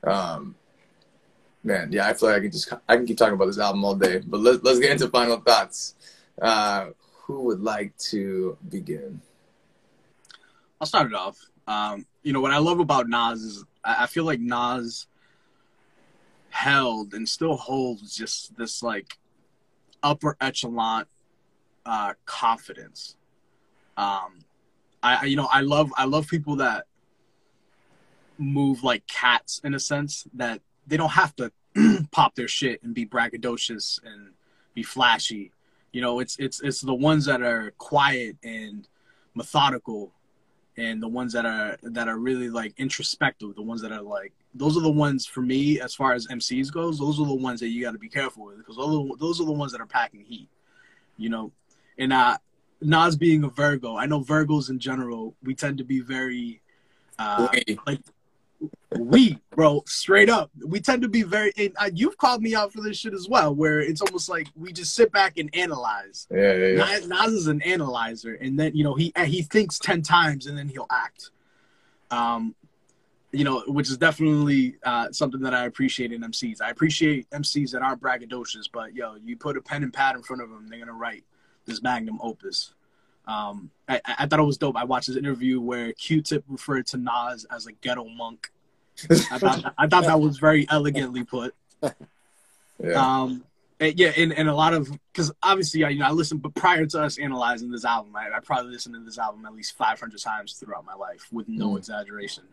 Um, 0.04 0.54
man, 1.64 1.90
yeah, 1.92 2.08
I 2.08 2.14
feel 2.14 2.28
like 2.28 2.38
I 2.38 2.40
can 2.40 2.50
just 2.50 2.72
I 2.88 2.96
can 2.96 3.06
keep 3.06 3.18
talking 3.18 3.34
about 3.34 3.46
this 3.46 3.58
album 3.58 3.84
all 3.84 3.94
day. 3.94 4.22
But 4.26 4.40
let's 4.40 4.62
let's 4.62 4.78
get 4.78 4.92
into 4.92 5.08
final 5.08 5.38
thoughts. 5.38 5.94
Uh, 6.40 6.90
who 7.22 7.42
would 7.42 7.60
like 7.60 7.96
to 7.98 8.56
begin? 8.68 9.20
I'll 10.80 10.86
start 10.86 11.08
it 11.08 11.14
off. 11.14 11.38
Um, 11.66 12.06
you 12.22 12.32
know 12.32 12.40
what 12.40 12.52
I 12.52 12.58
love 12.58 12.80
about 12.80 13.08
Nas 13.08 13.42
is 13.42 13.64
I, 13.84 14.04
I 14.04 14.06
feel 14.06 14.24
like 14.24 14.40
Nas 14.40 15.06
held 16.50 17.14
and 17.14 17.28
still 17.28 17.56
holds 17.56 18.16
just 18.16 18.56
this 18.56 18.82
like 18.82 19.18
upper 20.02 20.36
echelon 20.40 21.04
uh, 21.84 22.14
confidence. 22.24 23.16
Um, 23.96 24.44
I, 25.02 25.26
you 25.26 25.36
know, 25.36 25.48
I 25.52 25.60
love, 25.60 25.92
I 25.96 26.04
love 26.04 26.28
people 26.28 26.56
that 26.56 26.86
move 28.38 28.84
like 28.84 29.06
cats 29.06 29.60
in 29.64 29.74
a 29.74 29.80
sense 29.80 30.26
that 30.34 30.60
they 30.86 30.96
don't 30.96 31.10
have 31.10 31.34
to 31.36 31.52
pop 32.10 32.34
their 32.34 32.48
shit 32.48 32.82
and 32.82 32.94
be 32.94 33.06
braggadocious 33.06 34.00
and 34.04 34.32
be 34.74 34.82
flashy. 34.82 35.52
You 35.92 36.00
know, 36.00 36.20
it's 36.20 36.36
it's 36.38 36.60
it's 36.60 36.80
the 36.80 36.94
ones 36.94 37.24
that 37.26 37.42
are 37.42 37.72
quiet 37.78 38.36
and 38.42 38.86
methodical 39.34 40.12
and 40.76 41.02
the 41.02 41.08
ones 41.08 41.32
that 41.32 41.44
are 41.44 41.76
that 41.82 42.08
are 42.08 42.18
really 42.18 42.48
like 42.48 42.74
introspective, 42.78 43.54
the 43.54 43.62
ones 43.62 43.82
that 43.82 43.92
are 43.92 44.02
like 44.02 44.32
those 44.54 44.76
are 44.76 44.82
the 44.82 44.90
ones 44.90 45.26
for 45.26 45.40
me 45.40 45.80
as 45.80 45.94
far 45.94 46.12
as 46.12 46.26
MCs 46.28 46.72
goes, 46.72 46.98
those 46.98 47.20
are 47.20 47.26
the 47.26 47.34
ones 47.34 47.60
that 47.60 47.68
you 47.68 47.82
got 47.82 47.92
to 47.92 47.98
be 47.98 48.08
careful 48.08 48.46
with 48.46 48.58
because 48.58 48.76
those 48.76 49.40
are 49.40 49.44
the 49.44 49.52
ones 49.52 49.72
that 49.72 49.80
are 49.80 49.86
packing 49.86 50.24
heat. 50.24 50.48
You 51.16 51.30
know, 51.30 51.52
and 51.98 52.12
uh, 52.12 52.38
Nas 52.80 53.16
being 53.16 53.42
a 53.44 53.48
Virgo, 53.48 53.96
I 53.96 54.06
know 54.06 54.20
Virgos 54.20 54.70
in 54.70 54.78
general, 54.78 55.34
we 55.42 55.54
tend 55.54 55.78
to 55.78 55.84
be 55.84 56.00
very 56.00 56.60
uh, 57.18 57.48
like 57.86 58.00
we, 58.96 59.38
bro, 59.50 59.82
straight 59.86 60.30
up, 60.30 60.50
we 60.66 60.80
tend 60.80 61.02
to 61.02 61.08
be 61.08 61.22
very. 61.22 61.52
And 61.56 61.72
uh, 61.78 61.90
you've 61.92 62.16
called 62.16 62.42
me 62.42 62.54
out 62.54 62.72
for 62.72 62.80
this 62.80 62.96
shit 62.96 63.12
as 63.12 63.28
well, 63.28 63.54
where 63.54 63.80
it's 63.80 64.00
almost 64.00 64.28
like 64.28 64.48
we 64.56 64.72
just 64.72 64.94
sit 64.94 65.12
back 65.12 65.36
and 65.36 65.50
analyze. 65.54 66.26
Yeah, 66.30 66.54
yeah, 66.54 66.66
yeah. 66.68 66.84
Nas, 66.84 67.08
Nas 67.08 67.32
is 67.32 67.46
an 67.48 67.60
analyzer, 67.62 68.34
and 68.34 68.58
then 68.58 68.74
you 68.74 68.84
know 68.84 68.94
he 68.94 69.12
he 69.26 69.42
thinks 69.42 69.78
ten 69.78 70.02
times 70.02 70.46
and 70.46 70.56
then 70.56 70.68
he'll 70.68 70.86
act. 70.90 71.30
Um, 72.10 72.54
you 73.30 73.44
know, 73.44 73.62
which 73.66 73.90
is 73.90 73.98
definitely 73.98 74.76
uh, 74.84 75.12
something 75.12 75.42
that 75.42 75.52
I 75.52 75.66
appreciate 75.66 76.12
in 76.12 76.22
MCs. 76.22 76.62
I 76.62 76.70
appreciate 76.70 77.28
MCs 77.30 77.72
that 77.72 77.82
aren't 77.82 78.00
braggadocious, 78.00 78.70
but 78.72 78.94
yo, 78.94 79.16
you 79.22 79.36
put 79.36 79.58
a 79.58 79.60
pen 79.60 79.82
and 79.82 79.92
pad 79.92 80.16
in 80.16 80.22
front 80.22 80.40
of 80.40 80.48
them, 80.48 80.68
they're 80.68 80.78
gonna 80.78 80.92
write 80.92 81.24
this 81.66 81.82
magnum 81.82 82.18
opus. 82.22 82.72
Um, 83.26 83.70
I, 83.86 84.00
I 84.06 84.26
thought 84.26 84.40
it 84.40 84.44
was 84.44 84.56
dope. 84.56 84.76
I 84.76 84.84
watched 84.84 85.08
this 85.08 85.16
interview 85.16 85.60
where 85.60 85.92
Q-Tip 85.92 86.44
referred 86.48 86.86
to 86.86 86.96
Nas 86.96 87.44
as 87.50 87.66
a 87.66 87.72
ghetto 87.72 88.08
monk. 88.08 88.50
I 89.10 89.38
thought 89.38 89.74
I 89.78 89.86
thought 89.86 90.04
that 90.04 90.20
was 90.20 90.38
very 90.38 90.66
elegantly 90.70 91.24
put. 91.24 91.54
Yeah. 92.82 92.92
Um, 92.94 93.44
and 93.80 93.98
yeah, 93.98 94.12
and, 94.16 94.32
and 94.32 94.48
a 94.48 94.54
lot 94.54 94.74
of 94.74 94.90
because 95.12 95.30
obviously 95.42 95.84
I 95.84 95.90
you 95.90 95.98
know 96.00 96.06
I 96.06 96.10
listened, 96.10 96.42
but 96.42 96.54
prior 96.54 96.84
to 96.86 97.02
us 97.02 97.18
analyzing 97.18 97.70
this 97.70 97.84
album, 97.84 98.14
I, 98.16 98.28
I 98.36 98.40
probably 98.40 98.72
listened 98.72 98.94
to 98.96 99.00
this 99.00 99.18
album 99.18 99.46
at 99.46 99.54
least 99.54 99.76
500 99.76 100.20
times 100.20 100.52
throughout 100.54 100.84
my 100.84 100.94
life 100.94 101.28
with 101.32 101.48
no 101.48 101.70
Mm. 101.70 101.78
exaggeration. 101.78 102.44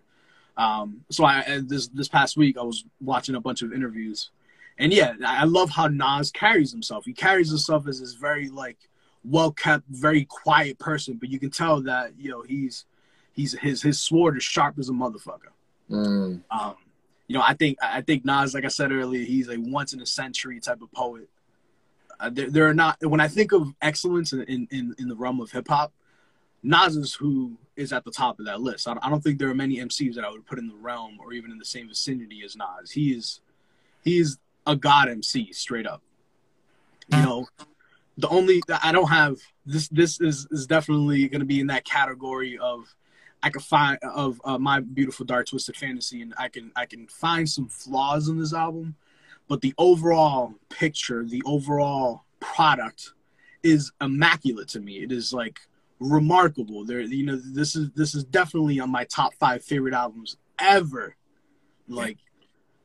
Um, 0.57 1.01
so 1.09 1.25
I 1.25 1.61
this 1.63 1.87
this 1.87 2.07
past 2.07 2.37
week 2.37 2.57
I 2.57 2.63
was 2.63 2.85
watching 3.01 3.35
a 3.35 3.41
bunch 3.41 3.61
of 3.61 3.73
interviews, 3.73 4.29
and 4.77 4.93
yeah, 4.93 5.13
I 5.25 5.41
I 5.41 5.43
love 5.45 5.69
how 5.71 5.87
Nas 5.87 6.31
carries 6.31 6.71
himself. 6.71 7.05
He 7.05 7.13
carries 7.13 7.49
himself 7.49 7.87
as 7.87 7.99
this 7.99 8.13
very 8.13 8.49
like 8.49 8.77
well 9.23 9.51
kept, 9.51 9.83
very 9.89 10.25
quiet 10.25 10.77
person, 10.77 11.15
but 11.19 11.29
you 11.29 11.39
can 11.39 11.49
tell 11.49 11.81
that 11.81 12.13
you 12.17 12.29
know 12.29 12.43
he's 12.43 12.85
he's 13.33 13.53
his 13.59 13.81
his 13.81 13.99
sword 13.99 14.37
is 14.37 14.43
sharp 14.43 14.77
as 14.79 14.89
a 14.89 14.93
motherfucker. 14.93 15.49
Mm. 15.89 16.41
Um, 16.49 16.75
you 17.27 17.35
know, 17.35 17.43
I 17.45 17.53
think 17.53 17.77
I 17.81 18.01
think 18.01 18.25
Nas, 18.25 18.53
like 18.53 18.65
I 18.65 18.69
said 18.69 18.91
earlier, 18.91 19.25
he's 19.25 19.49
a 19.49 19.57
once 19.57 19.93
in 19.93 20.01
a 20.01 20.05
century 20.05 20.59
type 20.59 20.81
of 20.81 20.91
poet. 20.91 21.29
Uh, 22.19 22.29
there, 22.29 22.49
there 22.49 22.69
are 22.69 22.73
not 22.73 22.97
when 23.01 23.19
I 23.19 23.27
think 23.27 23.51
of 23.51 23.73
excellence 23.81 24.31
in 24.31 24.67
in, 24.69 24.95
in, 24.97 25.07
the 25.07 25.15
realm 25.15 25.41
of 25.41 25.51
hip 25.51 25.67
hop, 25.67 25.91
Nas 26.63 26.95
is 26.95 27.13
who 27.15 27.57
is 27.75 27.91
at 27.91 28.05
the 28.05 28.11
top 28.11 28.39
of 28.39 28.45
that 28.45 28.61
list. 28.61 28.87
I, 28.87 28.93
don't- 28.93 29.05
I 29.05 29.09
don't 29.09 29.21
think 29.21 29.37
there 29.37 29.49
are 29.49 29.55
many 29.55 29.77
MCs 29.77 30.15
that 30.15 30.23
I 30.23 30.31
would 30.31 30.45
put 30.45 30.59
in 30.59 30.67
the 30.67 30.75
realm 30.75 31.17
or 31.19 31.33
even 31.33 31.51
in 31.51 31.57
the 31.57 31.65
same 31.65 31.89
vicinity 31.89 32.41
as 32.45 32.55
Nas. 32.55 32.91
He 32.91 33.11
is 33.11 33.41
he 34.03 34.19
is 34.19 34.37
a 34.67 34.75
god 34.75 35.09
MC 35.09 35.51
straight 35.51 35.87
up. 35.87 36.01
You 37.09 37.21
know, 37.21 37.47
the 38.17 38.27
only 38.29 38.61
I 38.81 38.91
don't 38.91 39.09
have 39.09 39.37
this 39.65 39.87
this 39.89 40.21
is 40.21 40.47
is 40.51 40.67
definitely 40.67 41.27
going 41.27 41.41
to 41.41 41.45
be 41.45 41.59
in 41.59 41.67
that 41.67 41.85
category 41.85 42.57
of 42.57 42.95
I 43.45 43.49
can 43.49 43.61
find 43.61 43.99
of 44.01 44.41
uh, 44.43 44.57
my 44.57 44.79
beautiful 44.79 45.23
dark 45.23 45.45
twisted 45.45 45.77
fantasy, 45.77 46.23
and 46.23 46.33
I 46.35 46.49
can 46.49 46.71
I 46.75 46.87
can 46.87 47.05
find 47.05 47.47
some 47.47 47.67
flaws 47.67 48.27
in 48.27 48.39
this 48.39 48.55
album, 48.55 48.95
but 49.47 49.61
the 49.61 49.75
overall 49.77 50.55
picture, 50.69 51.23
the 51.23 51.43
overall 51.45 52.23
product 52.39 53.11
is 53.61 53.91
immaculate 54.01 54.67
to 54.69 54.79
me. 54.79 55.03
It 55.03 55.11
is 55.11 55.31
like 55.31 55.59
remarkable. 55.99 56.85
There, 56.85 57.01
you 57.01 57.23
know, 57.23 57.35
this 57.35 57.75
is 57.75 57.91
this 57.91 58.15
is 58.15 58.23
definitely 58.23 58.79
on 58.79 58.91
my 58.91 59.03
top 59.03 59.35
five 59.35 59.63
favorite 59.63 59.93
albums 59.93 60.37
ever. 60.57 61.15
Like 61.87 62.17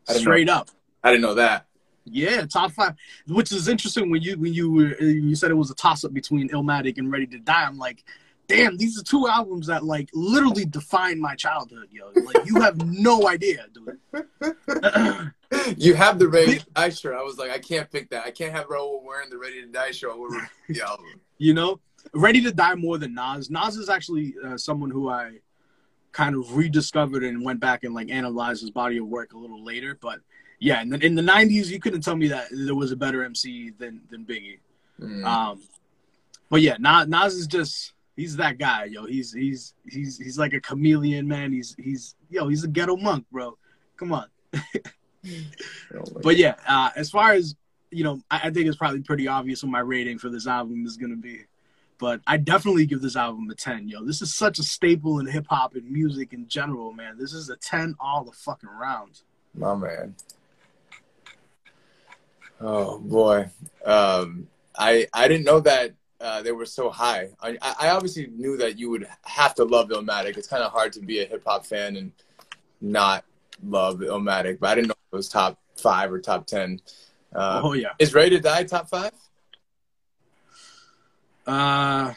straight 0.04 0.48
know. 0.48 0.56
up. 0.56 0.70
I 1.02 1.12
didn't 1.12 1.22
know 1.22 1.36
that. 1.36 1.68
Yeah, 2.04 2.44
top 2.44 2.72
five. 2.72 2.96
Which 3.26 3.50
is 3.50 3.66
interesting 3.66 4.10
when 4.10 4.20
you 4.20 4.36
when 4.36 4.52
you 4.52 4.70
were 4.70 5.00
you 5.00 5.34
said 5.36 5.50
it 5.50 5.54
was 5.54 5.70
a 5.70 5.74
toss 5.74 6.04
up 6.04 6.12
between 6.12 6.50
Illmatic 6.50 6.98
and 6.98 7.10
Ready 7.10 7.26
to 7.28 7.38
Die. 7.38 7.64
I'm 7.64 7.78
like, 7.78 8.04
damn, 8.50 8.76
these 8.76 8.98
are 8.98 9.04
two 9.04 9.28
albums 9.28 9.68
that 9.68 9.84
like 9.84 10.10
literally 10.12 10.64
define 10.64 11.20
my 11.20 11.34
childhood, 11.36 11.88
yo. 11.90 12.10
Like 12.14 12.46
you 12.46 12.60
have 12.60 12.84
no 12.84 13.28
idea, 13.28 13.66
dude. 13.72 13.98
you 15.76 15.94
have 15.94 16.18
the 16.18 16.28
Ready 16.28 16.58
to 16.58 16.66
Die 16.74 16.88
shirt. 16.90 17.14
I 17.14 17.22
was 17.22 17.38
like, 17.38 17.50
I 17.50 17.58
can't 17.58 17.90
pick 17.90 18.10
that. 18.10 18.26
I 18.26 18.32
can't 18.32 18.52
have 18.52 18.66
Raul 18.66 19.02
wearing 19.04 19.30
the 19.30 19.38
Ready 19.38 19.62
to 19.62 19.68
Die 19.68 19.90
shirt 19.92 20.10
over 20.10 20.48
the 20.68 20.82
album. 20.86 21.06
You 21.38 21.54
know, 21.54 21.80
Ready 22.12 22.42
to 22.42 22.52
Die 22.52 22.74
more 22.74 22.98
than 22.98 23.14
Nas. 23.14 23.50
Nas 23.50 23.76
is 23.76 23.88
actually 23.88 24.34
uh, 24.44 24.56
someone 24.56 24.90
who 24.90 25.08
I 25.08 25.38
kind 26.12 26.34
of 26.34 26.56
rediscovered 26.56 27.22
and 27.22 27.44
went 27.44 27.60
back 27.60 27.84
and 27.84 27.94
like 27.94 28.10
analyzed 28.10 28.62
his 28.62 28.70
body 28.70 28.96
of 28.96 29.06
work 29.06 29.32
a 29.32 29.38
little 29.38 29.64
later. 29.64 29.96
But 30.00 30.18
yeah, 30.58 30.82
in 30.82 30.90
the, 30.90 30.98
in 31.04 31.14
the 31.14 31.22
'90s, 31.22 31.68
you 31.68 31.78
couldn't 31.78 32.00
tell 32.00 32.16
me 32.16 32.28
that 32.28 32.48
there 32.50 32.74
was 32.74 32.90
a 32.90 32.96
better 32.96 33.24
MC 33.24 33.70
than 33.78 34.00
than 34.10 34.24
Biggie. 34.24 34.58
Mm. 35.00 35.24
Um, 35.24 35.62
but 36.50 36.62
yeah, 36.62 36.76
Nas, 36.80 37.06
Nas 37.06 37.34
is 37.34 37.46
just 37.46 37.94
he's 38.20 38.36
that 38.36 38.58
guy, 38.58 38.84
yo. 38.84 39.06
He's 39.06 39.32
he's 39.32 39.74
he's 39.88 40.18
he's 40.18 40.38
like 40.38 40.52
a 40.52 40.60
chameleon, 40.60 41.26
man. 41.26 41.52
He's 41.52 41.74
he's 41.78 42.14
yo, 42.28 42.48
he's 42.48 42.64
a 42.64 42.68
ghetto 42.68 42.96
monk, 42.96 43.24
bro. 43.32 43.56
Come 43.96 44.12
on. 44.12 44.26
but 46.22 46.36
yeah, 46.36 46.54
uh, 46.68 46.90
as 46.96 47.10
far 47.10 47.32
as 47.32 47.56
you 47.90 48.04
know, 48.04 48.20
I, 48.30 48.40
I 48.44 48.50
think 48.50 48.66
it's 48.66 48.76
probably 48.76 49.00
pretty 49.00 49.26
obvious 49.26 49.62
what 49.62 49.72
my 49.72 49.80
rating 49.80 50.18
for 50.18 50.28
this 50.28 50.46
album 50.46 50.84
is 50.84 50.98
gonna 50.98 51.16
be. 51.16 51.44
But 51.98 52.20
I 52.26 52.36
definitely 52.36 52.86
give 52.86 53.02
this 53.02 53.16
album 53.16 53.50
a 53.50 53.54
10, 53.54 53.86
yo. 53.86 54.02
This 54.02 54.22
is 54.22 54.32
such 54.32 54.58
a 54.58 54.62
staple 54.62 55.18
in 55.18 55.26
hip 55.26 55.46
hop 55.50 55.74
and 55.74 55.90
music 55.90 56.32
in 56.32 56.48
general, 56.48 56.94
man. 56.94 57.18
This 57.18 57.34
is 57.34 57.50
a 57.50 57.56
10 57.56 57.94
all 58.00 58.24
the 58.24 58.32
fucking 58.32 58.70
round. 58.70 59.20
My 59.54 59.74
man. 59.74 60.14
Oh 62.60 62.98
boy. 62.98 63.50
Um 63.84 64.48
I 64.78 65.08
I 65.12 65.28
didn't 65.28 65.44
know 65.44 65.60
that 65.60 65.94
uh, 66.20 66.42
they 66.42 66.52
were 66.52 66.66
so 66.66 66.90
high. 66.90 67.30
I, 67.40 67.56
I 67.62 67.88
obviously 67.90 68.26
knew 68.28 68.56
that 68.58 68.78
you 68.78 68.90
would 68.90 69.06
have 69.24 69.54
to 69.56 69.64
love 69.64 69.88
Illmatic. 69.88 70.36
It's 70.36 70.48
kind 70.48 70.62
of 70.62 70.70
hard 70.70 70.92
to 70.94 71.00
be 71.00 71.20
a 71.20 71.26
hip 71.26 71.42
hop 71.46 71.64
fan 71.64 71.96
and 71.96 72.12
not 72.80 73.24
love 73.64 74.00
Illmatic, 74.00 74.58
but 74.60 74.70
I 74.70 74.74
didn't 74.74 74.88
know 74.88 74.94
it 75.12 75.16
was 75.16 75.28
top 75.28 75.58
five 75.76 76.12
or 76.12 76.20
top 76.20 76.46
ten. 76.46 76.80
Uh, 77.34 77.60
oh 77.64 77.72
yeah. 77.72 77.90
Is 77.98 78.12
Ready 78.12 78.36
to 78.36 78.40
Die 78.40 78.64
top 78.64 78.88
five? 78.88 79.12
Uh, 81.46 82.12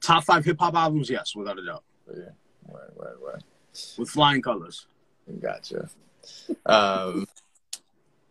top 0.00 0.24
five 0.24 0.44
hip 0.44 0.58
hop 0.58 0.74
albums, 0.74 1.08
yes, 1.08 1.34
without 1.36 1.58
a 1.58 1.64
doubt. 1.64 1.84
Yeah. 2.08 2.24
Right, 2.68 2.90
right, 2.96 3.14
right. 3.22 3.42
With 3.98 4.08
flying 4.08 4.42
colors. 4.42 4.86
Gotcha. 5.40 5.88
Um, 6.66 7.26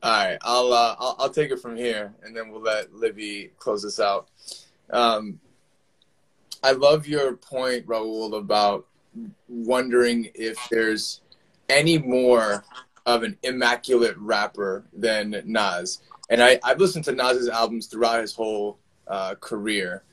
all 0.02 0.12
right, 0.12 0.38
I'll, 0.42 0.74
uh, 0.74 0.96
I'll 1.00 1.16
I'll 1.20 1.30
take 1.30 1.52
it 1.52 1.60
from 1.60 1.78
here, 1.78 2.14
and 2.24 2.36
then 2.36 2.50
we'll 2.50 2.62
let 2.62 2.94
Libby 2.94 3.52
close 3.58 3.84
this 3.84 4.00
out. 4.00 4.28
Um, 4.90 5.40
I 6.62 6.72
love 6.72 7.08
your 7.08 7.36
point, 7.36 7.86
Raul, 7.88 8.38
about 8.38 8.86
wondering 9.48 10.30
if 10.34 10.58
there's 10.72 11.22
any 11.70 11.98
more 11.98 12.64
of 13.06 13.24
an 13.24 13.38
immaculate 13.44 14.16
rapper 14.18 14.86
than 14.94 15.42
Nas. 15.46 16.02
And 16.30 16.42
I, 16.42 16.60
I've 16.64 16.80
listened 16.80 17.06
to 17.06 17.12
Nas's 17.12 17.50
albums 17.50 17.88
throughout 17.88 18.22
his 18.22 18.34
whole 18.34 18.80
uh, 19.08 19.36
career, 19.36 20.04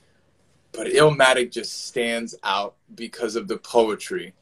but 0.72 0.88
Illmatic 0.88 1.52
just 1.52 1.86
stands 1.86 2.34
out 2.42 2.74
because 2.94 3.36
of 3.36 3.48
the 3.48 3.58
poetry. 3.58 4.34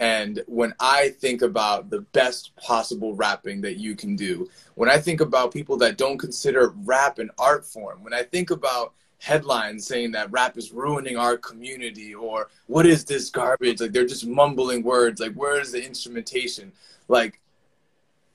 And 0.00 0.42
when 0.46 0.74
I 0.80 1.10
think 1.20 1.42
about 1.42 1.88
the 1.88 2.00
best 2.00 2.54
possible 2.56 3.14
rapping 3.14 3.60
that 3.62 3.78
you 3.78 3.94
can 3.94 4.16
do, 4.16 4.50
when 4.74 4.90
I 4.90 4.98
think 4.98 5.20
about 5.20 5.52
people 5.52 5.76
that 5.78 5.96
don't 5.96 6.18
consider 6.18 6.74
rap 6.84 7.18
an 7.18 7.30
art 7.38 7.64
form, 7.64 8.02
when 8.02 8.12
I 8.12 8.22
think 8.22 8.50
about 8.50 8.92
headlines 9.24 9.86
saying 9.86 10.12
that 10.12 10.30
rap 10.30 10.58
is 10.58 10.70
ruining 10.70 11.16
our 11.16 11.38
community 11.38 12.14
or 12.14 12.48
what 12.66 12.84
is 12.84 13.04
this 13.04 13.30
garbage? 13.30 13.80
Like 13.80 13.92
they're 13.92 14.06
just 14.06 14.26
mumbling 14.26 14.82
words. 14.82 15.18
Like 15.18 15.32
where 15.32 15.58
is 15.58 15.72
the 15.72 15.84
instrumentation? 15.84 16.70
Like 17.08 17.40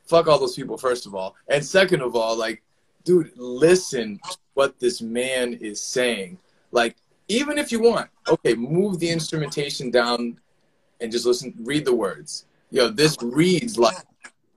fuck 0.05 0.27
all 0.27 0.39
those 0.39 0.55
people 0.55 0.77
first 0.77 1.05
of 1.05 1.13
all. 1.13 1.35
And 1.47 1.63
second 1.63 2.01
of 2.01 2.15
all 2.15 2.35
like 2.35 2.63
dude 3.03 3.31
listen 3.35 4.19
to 4.29 4.37
what 4.55 4.79
this 4.79 4.99
man 4.99 5.53
is 5.53 5.79
saying. 5.79 6.39
Like 6.71 6.95
even 7.27 7.59
if 7.59 7.71
you 7.71 7.81
want 7.81 8.09
okay 8.27 8.55
move 8.55 8.99
the 8.99 9.09
instrumentation 9.11 9.91
down 9.91 10.39
and 11.01 11.11
just 11.11 11.25
listen 11.25 11.53
read 11.59 11.85
the 11.85 11.93
words. 11.93 12.45
Yo 12.71 12.89
this 12.89 13.15
reads 13.21 13.77
like 13.77 13.97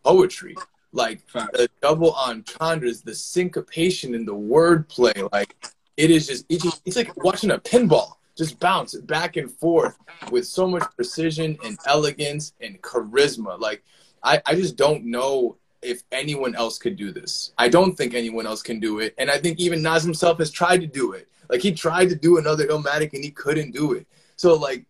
poetry. 0.02 0.56
Like 0.94 1.20
the 1.30 1.68
double 1.82 2.14
entendres 2.14 3.02
the 3.02 3.14
syncopation 3.14 4.14
in 4.14 4.24
the 4.24 4.34
wordplay 4.34 5.30
like 5.30 5.54
it 5.96 6.10
is 6.10 6.26
just 6.26 6.46
it's, 6.48 6.96
like 6.96 7.24
watching 7.24 7.50
a 7.50 7.58
pinball 7.58 8.14
just 8.36 8.58
bounce 8.60 8.94
back 8.94 9.36
and 9.36 9.50
forth 9.50 9.98
with 10.30 10.46
so 10.46 10.66
much 10.66 10.84
precision 10.96 11.58
and 11.64 11.78
elegance 11.86 12.54
and 12.60 12.80
charisma. 12.80 13.58
Like 13.60 13.82
I, 14.22 14.40
I 14.46 14.54
just 14.54 14.76
don't 14.76 15.04
know 15.04 15.56
if 15.82 16.02
anyone 16.12 16.54
else 16.54 16.78
could 16.78 16.96
do 16.96 17.12
this. 17.12 17.52
I 17.58 17.68
don't 17.68 17.94
think 17.96 18.14
anyone 18.14 18.46
else 18.46 18.62
can 18.62 18.80
do 18.80 19.00
it. 19.00 19.14
And 19.18 19.30
I 19.30 19.38
think 19.38 19.58
even 19.58 19.82
Nas 19.82 20.02
himself 20.02 20.38
has 20.38 20.50
tried 20.50 20.80
to 20.80 20.86
do 20.86 21.12
it. 21.12 21.28
Like 21.48 21.60
he 21.60 21.72
tried 21.72 22.08
to 22.08 22.14
do 22.14 22.38
another 22.38 22.66
Illmatic 22.66 23.12
and 23.12 23.22
he 23.22 23.30
couldn't 23.30 23.72
do 23.72 23.92
it. 23.92 24.06
So 24.36 24.54
like 24.54 24.86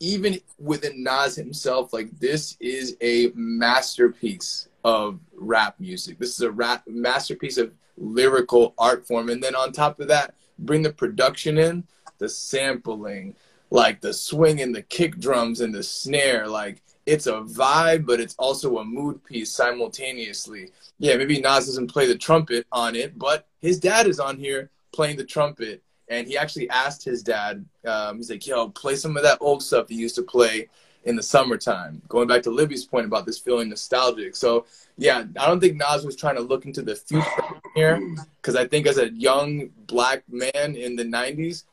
even 0.00 0.38
within 0.58 1.02
Nas 1.02 1.34
himself, 1.34 1.92
like 1.92 2.10
this 2.20 2.56
is 2.60 2.96
a 3.00 3.32
masterpiece 3.34 4.68
of 4.84 5.18
rap 5.34 5.74
music. 5.80 6.18
This 6.18 6.34
is 6.34 6.42
a 6.42 6.50
rap 6.50 6.84
masterpiece 6.86 7.58
of 7.58 7.72
lyrical 7.98 8.74
art 8.78 9.06
form. 9.06 9.28
And 9.28 9.42
then 9.42 9.54
on 9.54 9.72
top 9.72 10.00
of 10.00 10.08
that, 10.08 10.34
bring 10.58 10.82
the 10.82 10.92
production 10.92 11.58
in, 11.58 11.84
the 12.18 12.28
sampling, 12.28 13.34
like 13.70 14.00
the 14.00 14.12
swing 14.12 14.60
and 14.60 14.74
the 14.74 14.82
kick 14.82 15.18
drums 15.18 15.60
and 15.60 15.74
the 15.74 15.82
snare. 15.82 16.48
Like 16.48 16.82
it's 17.06 17.26
a 17.26 17.40
vibe, 17.40 18.06
but 18.06 18.20
it's 18.20 18.34
also 18.38 18.78
a 18.78 18.84
mood 18.84 19.22
piece 19.24 19.50
simultaneously. 19.50 20.70
Yeah, 20.98 21.16
maybe 21.16 21.40
Nas 21.40 21.66
doesn't 21.66 21.92
play 21.92 22.06
the 22.06 22.18
trumpet 22.18 22.66
on 22.72 22.96
it, 22.96 23.18
but 23.18 23.46
his 23.60 23.78
dad 23.78 24.06
is 24.06 24.20
on 24.20 24.38
here 24.38 24.70
playing 24.92 25.16
the 25.16 25.24
trumpet. 25.24 25.82
And 26.10 26.26
he 26.26 26.38
actually 26.38 26.70
asked 26.70 27.04
his 27.04 27.22
dad, 27.22 27.64
um, 27.84 28.16
he's 28.16 28.30
like, 28.30 28.46
yo, 28.46 28.70
play 28.70 28.96
some 28.96 29.16
of 29.16 29.22
that 29.22 29.38
old 29.42 29.62
stuff 29.62 29.88
he 29.88 29.94
used 29.94 30.14
to 30.14 30.22
play 30.22 30.68
in 31.04 31.16
the 31.16 31.22
summertime. 31.22 32.02
Going 32.08 32.28
back 32.28 32.42
to 32.42 32.50
Libby's 32.50 32.84
point 32.84 33.06
about 33.06 33.26
this 33.26 33.38
feeling 33.38 33.68
nostalgic. 33.68 34.36
So 34.36 34.66
yeah, 34.96 35.24
I 35.38 35.46
don't 35.46 35.60
think 35.60 35.76
Nas 35.76 36.04
was 36.04 36.16
trying 36.16 36.36
to 36.36 36.42
look 36.42 36.66
into 36.66 36.82
the 36.82 36.96
future 36.96 37.26
here 37.74 38.00
because 38.40 38.56
I 38.56 38.66
think 38.66 38.86
as 38.86 38.98
a 38.98 39.10
young 39.10 39.70
black 39.86 40.22
man 40.28 40.74
in 40.74 40.96
the 40.96 41.04
'90s, 41.04 41.64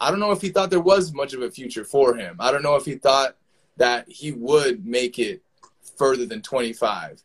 I 0.00 0.10
don't 0.10 0.20
know 0.20 0.32
if 0.32 0.40
he 0.40 0.48
thought 0.48 0.70
there 0.70 0.80
was 0.80 1.12
much 1.12 1.34
of 1.34 1.42
a 1.42 1.50
future 1.50 1.84
for 1.84 2.16
him. 2.16 2.36
I 2.40 2.50
don't 2.50 2.62
know 2.62 2.76
if 2.76 2.84
he 2.84 2.94
thought 2.94 3.36
that 3.76 4.08
he 4.08 4.32
would 4.32 4.86
make 4.86 5.18
it 5.18 5.42
further 5.96 6.26
than 6.26 6.42
25. 6.42 7.22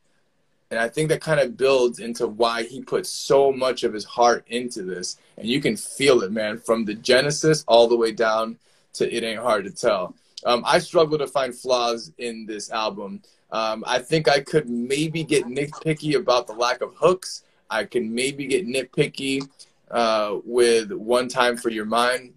And 0.71 0.79
I 0.79 0.89
think 0.89 1.09
that 1.09 1.21
kind 1.21 1.39
of 1.39 1.55
builds 1.55 1.99
into 1.99 2.27
why 2.27 2.63
he 2.63 2.81
put 2.81 3.05
so 3.05 3.51
much 3.51 3.83
of 3.83 3.93
his 3.93 4.03
heart 4.03 4.45
into 4.47 4.83
this. 4.83 5.17
And 5.37 5.47
you 5.47 5.61
can 5.61 5.77
feel 5.77 6.21
it, 6.21 6.31
man, 6.31 6.57
from 6.57 6.85
the 6.85 6.95
genesis 6.95 7.63
all 7.67 7.87
the 7.87 7.95
way 7.95 8.11
down 8.11 8.57
to 8.93 9.13
It 9.13 9.23
Ain't 9.23 9.39
Hard 9.39 9.65
to 9.65 9.71
Tell. 9.71 10.15
Um, 10.45 10.63
I 10.65 10.77
struggle 10.79 11.17
to 11.17 11.27
find 11.27 11.53
flaws 11.53 12.13
in 12.19 12.45
this 12.45 12.71
album. 12.71 13.21
Um, 13.51 13.83
I 13.87 13.99
think 13.99 14.29
I 14.29 14.41
could 14.41 14.69
maybe 14.69 15.23
get 15.23 15.45
nitpicky 15.45 16.15
about 16.15 16.45
the 16.45 16.53
lack 16.53 16.81
of 16.81 16.93
hooks. 16.95 17.43
I 17.69 17.83
can 17.83 18.13
maybe 18.13 18.45
get 18.45 18.67
nitpicky 18.67 19.47
uh, 19.89 20.37
with 20.45 20.91
One 20.91 21.27
Time 21.27 21.57
for 21.57 21.69
Your 21.69 21.85
Mind. 21.85 22.33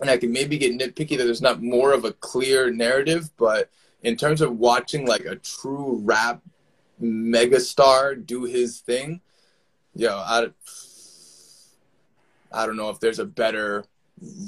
And 0.00 0.10
I 0.10 0.18
can 0.18 0.32
maybe 0.32 0.58
get 0.58 0.78
nitpicky 0.78 1.16
that 1.16 1.24
there's 1.24 1.42
not 1.42 1.62
more 1.62 1.92
of 1.92 2.04
a 2.04 2.12
clear 2.12 2.70
narrative. 2.70 3.30
But 3.38 3.70
in 4.02 4.16
terms 4.16 4.42
of 4.42 4.58
watching 4.58 5.06
like 5.06 5.24
a 5.24 5.36
true 5.36 6.00
rap 6.04 6.42
megastar 7.02 8.24
do 8.26 8.44
his 8.44 8.80
thing, 8.80 9.22
yo, 9.94 10.14
I, 10.14 10.48
I 12.52 12.66
don't 12.66 12.76
know 12.76 12.90
if 12.90 13.00
there's 13.00 13.18
a 13.18 13.24
better 13.24 13.84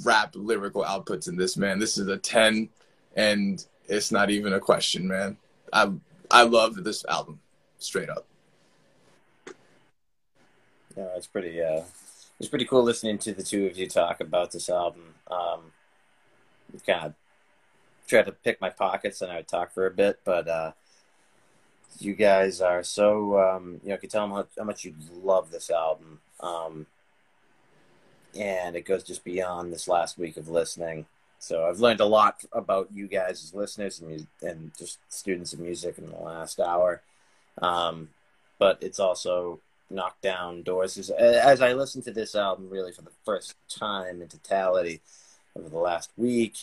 rap 0.05 0.34
lyrical 0.34 0.84
outputs 0.84 1.28
in 1.28 1.36
this, 1.36 1.57
man. 1.57 1.78
This 1.78 1.97
is 1.97 2.09
a 2.09 2.18
10 2.18 2.68
and 3.16 3.64
it's 3.88 4.12
not 4.12 4.30
even 4.30 4.52
a 4.52 4.60
question, 4.60 5.06
man. 5.06 5.36
I 5.72 5.92
I 6.30 6.42
love 6.42 6.82
this 6.82 7.04
album, 7.06 7.40
straight 7.78 8.08
up. 8.08 8.26
Yeah, 10.96 11.08
it's 11.16 11.26
pretty. 11.26 11.60
Uh, 11.62 11.82
it's 12.38 12.48
pretty 12.48 12.64
cool 12.64 12.82
listening 12.82 13.18
to 13.18 13.32
the 13.32 13.42
two 13.42 13.66
of 13.66 13.76
you 13.76 13.88
talk 13.88 14.20
about 14.20 14.50
this 14.50 14.68
album. 14.68 15.14
Um, 15.30 15.72
kind 16.86 17.06
of 17.06 17.14
tried 18.08 18.26
to 18.26 18.32
pick 18.32 18.60
my 18.60 18.70
pockets 18.70 19.22
and 19.22 19.30
I 19.30 19.36
would 19.36 19.48
talk 19.48 19.72
for 19.72 19.86
a 19.86 19.90
bit, 19.90 20.20
but 20.24 20.48
uh, 20.48 20.72
you 21.98 22.14
guys 22.14 22.60
are 22.60 22.82
so 22.82 23.38
um, 23.38 23.80
you 23.82 23.90
know, 23.90 23.94
I 23.94 23.98
can 23.98 24.10
tell 24.10 24.28
how 24.28 24.46
how 24.58 24.64
much 24.64 24.84
you 24.84 24.94
love 25.22 25.50
this 25.50 25.70
album. 25.70 26.20
Um, 26.40 26.86
and 28.38 28.76
it 28.76 28.86
goes 28.86 29.04
just 29.04 29.24
beyond 29.24 29.72
this 29.72 29.86
last 29.86 30.18
week 30.18 30.36
of 30.36 30.48
listening. 30.48 31.06
So 31.43 31.64
I've 31.64 31.80
learned 31.80 31.99
a 31.99 32.07
lot 32.07 32.45
about 32.53 32.90
you 32.95 33.09
guys 33.09 33.43
as 33.43 33.53
listeners 33.53 34.01
and, 34.01 34.28
and 34.43 34.70
just 34.78 35.01
students 35.09 35.53
of 35.53 35.59
music 35.59 35.99
in 35.99 36.09
the 36.09 36.16
last 36.16 36.61
hour. 36.61 37.03
Um, 37.61 38.11
but 38.61 38.78
it's 38.80 39.01
also 39.01 39.59
knocked 39.90 40.22
down 40.22 40.62
doors. 40.62 40.97
As, 40.97 41.11
as 41.11 41.61
I 41.61 41.72
listened 41.72 42.05
to 42.05 42.12
this 42.12 42.36
album 42.36 42.70
really 42.70 42.93
for 42.93 43.03
the 43.03 43.11
first 43.24 43.57
time 43.68 44.22
in 44.22 44.28
totality 44.28 45.01
over 45.57 45.68
the 45.68 45.78
last 45.78 46.12
week, 46.16 46.59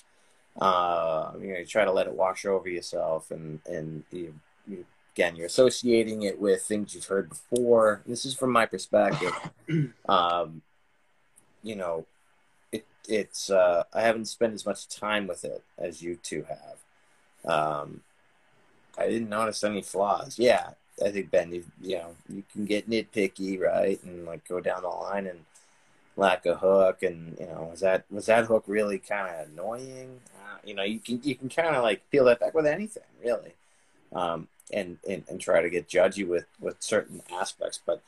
uh, 0.61 1.33
you 1.41 1.49
know, 1.49 1.59
you 1.59 1.65
try 1.65 1.83
to 1.83 1.91
let 1.91 2.07
it 2.07 2.13
wash 2.13 2.45
over 2.45 2.69
yourself 2.69 3.31
and, 3.31 3.59
and 3.65 4.05
you, 4.11 4.33
you 4.65 4.85
again, 5.13 5.35
you're 5.35 5.47
associating 5.47 6.21
it 6.21 6.39
with 6.39 6.61
things 6.61 6.95
you've 6.95 7.03
heard 7.03 7.27
before. 7.27 8.01
This 8.05 8.23
is 8.23 8.33
from 8.33 8.53
my 8.53 8.65
perspective. 8.65 9.33
Um, 10.07 10.61
you 11.61 11.75
know, 11.75 12.05
it's 13.09 13.49
uh, 13.49 13.83
I 13.93 14.01
haven't 14.01 14.25
spent 14.25 14.53
as 14.53 14.65
much 14.65 14.87
time 14.87 15.27
with 15.27 15.43
it 15.43 15.63
as 15.77 16.01
you 16.01 16.15
two 16.15 16.45
have. 16.47 17.51
Um, 17.51 18.01
I 18.97 19.07
didn't 19.07 19.29
notice 19.29 19.63
any 19.63 19.81
flaws. 19.81 20.37
Yeah, 20.37 20.71
I 21.03 21.09
think 21.09 21.31
Ben, 21.31 21.51
you 21.51 21.65
you 21.81 21.97
know, 21.97 22.15
you 22.29 22.43
can 22.53 22.65
get 22.65 22.89
nitpicky, 22.89 23.59
right, 23.59 24.01
and 24.03 24.25
like 24.25 24.47
go 24.47 24.59
down 24.59 24.83
the 24.83 24.89
line 24.89 25.27
and 25.27 25.39
lack 26.15 26.45
a 26.45 26.55
hook, 26.55 27.03
and 27.03 27.35
you 27.39 27.47
know, 27.47 27.67
was 27.71 27.79
that 27.81 28.05
was 28.11 28.27
that 28.27 28.45
hook 28.45 28.63
really 28.67 28.99
kind 28.99 29.33
of 29.33 29.49
annoying? 29.49 30.21
Uh, 30.35 30.57
you 30.63 30.75
know, 30.75 30.83
you 30.83 30.99
can 30.99 31.19
you 31.23 31.35
can 31.35 31.49
kind 31.49 31.75
of 31.75 31.83
like 31.83 32.09
peel 32.11 32.25
that 32.25 32.39
back 32.39 32.53
with 32.53 32.67
anything, 32.67 33.03
really. 33.23 33.53
Um, 34.13 34.47
and, 34.71 34.97
and, 35.07 35.23
and 35.27 35.41
try 35.41 35.61
to 35.61 35.69
get 35.69 35.87
judgy 35.87 36.27
with, 36.27 36.45
with 36.59 36.75
certain 36.79 37.21
aspects. 37.31 37.79
But 37.83 38.01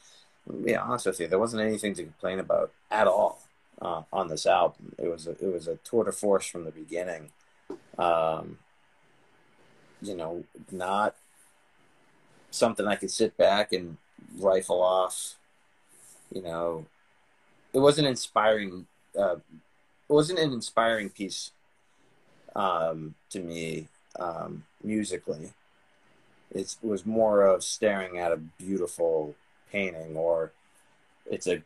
be 0.63 0.75
honest 0.75 1.07
with 1.07 1.19
you, 1.19 1.27
there 1.27 1.39
wasn't 1.39 1.63
anything 1.63 1.95
to 1.95 2.03
complain 2.03 2.39
about 2.39 2.71
at 2.91 3.07
all 3.07 3.39
uh, 3.81 4.03
on 4.11 4.27
this 4.27 4.45
album. 4.45 4.93
It 4.97 5.07
was 5.07 5.27
a, 5.27 5.31
it 5.31 5.51
was 5.51 5.67
a 5.67 5.77
tour 5.77 6.03
de 6.03 6.11
force 6.11 6.45
from 6.45 6.65
the 6.65 6.71
beginning. 6.71 7.31
Um, 7.97 8.59
you 10.01 10.15
know, 10.15 10.43
not 10.71 11.15
something 12.49 12.87
I 12.87 12.95
could 12.95 13.11
sit 13.11 13.37
back 13.37 13.73
and 13.73 13.97
rifle 14.37 14.81
off. 14.81 15.35
You 16.33 16.41
know, 16.41 16.85
it 17.73 17.79
wasn't 17.79 18.07
inspiring. 18.07 18.87
Uh, 19.17 19.35
it 19.35 20.13
wasn't 20.13 20.39
an 20.39 20.53
inspiring 20.53 21.09
piece 21.09 21.51
um, 22.55 23.15
to 23.29 23.39
me 23.39 23.87
um, 24.19 24.63
musically 24.83 25.51
it 26.53 26.75
was 26.81 27.05
more 27.05 27.43
of 27.43 27.63
staring 27.63 28.17
at 28.17 28.31
a 28.31 28.37
beautiful 28.37 29.35
painting 29.71 30.15
or 30.15 30.51
it's 31.25 31.47
a 31.47 31.61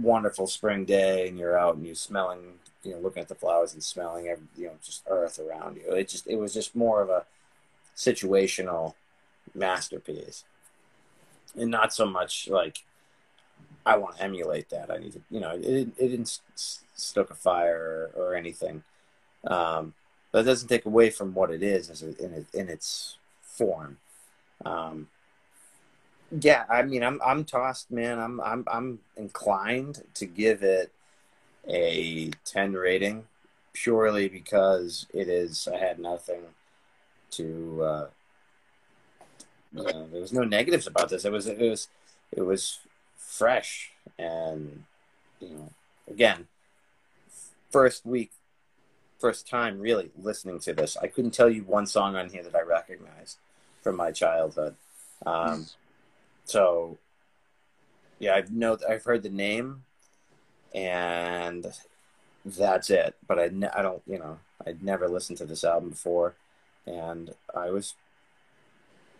wonderful 0.00 0.46
spring 0.46 0.84
day 0.84 1.28
and 1.28 1.38
you're 1.38 1.58
out 1.58 1.76
and 1.76 1.84
you're 1.84 1.94
smelling 1.94 2.54
you 2.84 2.92
know 2.92 2.98
looking 3.00 3.20
at 3.20 3.28
the 3.28 3.34
flowers 3.34 3.74
and 3.74 3.82
smelling 3.82 4.28
every, 4.28 4.46
you 4.56 4.66
know 4.66 4.74
just 4.82 5.02
earth 5.08 5.38
around 5.38 5.76
you. 5.76 5.92
It 5.92 6.08
just 6.08 6.26
it 6.26 6.36
was 6.36 6.54
just 6.54 6.76
more 6.76 7.02
of 7.02 7.10
a 7.10 7.24
situational 7.96 8.94
masterpiece. 9.54 10.44
And 11.56 11.70
not 11.70 11.92
so 11.92 12.06
much 12.06 12.48
like 12.48 12.84
i 13.84 13.96
want 13.96 14.16
to 14.16 14.22
emulate 14.22 14.68
that. 14.70 14.90
I 14.90 14.98
need 14.98 15.12
to 15.12 15.20
you 15.30 15.40
know 15.40 15.50
it, 15.50 15.64
it 15.64 16.08
didn't 16.08 16.40
stoke 16.54 17.30
a 17.30 17.34
fire 17.34 18.10
or, 18.16 18.22
or 18.22 18.34
anything. 18.34 18.82
Um, 19.46 19.94
but 20.30 20.40
it 20.40 20.44
doesn't 20.44 20.68
take 20.68 20.84
away 20.84 21.10
from 21.10 21.32
what 21.32 21.50
it 21.50 21.62
is 21.62 22.02
in, 22.02 22.46
in 22.52 22.68
its 22.68 23.16
form. 23.42 23.98
Um, 24.64 25.08
yeah, 26.30 26.64
I 26.68 26.82
mean, 26.82 27.02
I'm 27.02 27.20
I'm 27.24 27.44
tossed, 27.44 27.90
man. 27.90 28.18
I'm 28.18 28.40
I'm 28.40 28.64
I'm 28.66 28.98
inclined 29.16 30.02
to 30.14 30.26
give 30.26 30.62
it 30.62 30.92
a 31.68 32.30
ten 32.44 32.72
rating 32.72 33.24
purely 33.72 34.28
because 34.28 35.06
it 35.12 35.28
is. 35.28 35.68
I 35.72 35.78
had 35.78 35.98
nothing 35.98 36.42
to. 37.32 37.82
Uh, 37.82 38.06
there 39.72 40.20
was 40.20 40.32
no 40.32 40.44
negatives 40.44 40.86
about 40.86 41.08
this. 41.08 41.24
It 41.24 41.32
was 41.32 41.46
it 41.46 41.58
was 41.58 41.88
it 42.32 42.42
was 42.42 42.78
fresh 43.16 43.92
and 44.18 44.84
you 45.38 45.50
know 45.50 45.70
again 46.10 46.46
first 47.70 48.04
week 48.04 48.32
first 49.20 49.46
time 49.46 49.78
really 49.78 50.10
listening 50.18 50.58
to 50.58 50.72
this 50.72 50.96
i 50.96 51.06
couldn't 51.06 51.32
tell 51.32 51.50
you 51.50 51.62
one 51.64 51.86
song 51.86 52.16
on 52.16 52.30
here 52.30 52.42
that 52.42 52.54
i 52.56 52.62
recognized 52.62 53.36
from 53.82 53.96
my 53.96 54.12
childhood. 54.12 54.74
Um, 55.24 55.66
so, 56.48 56.98
yeah, 58.18 58.34
I've 58.34 58.50
know 58.50 58.78
I've 58.88 59.04
heard 59.04 59.22
the 59.22 59.28
name, 59.28 59.84
and 60.74 61.66
that's 62.44 62.90
it. 62.90 63.16
But 63.26 63.38
I, 63.38 63.44
I 63.76 63.82
don't, 63.82 64.02
you 64.06 64.18
know, 64.18 64.38
I'd 64.66 64.82
never 64.82 65.08
listened 65.08 65.38
to 65.38 65.44
this 65.44 65.62
album 65.62 65.90
before, 65.90 66.34
and 66.86 67.34
I 67.54 67.70
was, 67.70 67.94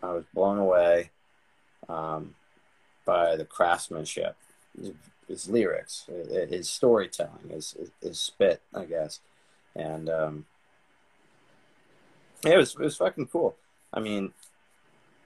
I 0.03 0.13
was 0.13 0.25
blown 0.35 0.59
away 0.59 1.11
um, 1.89 2.35
by 3.05 3.37
the 3.37 3.45
craftsmanship, 3.45 4.35
his 5.29 5.49
lyrics, 5.51 6.07
his 6.09 6.71
storytelling, 6.71 7.51
his, 7.51 7.77
his 8.01 8.19
spit, 8.19 8.63
I 8.75 8.85
guess, 8.85 9.21
and 9.77 10.09
um, 10.09 10.47
yeah, 12.45 12.55
it 12.55 12.57
was 12.57 12.75
it 12.75 12.81
was 12.81 12.97
fucking 12.97 13.27
cool. 13.27 13.57
I 13.93 14.01
mean, 14.01 14.33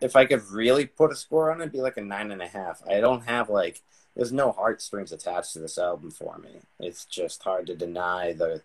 if 0.02 0.16
I 0.16 0.24
could 0.26 0.42
really 0.50 0.86
put 0.86 1.12
a 1.12 1.16
score 1.16 1.50
on 1.50 1.60
it, 1.60 1.64
it'd 1.64 1.72
be 1.72 1.80
like 1.80 1.96
a 1.96 2.02
nine 2.02 2.32
and 2.32 2.42
a 2.42 2.48
half. 2.48 2.82
I 2.88 3.00
don't 3.00 3.24
have 3.24 3.48
like 3.48 3.80
there's 4.16 4.32
no 4.32 4.52
heartstrings 4.52 5.12
attached 5.12 5.54
to 5.54 5.60
this 5.60 5.78
album 5.78 6.10
for 6.10 6.36
me. 6.38 6.50
It's 6.80 7.04
just 7.04 7.42
hard 7.42 7.66
to 7.68 7.76
deny 7.76 8.32
the 8.32 8.62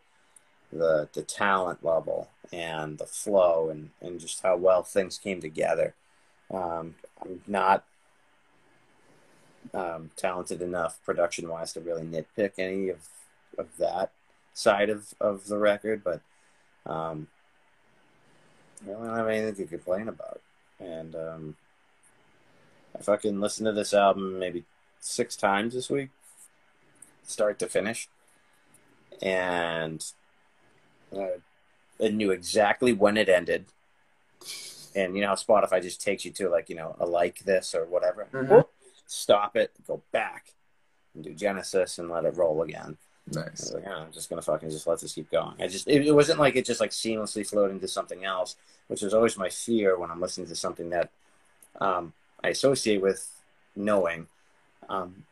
the 0.73 1.07
the 1.13 1.21
talent 1.21 1.85
level 1.85 2.29
and 2.51 2.97
the 2.97 3.05
flow 3.05 3.69
and, 3.69 3.91
and 4.01 4.19
just 4.19 4.41
how 4.41 4.57
well 4.57 4.83
things 4.83 5.17
came 5.17 5.39
together. 5.39 5.93
Um, 6.51 6.95
I'm 7.21 7.41
not 7.47 7.85
um, 9.73 10.11
talented 10.17 10.61
enough 10.61 10.99
production 11.05 11.47
wise 11.49 11.73
to 11.73 11.81
really 11.81 12.03
nitpick 12.03 12.53
any 12.57 12.89
of 12.89 13.07
of 13.57 13.77
that 13.77 14.11
side 14.53 14.89
of, 14.89 15.13
of 15.21 15.45
the 15.47 15.57
record, 15.57 16.03
but 16.03 16.21
um, 16.91 17.27
I 18.83 18.91
don't 18.91 19.15
have 19.15 19.27
anything 19.27 19.55
to 19.55 19.65
complain 19.65 20.07
about 20.07 20.41
and 20.79 21.15
um, 21.15 21.55
I 22.97 23.01
fucking 23.01 23.39
listened 23.39 23.65
to 23.67 23.73
this 23.73 23.93
album 23.93 24.39
maybe 24.39 24.63
six 24.99 25.35
times 25.35 25.73
this 25.73 25.89
week, 25.89 26.09
start 27.23 27.59
to 27.59 27.67
finish, 27.67 28.09
and 29.21 30.03
uh, 31.15 31.39
I 32.03 32.09
knew 32.09 32.31
exactly 32.31 32.93
when 32.93 33.17
it 33.17 33.29
ended. 33.29 33.65
And 34.95 35.15
you 35.15 35.21
know 35.21 35.29
how 35.29 35.35
Spotify 35.35 35.81
just 35.81 36.01
takes 36.01 36.25
you 36.25 36.31
to 36.31 36.49
like 36.49 36.69
you 36.69 36.75
know 36.75 36.95
a 36.99 37.05
like 37.05 37.39
this 37.39 37.75
or 37.75 37.85
whatever. 37.85 38.27
Mm-hmm. 38.33 38.61
Stop 39.05 39.55
it, 39.55 39.71
go 39.85 40.01
back, 40.11 40.53
and 41.13 41.23
do 41.23 41.33
Genesis 41.33 41.97
and 41.97 42.09
let 42.09 42.25
it 42.25 42.35
roll 42.35 42.61
again. 42.61 42.97
Nice. 43.33 43.73
Like, 43.73 43.83
oh, 43.87 43.91
I'm 43.91 44.11
just 44.11 44.29
gonna 44.29 44.41
fucking 44.41 44.69
just 44.69 44.87
let 44.87 45.01
this 45.01 45.13
keep 45.13 45.29
going. 45.29 45.55
I 45.59 45.67
just 45.67 45.87
it, 45.87 46.05
it, 46.07 46.13
wasn't 46.13 46.39
like 46.39 46.55
it 46.55 46.65
just 46.65 46.79
like 46.79 46.91
seamlessly 46.91 47.47
flowed 47.47 47.71
into 47.71 47.87
something 47.87 48.23
else, 48.23 48.55
which 48.87 49.03
is 49.03 49.13
always 49.13 49.37
my 49.37 49.49
fear 49.49 49.97
when 49.99 50.11
I'm 50.11 50.21
listening 50.21 50.47
to 50.47 50.55
something 50.55 50.89
that 50.91 51.09
um, 51.81 52.13
I 52.43 52.49
associate 52.49 53.01
with 53.01 53.29
knowing. 53.75 54.27
Um, 54.87 55.25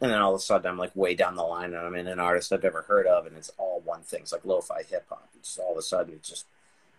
and 0.00 0.10
then 0.10 0.20
all 0.20 0.34
of 0.34 0.38
a 0.38 0.42
sudden 0.42 0.70
I'm 0.70 0.78
like 0.78 0.94
way 0.94 1.14
down 1.14 1.34
the 1.34 1.42
line 1.42 1.74
and 1.74 1.86
I'm 1.86 1.94
in 1.94 2.06
an 2.06 2.20
artist 2.20 2.52
I've 2.52 2.62
never 2.62 2.82
heard 2.82 3.06
of 3.06 3.26
and 3.26 3.36
it's 3.36 3.52
all 3.58 3.82
one 3.84 4.02
thing. 4.02 4.22
It's 4.22 4.32
like 4.32 4.44
lo-fi 4.44 4.82
hip 4.82 5.06
hop. 5.08 5.28
It's 5.38 5.58
all 5.58 5.72
of 5.72 5.78
a 5.78 5.82
sudden 5.82 6.14
it's 6.14 6.28
just 6.28 6.46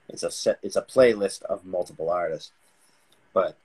it's 0.09 0.23
a 0.23 0.31
set 0.31 0.59
it's 0.61 0.75
a 0.75 0.81
playlist 0.81 1.41
of 1.43 1.65
multiple 1.65 2.09
artists. 2.09 2.51
But 3.33 3.57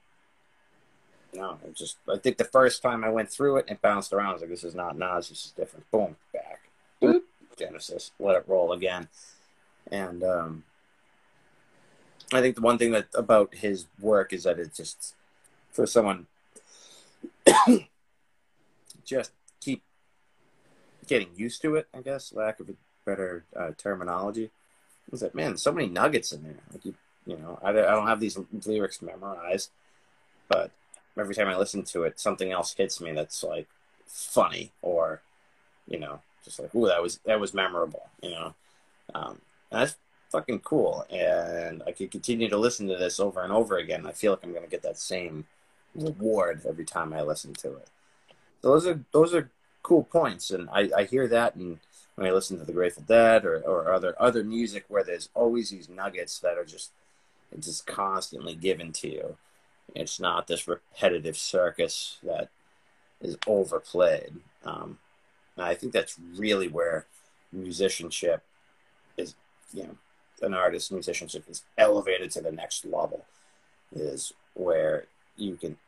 no, 1.36 1.58
it 1.64 1.74
just 1.74 1.98
I 2.12 2.18
think 2.18 2.38
the 2.38 2.44
first 2.44 2.82
time 2.82 3.04
I 3.04 3.10
went 3.10 3.30
through 3.30 3.58
it, 3.58 3.66
it 3.68 3.82
bounced 3.82 4.12
around. 4.12 4.30
I 4.30 4.32
was 4.32 4.42
like, 4.42 4.50
this 4.50 4.64
is 4.64 4.74
not 4.74 4.98
Nas, 4.98 5.28
this 5.28 5.46
is 5.46 5.52
different. 5.52 5.90
Boom, 5.90 6.16
back. 6.32 6.60
Boop, 7.02 7.22
Genesis. 7.58 8.10
Let 8.18 8.36
it 8.36 8.44
roll 8.46 8.72
again. 8.72 9.08
And 9.90 10.22
um 10.24 10.64
I 12.32 12.40
think 12.40 12.56
the 12.56 12.62
one 12.62 12.78
thing 12.78 12.90
that 12.90 13.06
about 13.14 13.54
his 13.54 13.86
work 14.00 14.32
is 14.32 14.44
that 14.44 14.58
it's 14.58 14.76
just 14.76 15.14
for 15.70 15.86
someone 15.86 16.26
just 19.04 19.30
keep 19.60 19.82
getting 21.06 21.28
used 21.36 21.62
to 21.62 21.76
it, 21.76 21.86
I 21.94 22.00
guess, 22.00 22.32
lack 22.32 22.58
of 22.60 22.68
a 22.68 22.74
better 23.04 23.44
uh, 23.54 23.70
terminology. 23.76 24.50
Is 25.12 25.20
that 25.20 25.34
man, 25.34 25.56
so 25.56 25.70
many 25.72 25.88
nuggets 25.88 26.32
in 26.32 26.42
there. 26.42 26.56
Like 26.72 26.84
you, 26.84 26.94
you 27.26 27.36
know, 27.36 27.58
I, 27.62 27.70
I 27.70 27.72
don't 27.72 28.08
have 28.08 28.18
these 28.18 28.38
lyrics 28.66 29.00
memorized, 29.00 29.70
but 30.48 30.72
every 31.18 31.34
time 31.34 31.48
I 31.48 31.56
listen 31.56 31.82
to 31.84 32.04
it, 32.04 32.20
something 32.20 32.52
else 32.52 32.74
hits 32.74 33.00
me 33.00 33.12
that's 33.12 33.42
like 33.42 33.68
funny 34.06 34.72
or, 34.82 35.22
you 35.88 35.98
know, 35.98 36.20
just 36.44 36.60
like, 36.60 36.74
ooh, 36.74 36.86
that 36.86 37.02
was 37.02 37.18
that 37.26 37.40
was 37.40 37.54
memorable, 37.54 38.08
you 38.22 38.30
know. 38.30 38.54
Um, 39.14 39.40
and 39.70 39.82
that's 39.82 39.96
fucking 40.30 40.60
cool, 40.60 41.04
and 41.10 41.82
I 41.86 41.92
could 41.92 42.10
continue 42.10 42.48
to 42.48 42.56
listen 42.56 42.88
to 42.88 42.96
this 42.96 43.20
over 43.20 43.42
and 43.42 43.52
over 43.52 43.78
again. 43.78 44.06
I 44.06 44.12
feel 44.12 44.32
like 44.32 44.44
I'm 44.44 44.52
gonna 44.54 44.66
get 44.66 44.82
that 44.82 44.98
same 44.98 45.46
reward 45.94 46.62
every 46.68 46.84
time 46.84 47.12
I 47.12 47.22
listen 47.22 47.52
to 47.54 47.76
it. 47.76 47.88
So 48.62 48.70
those 48.70 48.86
are 48.86 49.00
those 49.12 49.34
are 49.34 49.50
cool 49.82 50.04
points, 50.04 50.50
and 50.50 50.68
I, 50.70 50.90
I 50.96 51.04
hear 51.04 51.28
that 51.28 51.54
and 51.56 51.78
when 52.16 52.26
I 52.26 52.32
listen 52.32 52.58
to 52.58 52.64
the 52.64 52.72
Grateful 52.72 53.04
Dead 53.06 53.44
or, 53.44 53.60
or 53.60 53.92
other 53.92 54.14
other 54.18 54.42
music 54.42 54.84
where 54.88 55.04
there's 55.04 55.28
always 55.34 55.70
these 55.70 55.88
nuggets 55.88 56.38
that 56.40 56.58
are 56.58 56.64
just 56.64 56.92
just 57.60 57.86
constantly 57.86 58.54
given 58.54 58.92
to 58.92 59.08
you. 59.08 59.36
It's 59.96 60.20
not 60.20 60.46
this 60.46 60.68
repetitive 60.68 61.36
circus 61.36 62.18
that 62.22 62.48
is 63.20 63.36
overplayed. 63.46 64.34
Um, 64.64 64.98
I 65.58 65.74
think 65.74 65.92
that's 65.92 66.18
really 66.36 66.68
where 66.68 67.06
musicianship 67.52 68.42
is, 69.16 69.34
you 69.72 69.84
know, 69.84 69.96
an 70.42 70.52
artist's 70.52 70.90
musicianship 70.90 71.44
is 71.48 71.64
elevated 71.78 72.30
to 72.32 72.42
the 72.42 72.52
next 72.52 72.84
level, 72.84 73.24
is 73.94 74.32
where 74.54 75.06
you 75.36 75.56
can 75.56 75.78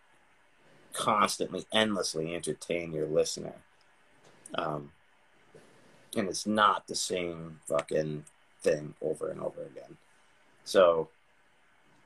constantly, 0.94 1.66
endlessly 1.72 2.34
entertain 2.34 2.92
your 2.92 3.06
listener. 3.06 3.54
Um, 4.54 4.92
and 6.16 6.28
it's 6.28 6.46
not 6.46 6.86
the 6.86 6.94
same 6.94 7.60
fucking 7.66 8.24
thing 8.62 8.94
over 9.02 9.28
and 9.28 9.40
over 9.40 9.62
again. 9.62 9.98
So 10.64 11.08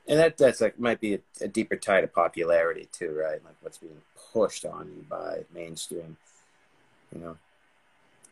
and 0.07 0.19
that 0.19 0.37
that's 0.37 0.61
like 0.61 0.79
might 0.79 0.99
be 0.99 1.15
a, 1.15 1.19
a, 1.41 1.47
deeper 1.47 1.75
tie 1.75 2.01
to 2.01 2.07
popularity 2.07 2.89
too, 2.91 3.11
right? 3.11 3.43
Like 3.43 3.55
what's 3.61 3.77
being 3.77 4.01
pushed 4.33 4.65
on 4.65 4.87
you 4.95 5.05
by 5.09 5.45
mainstream. 5.53 6.17
You 7.13 7.21
know, 7.21 7.37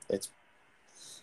it's 0.09 0.29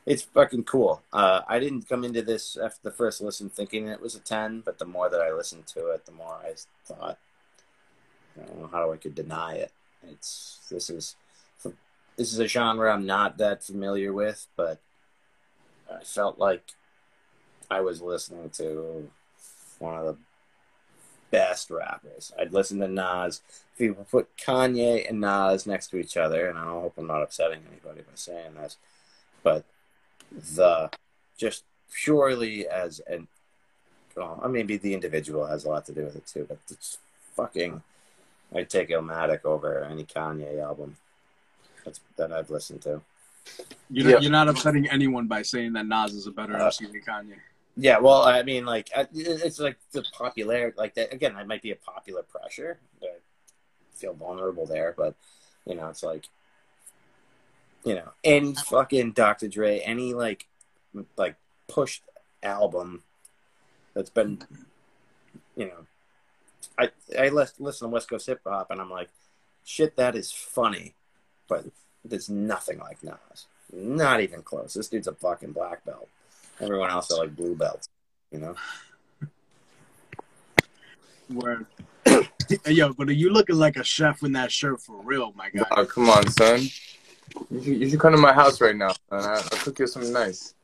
it's 0.07 0.23
fucking 0.23 0.65
cool. 0.65 1.03
Uh, 1.13 1.43
I 1.47 1.59
didn't 1.59 1.89
come 1.89 2.05
into 2.05 2.23
this 2.23 2.57
after 2.57 2.81
the 2.83 2.91
first 2.91 3.21
listen 3.21 3.51
thinking 3.51 3.89
it 3.89 4.01
was 4.01 4.15
a 4.15 4.21
ten, 4.21 4.63
but 4.65 4.79
the 4.79 4.87
more 4.87 5.11
that 5.11 5.21
I 5.21 5.33
listened 5.33 5.67
to 5.69 5.89
it, 5.89 6.07
the 6.07 6.13
more 6.13 6.39
I 6.43 6.55
thought, 6.87 7.19
I 8.41 8.47
don't 8.47 8.61
know 8.61 8.71
how 8.73 8.93
I 8.93 8.97
could 8.97 9.15
deny 9.15 9.57
it. 9.57 9.73
It's 10.03 10.61
this 10.71 10.89
is 10.89 11.17
this 12.19 12.33
is 12.33 12.41
a 12.41 12.49
genre 12.49 12.93
I'm 12.93 13.07
not 13.07 13.39
that 13.39 13.63
familiar 13.63 14.13
with, 14.13 14.49
but 14.57 14.81
I 15.91 16.03
felt 16.03 16.39
like 16.39 16.73
I 17.71 17.81
was 17.81 18.03
listening 18.03 18.51
to 18.51 19.09
one 19.79 19.97
of 19.97 20.05
the 20.05 20.17
best 21.31 21.71
rappers. 21.71 22.33
I'd 22.39 22.53
listen 22.53 22.81
to 22.81 22.89
Nas. 22.89 23.43
If 23.75 23.81
you 23.81 23.95
put 24.11 24.37
Kanye 24.37 25.09
and 25.09 25.21
Nas 25.21 25.67
next 25.67 25.89
to 25.89 25.99
each 25.99 26.17
other, 26.17 26.49
and 26.49 26.59
I 26.59 26.65
hope 26.65 26.95
I'm 26.97 27.07
not 27.07 27.23
upsetting 27.23 27.61
anybody 27.71 28.03
by 28.03 28.15
saying 28.15 28.55
this, 28.55 28.77
but 29.43 29.65
the 30.57 30.91
just 31.37 31.65
purely 31.93 32.67
as 32.69 33.01
an 33.07 33.29
well, 34.17 34.41
I 34.43 34.49
maybe 34.49 34.77
the 34.77 34.95
individual 34.95 35.47
has 35.47 35.65
a 35.65 35.69
lot 35.69 35.87
to 35.87 35.93
do 35.93 36.05
with 36.05 36.17
it 36.17 36.27
too, 36.27 36.45
but 36.49 36.59
it's 36.71 36.99
fucking. 37.35 37.83
I'd 38.55 38.71
take 38.71 38.89
Illmatic 38.89 39.45
over 39.45 39.85
any 39.85 40.05
Kanye 40.05 40.59
album 40.61 40.97
that's, 41.85 42.01
that 42.17 42.33
I've 42.33 42.49
listened 42.49 42.81
to. 42.83 43.03
You're, 43.91 44.11
yeah. 44.11 44.19
you're 44.21 44.31
not 44.31 44.49
upsetting 44.49 44.89
anyone 44.89 45.27
by 45.27 45.43
saying 45.43 45.75
that 45.75 45.87
Nas 45.87 46.15
is 46.15 46.27
a 46.27 46.31
better 46.31 46.57
uh, 46.57 46.67
MC 46.67 46.87
than 46.87 47.01
Kanye. 47.03 47.35
Yeah, 47.81 48.01
well, 48.01 48.23
I 48.23 48.43
mean, 48.43 48.67
like 48.67 48.91
it's 49.15 49.61
like 49.61 49.79
the 49.93 50.05
popularity, 50.13 50.75
like 50.77 50.95
that. 50.95 51.15
Again, 51.15 51.35
that 51.35 51.47
might 51.47 51.63
be 51.63 51.71
a 51.71 51.77
popular 51.77 52.25
pressure. 52.25 52.81
I 53.01 53.07
feel 53.95 54.15
vulnerable 54.15 54.67
there, 54.67 54.95
but 54.99 55.15
you 55.65 55.77
know, 55.77 55.87
it's 55.89 56.03
like, 56.03 56.27
you 57.85 57.95
know, 57.95 58.11
any 58.25 58.57
fucking 58.57 59.13
Dr. 59.13 59.47
Dre, 59.47 59.79
any 59.79 60.13
like, 60.13 60.49
like 61.17 61.37
pushed 61.69 62.03
album 62.43 63.05
that's 63.95 64.11
been, 64.11 64.41
you 65.55 65.67
know, 65.67 65.87
I 66.77 66.91
I 67.17 67.29
listen 67.29 67.87
to 67.87 67.89
West 67.89 68.11
Coast 68.11 68.27
hip 68.27 68.41
hop 68.45 68.73
and 68.73 68.81
I'm 68.81 68.91
like, 68.91 69.11
shit, 69.65 69.95
that 69.95 70.17
is 70.17 70.33
funny, 70.33 70.95
but 71.49 71.67
there's 72.05 72.29
nothing 72.29 72.81
like 72.81 73.05
Nas, 73.05 73.47
not 73.73 74.21
even 74.21 74.43
close. 74.43 74.75
This 74.75 74.89
dude's 74.89 75.07
a 75.07 75.15
fucking 75.15 75.53
black 75.53 75.85
belt. 75.85 76.09
Everyone 76.61 76.91
else 76.91 77.11
are 77.13 77.19
like 77.19 77.37
blue 77.37 77.55
belts, 77.55 77.89
you 78.33 78.39
know. 78.39 78.55
Where, 81.29 81.67
yo, 82.67 82.93
but 82.95 83.09
are 83.09 83.13
you 83.13 83.31
looking 83.31 83.57
like 83.57 83.77
a 83.77 83.85
chef 83.85 84.23
in 84.23 84.33
that 84.33 84.51
shirt 84.51 84.81
for 84.81 85.01
real, 85.03 85.33
my 85.37 85.51
guy? 85.51 85.67
Oh, 85.77 85.85
come 85.85 86.09
on, 86.11 86.29
son. 86.31 86.63
You 87.51 87.63
should, 87.63 87.81
you 87.81 87.91
should 87.91 88.01
come 88.01 88.13
to 88.13 88.19
my 88.19 88.33
house 88.33 88.61
right 88.61 88.75
now, 88.75 88.95
and 89.11 89.25
I, 89.25 89.35
will 89.35 89.43
cook 89.43 89.79
you 89.79 89.87
something 89.87 90.13
nice. 90.13 90.55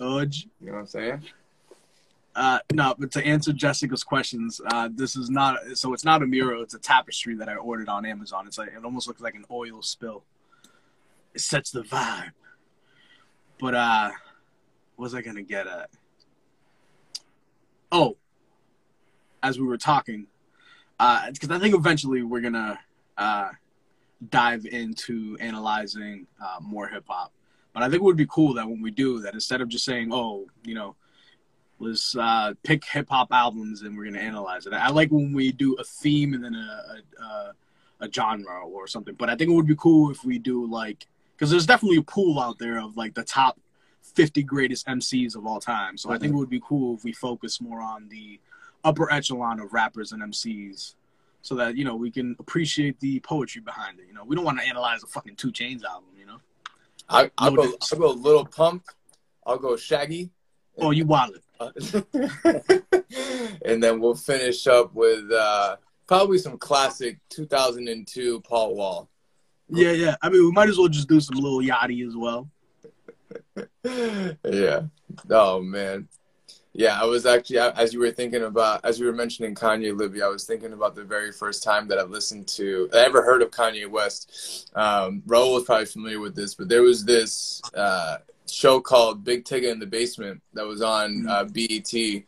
Udge. 0.00 0.46
You 0.60 0.66
know 0.66 0.72
what 0.72 0.78
I'm 0.80 0.86
saying? 0.86 1.22
Uh, 2.34 2.58
no, 2.72 2.94
but 2.98 3.10
to 3.12 3.24
answer 3.24 3.52
Jessica's 3.52 4.04
questions, 4.04 4.60
uh, 4.72 4.88
this 4.92 5.16
is 5.16 5.30
not 5.30 5.58
so. 5.74 5.92
It's 5.92 6.04
not 6.04 6.22
a 6.22 6.26
mural; 6.26 6.62
it's 6.62 6.74
a 6.74 6.78
tapestry 6.78 7.34
that 7.36 7.48
I 7.48 7.56
ordered 7.56 7.88
on 7.88 8.06
Amazon. 8.06 8.46
It's 8.46 8.56
like 8.56 8.68
it 8.68 8.84
almost 8.84 9.08
looks 9.08 9.20
like 9.20 9.34
an 9.34 9.44
oil 9.50 9.82
spill. 9.82 10.24
It 11.34 11.40
sets 11.40 11.70
the 11.70 11.82
vibe. 11.82 12.30
But 13.58 13.74
uh, 13.74 14.10
was 15.00 15.14
I 15.14 15.22
gonna 15.22 15.42
get 15.42 15.66
at? 15.66 15.90
Oh, 17.90 18.16
as 19.42 19.58
we 19.58 19.66
were 19.66 19.78
talking, 19.78 20.26
because 20.98 21.50
uh, 21.50 21.54
I 21.54 21.58
think 21.58 21.74
eventually 21.74 22.22
we're 22.22 22.42
gonna 22.42 22.78
uh, 23.16 23.50
dive 24.28 24.66
into 24.66 25.36
analyzing 25.40 26.26
uh, 26.40 26.58
more 26.60 26.86
hip 26.86 27.04
hop. 27.08 27.32
But 27.72 27.82
I 27.82 27.86
think 27.86 28.02
it 28.02 28.04
would 28.04 28.16
be 28.16 28.26
cool 28.26 28.54
that 28.54 28.68
when 28.68 28.82
we 28.82 28.90
do 28.90 29.20
that, 29.20 29.34
instead 29.34 29.60
of 29.60 29.68
just 29.68 29.84
saying, 29.84 30.10
"Oh, 30.12 30.46
you 30.64 30.74
know, 30.74 30.96
let's 31.78 32.14
uh, 32.14 32.52
pick 32.62 32.84
hip 32.84 33.08
hop 33.08 33.28
albums 33.32 33.82
and 33.82 33.96
we're 33.96 34.04
gonna 34.04 34.18
analyze 34.18 34.66
it," 34.66 34.74
I 34.74 34.90
like 34.90 35.10
when 35.10 35.32
we 35.32 35.50
do 35.50 35.74
a 35.74 35.84
theme 35.84 36.34
and 36.34 36.44
then 36.44 36.54
a, 36.54 37.22
a, 37.22 37.54
a 38.00 38.12
genre 38.12 38.66
or 38.66 38.86
something. 38.86 39.14
But 39.14 39.30
I 39.30 39.36
think 39.36 39.50
it 39.50 39.54
would 39.54 39.66
be 39.66 39.76
cool 39.76 40.10
if 40.10 40.24
we 40.24 40.38
do 40.38 40.66
like 40.66 41.06
because 41.34 41.50
there's 41.50 41.66
definitely 41.66 41.96
a 41.96 42.02
pool 42.02 42.38
out 42.38 42.58
there 42.58 42.78
of 42.78 42.98
like 42.98 43.14
the 43.14 43.24
top 43.24 43.58
50 44.02 44.42
greatest 44.42 44.86
MCs 44.86 45.36
of 45.36 45.46
all 45.46 45.60
time. 45.60 45.96
So 45.96 46.08
mm-hmm. 46.08 46.16
I 46.16 46.18
think 46.18 46.32
it 46.32 46.36
would 46.36 46.50
be 46.50 46.60
cool 46.64 46.96
if 46.96 47.04
we 47.04 47.12
focus 47.12 47.60
more 47.60 47.80
on 47.80 48.08
the 48.08 48.40
upper 48.84 49.12
echelon 49.12 49.60
of 49.60 49.72
rappers 49.72 50.12
and 50.12 50.22
MCs 50.22 50.94
so 51.42 51.54
that, 51.54 51.76
you 51.76 51.84
know, 51.84 51.96
we 51.96 52.10
can 52.10 52.36
appreciate 52.38 52.98
the 53.00 53.20
poetry 53.20 53.62
behind 53.62 53.98
it. 53.98 54.06
You 54.06 54.14
know, 54.14 54.24
we 54.24 54.36
don't 54.36 54.44
want 54.44 54.58
to 54.60 54.66
analyze 54.66 55.02
a 55.02 55.06
fucking 55.06 55.36
2 55.36 55.52
Chainz 55.52 55.84
album, 55.84 56.10
you 56.18 56.26
know? 56.26 56.38
I, 57.08 57.30
I'll, 57.38 57.54
go, 57.54 57.72
I'll 57.92 57.98
go 57.98 58.10
Lil 58.10 58.44
Pump. 58.44 58.84
I'll 59.46 59.58
go 59.58 59.76
Shaggy. 59.76 60.30
Oh, 60.78 60.90
you 60.92 61.04
wallet. 61.04 61.42
and 63.64 63.82
then 63.82 64.00
we'll 64.00 64.14
finish 64.14 64.66
up 64.66 64.94
with 64.94 65.30
uh, 65.30 65.76
probably 66.06 66.38
some 66.38 66.56
classic 66.56 67.18
2002 67.30 68.40
Paul 68.40 68.76
Wall. 68.76 69.08
Yeah, 69.68 69.92
yeah. 69.92 70.16
I 70.22 70.30
mean, 70.30 70.44
we 70.44 70.52
might 70.52 70.68
as 70.68 70.78
well 70.78 70.88
just 70.88 71.08
do 71.08 71.20
some 71.20 71.36
Lil 71.36 71.60
Yachty 71.60 72.06
as 72.06 72.16
well 72.16 72.48
yeah. 74.44 74.82
Oh 75.30 75.60
man. 75.60 76.08
Yeah, 76.72 77.00
I 77.00 77.04
was 77.04 77.26
actually 77.26 77.58
as 77.58 77.92
you 77.92 77.98
were 77.98 78.12
thinking 78.12 78.44
about 78.44 78.84
as 78.84 79.00
you 79.00 79.06
were 79.06 79.12
mentioning 79.12 79.54
Kanye 79.54 79.96
Libby, 79.96 80.22
I 80.22 80.28
was 80.28 80.44
thinking 80.44 80.72
about 80.72 80.94
the 80.94 81.04
very 81.04 81.32
first 81.32 81.62
time 81.62 81.88
that 81.88 81.98
I 81.98 82.04
listened 82.04 82.46
to 82.48 82.88
I 82.94 82.98
ever 82.98 83.22
heard 83.22 83.42
of 83.42 83.50
Kanye 83.50 83.88
West. 83.88 84.70
Um, 84.74 85.22
Raul 85.26 85.54
was 85.54 85.64
probably 85.64 85.86
familiar 85.86 86.20
with 86.20 86.36
this, 86.36 86.54
but 86.54 86.68
there 86.68 86.82
was 86.82 87.04
this 87.04 87.60
uh, 87.74 88.18
show 88.46 88.80
called 88.80 89.24
Big 89.24 89.44
Tigga 89.44 89.70
in 89.70 89.80
the 89.80 89.86
Basement 89.86 90.40
that 90.54 90.66
was 90.66 90.80
on 90.80 91.26
uh, 91.28 91.44
mm-hmm. 91.44 91.52
BET 91.52 92.24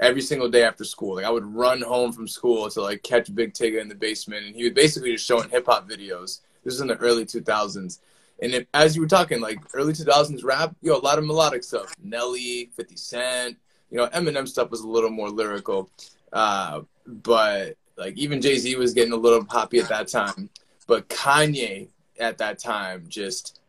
every 0.00 0.22
single 0.22 0.48
day 0.48 0.62
after 0.62 0.84
school. 0.84 1.16
Like 1.16 1.24
I 1.24 1.30
would 1.30 1.46
run 1.46 1.80
home 1.80 2.12
from 2.12 2.28
school 2.28 2.68
to 2.70 2.82
like 2.82 3.02
catch 3.02 3.34
Big 3.34 3.54
Tigga 3.54 3.80
in 3.80 3.88
the 3.88 3.94
basement, 3.94 4.46
and 4.46 4.54
he 4.54 4.64
was 4.64 4.72
basically 4.72 5.12
just 5.12 5.26
showing 5.26 5.48
hip 5.48 5.66
hop 5.66 5.88
videos. 5.88 6.40
This 6.64 6.74
was 6.74 6.80
in 6.80 6.88
the 6.88 6.96
early 6.96 7.24
2000s, 7.24 7.98
and 8.40 8.66
as 8.74 8.94
you 8.94 9.02
were 9.02 9.08
talking, 9.08 9.40
like 9.40 9.58
early 9.74 9.92
2000s 9.92 10.44
rap, 10.44 10.74
you 10.82 10.90
know, 10.90 10.98
a 10.98 11.00
lot 11.00 11.18
of 11.18 11.24
melodic 11.24 11.64
stuff. 11.64 11.94
Nelly, 12.02 12.70
50 12.76 12.96
Cent, 12.96 13.56
you 13.90 13.96
know, 13.96 14.08
Eminem 14.08 14.46
stuff 14.46 14.70
was 14.70 14.80
a 14.80 14.88
little 14.88 15.10
more 15.10 15.30
lyrical. 15.30 15.90
Uh, 16.32 16.82
but 17.06 17.76
like 17.96 18.16
even 18.16 18.40
Jay 18.40 18.58
Z 18.58 18.74
was 18.76 18.92
getting 18.92 19.12
a 19.12 19.16
little 19.16 19.44
poppy 19.44 19.78
at 19.78 19.88
that 19.88 20.08
time. 20.08 20.50
But 20.86 21.08
Kanye 21.08 21.88
at 22.18 22.38
that 22.38 22.58
time 22.58 23.04
just 23.08 23.60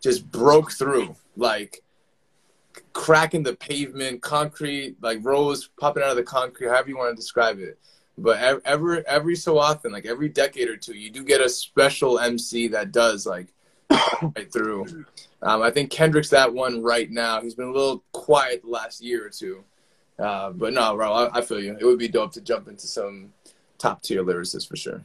just 0.00 0.30
broke 0.30 0.72
through, 0.72 1.16
like 1.36 1.82
cracking 2.92 3.42
the 3.42 3.54
pavement, 3.56 4.22
concrete, 4.22 4.96
like 5.00 5.18
rose 5.22 5.68
popping 5.80 6.02
out 6.02 6.10
of 6.10 6.16
the 6.16 6.22
concrete, 6.22 6.68
however 6.68 6.88
you 6.88 6.96
want 6.96 7.10
to 7.10 7.16
describe 7.16 7.58
it. 7.58 7.78
But 8.18 8.62
every 8.64 9.06
every 9.06 9.36
so 9.36 9.58
often, 9.58 9.92
like 9.92 10.06
every 10.06 10.28
decade 10.28 10.68
or 10.68 10.76
two, 10.76 10.94
you 10.94 11.10
do 11.10 11.22
get 11.22 11.42
a 11.42 11.48
special 11.48 12.18
MC 12.18 12.68
that 12.68 12.90
does 12.90 13.26
like 13.26 13.48
right 13.90 14.50
through. 14.50 14.86
Um, 15.42 15.62
I 15.62 15.70
think 15.70 15.90
Kendrick's 15.90 16.30
that 16.30 16.52
one 16.52 16.82
right 16.82 17.10
now. 17.10 17.40
He's 17.42 17.54
been 17.54 17.68
a 17.68 17.72
little 17.72 18.02
quiet 18.12 18.62
the 18.62 18.70
last 18.70 19.02
year 19.02 19.26
or 19.26 19.30
two. 19.30 19.64
Uh, 20.18 20.50
but 20.50 20.72
no, 20.72 20.96
bro, 20.96 21.12
I, 21.12 21.38
I, 21.38 21.42
feel 21.42 21.60
you. 21.60 21.76
It 21.78 21.84
would 21.84 21.98
be 21.98 22.08
dope 22.08 22.32
to 22.32 22.40
jump 22.40 22.68
into 22.68 22.86
some 22.86 23.34
top 23.76 24.02
tier 24.02 24.24
lyricists 24.24 24.66
for 24.66 24.76
sure. 24.76 25.04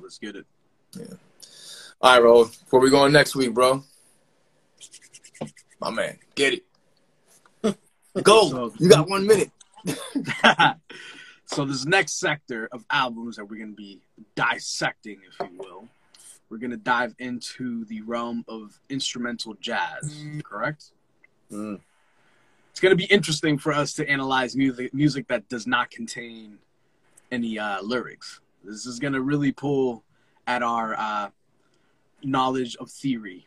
Let's 0.00 0.16
get 0.16 0.36
it. 0.36 0.46
Yeah. 0.98 1.04
All 2.00 2.14
right, 2.14 2.20
bro. 2.20 2.50
Where 2.70 2.80
we 2.80 2.88
going 2.88 3.12
next 3.12 3.36
week, 3.36 3.52
bro? 3.52 3.84
My 5.80 5.90
man, 5.90 6.16
get 6.34 6.54
it. 6.54 6.64
Go. 8.22 8.72
You 8.78 8.88
got 8.88 9.08
one 9.08 9.26
minute. 9.26 9.50
so 11.52 11.64
this 11.64 11.84
next 11.84 12.18
sector 12.18 12.68
of 12.72 12.84
albums 12.90 13.36
that 13.36 13.44
we're 13.44 13.58
going 13.58 13.70
to 13.70 13.76
be 13.76 14.00
dissecting, 14.34 15.20
if 15.28 15.48
you 15.48 15.58
will, 15.58 15.88
we're 16.48 16.58
going 16.58 16.70
to 16.70 16.76
dive 16.76 17.14
into 17.18 17.84
the 17.86 18.00
realm 18.02 18.44
of 18.48 18.78
instrumental 18.88 19.54
jazz. 19.60 20.24
Correct? 20.44 20.92
Mm. 21.50 21.80
It's 22.70 22.80
going 22.80 22.90
to 22.90 22.96
be 22.96 23.04
interesting 23.04 23.58
for 23.58 23.72
us 23.72 23.92
to 23.94 24.08
analyze 24.08 24.56
music 24.56 24.94
music 24.94 25.28
that 25.28 25.48
does 25.48 25.66
not 25.66 25.90
contain 25.90 26.58
any 27.30 27.58
uh, 27.58 27.82
lyrics. 27.82 28.40
This 28.64 28.86
is 28.86 28.98
going 28.98 29.12
to 29.12 29.20
really 29.20 29.52
pull 29.52 30.04
at 30.46 30.62
our 30.62 30.94
uh, 30.98 31.28
knowledge 32.22 32.76
of 32.76 32.90
theory. 32.90 33.44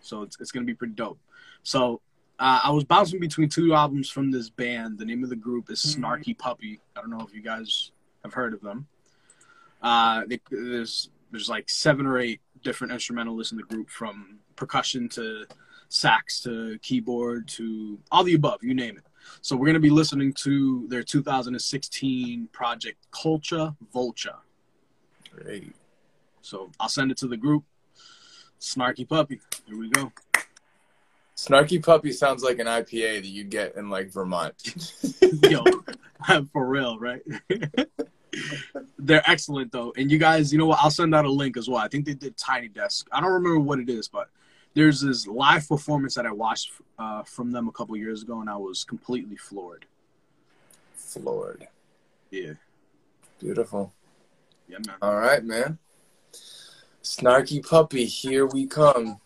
So 0.00 0.22
it's, 0.22 0.38
it's 0.40 0.50
going 0.50 0.64
to 0.64 0.70
be 0.70 0.74
pretty 0.74 0.94
dope. 0.94 1.18
So 1.62 2.00
uh, 2.38 2.60
I 2.64 2.70
was 2.70 2.84
bouncing 2.84 3.18
between 3.18 3.48
two 3.48 3.74
albums 3.74 4.08
from 4.08 4.30
this 4.30 4.48
band. 4.48 4.98
The 4.98 5.04
name 5.04 5.24
of 5.24 5.30
the 5.30 5.36
group 5.36 5.70
is 5.70 5.80
Snarky 5.80 6.36
Puppy. 6.36 6.80
I 6.96 7.00
don't 7.00 7.10
know 7.10 7.24
if 7.26 7.34
you 7.34 7.42
guys 7.42 7.90
have 8.22 8.32
heard 8.32 8.54
of 8.54 8.60
them. 8.60 8.86
Uh, 9.82 10.22
they, 10.26 10.40
there's 10.50 11.10
there's 11.30 11.48
like 11.48 11.68
seven 11.68 12.06
or 12.06 12.18
eight 12.18 12.40
different 12.62 12.92
instrumentalists 12.92 13.52
in 13.52 13.58
the 13.58 13.64
group, 13.64 13.90
from 13.90 14.38
percussion 14.56 15.08
to 15.10 15.46
sax 15.88 16.40
to 16.42 16.78
keyboard 16.80 17.48
to 17.48 17.98
all 18.10 18.22
the 18.22 18.34
above, 18.34 18.62
you 18.62 18.74
name 18.74 18.96
it. 18.96 19.04
So 19.40 19.56
we're 19.56 19.66
gonna 19.66 19.80
be 19.80 19.90
listening 19.90 20.32
to 20.34 20.86
their 20.88 21.02
2016 21.02 22.48
project 22.52 22.98
Culture 23.10 23.74
Vulture. 23.92 24.36
Great. 25.30 25.74
So 26.40 26.70
I'll 26.78 26.88
send 26.88 27.10
it 27.10 27.16
to 27.18 27.26
the 27.26 27.36
group. 27.36 27.64
Snarky 28.60 29.08
Puppy. 29.08 29.40
Here 29.66 29.78
we 29.78 29.90
go. 29.90 30.12
Snarky 31.38 31.80
Puppy 31.80 32.10
sounds 32.10 32.42
like 32.42 32.58
an 32.58 32.66
IPA 32.66 33.22
that 33.22 33.28
you 33.28 33.44
get 33.44 33.76
in 33.76 33.88
like 33.88 34.10
Vermont. 34.10 34.74
Yo, 35.48 35.62
for 36.52 36.66
real, 36.66 36.98
right? 36.98 37.22
They're 38.98 39.22
excellent 39.24 39.70
though, 39.70 39.92
and 39.96 40.10
you 40.10 40.18
guys, 40.18 40.52
you 40.52 40.58
know 40.58 40.66
what? 40.66 40.80
I'll 40.82 40.90
send 40.90 41.14
out 41.14 41.26
a 41.26 41.30
link 41.30 41.56
as 41.56 41.68
well. 41.68 41.78
I 41.78 41.86
think 41.86 42.06
they 42.06 42.14
did 42.14 42.36
Tiny 42.36 42.66
Desk. 42.66 43.06
I 43.12 43.20
don't 43.20 43.30
remember 43.30 43.60
what 43.60 43.78
it 43.78 43.88
is, 43.88 44.08
but 44.08 44.30
there's 44.74 45.00
this 45.00 45.28
live 45.28 45.68
performance 45.68 46.16
that 46.16 46.26
I 46.26 46.32
watched 46.32 46.72
uh, 46.98 47.22
from 47.22 47.52
them 47.52 47.68
a 47.68 47.72
couple 47.72 47.96
years 47.96 48.24
ago, 48.24 48.40
and 48.40 48.50
I 48.50 48.56
was 48.56 48.82
completely 48.82 49.36
floored. 49.36 49.86
Floored. 50.96 51.68
Yeah, 52.32 52.54
Beautiful. 53.38 53.92
yeah, 54.68 54.78
man. 54.84 54.96
All 55.00 55.14
right, 55.14 55.44
man. 55.44 55.78
Snarky 57.04 57.64
Puppy, 57.64 58.06
here 58.06 58.44
we 58.44 58.66
come. 58.66 59.20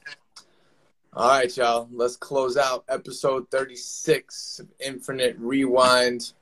All 1.14 1.28
right, 1.28 1.54
y'all. 1.58 1.90
Let's 1.92 2.16
close 2.16 2.56
out 2.56 2.84
episode 2.88 3.50
36 3.50 4.60
of 4.60 4.68
Infinite 4.80 5.36
Rewind. 5.38 6.32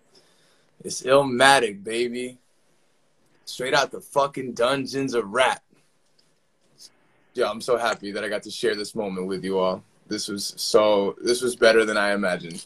It's 0.85 1.03
Illmatic, 1.03 1.83
baby. 1.83 2.39
Straight 3.47 3.75
out 3.75 3.91
the 3.91 4.01
fucking 4.01 4.53
dungeons 4.53 5.15
of 5.15 5.29
rap. 5.29 5.65
Yeah, 7.35 7.51
I'm 7.51 7.61
so 7.61 7.79
happy 7.79 8.13
that 8.13 8.23
I 8.23 8.29
got 8.29 8.45
to 8.45 8.51
share 8.53 8.77
this 8.77 8.95
moment 8.95 9.27
with 9.27 9.43
you 9.43 9.59
all. 9.59 9.83
This 10.07 10.29
was 10.29 10.55
so, 10.57 11.17
this 11.21 11.43
was 11.43 11.57
better 11.57 11.85
than 11.85 11.97
I 11.97 12.13
imagined. 12.13 12.65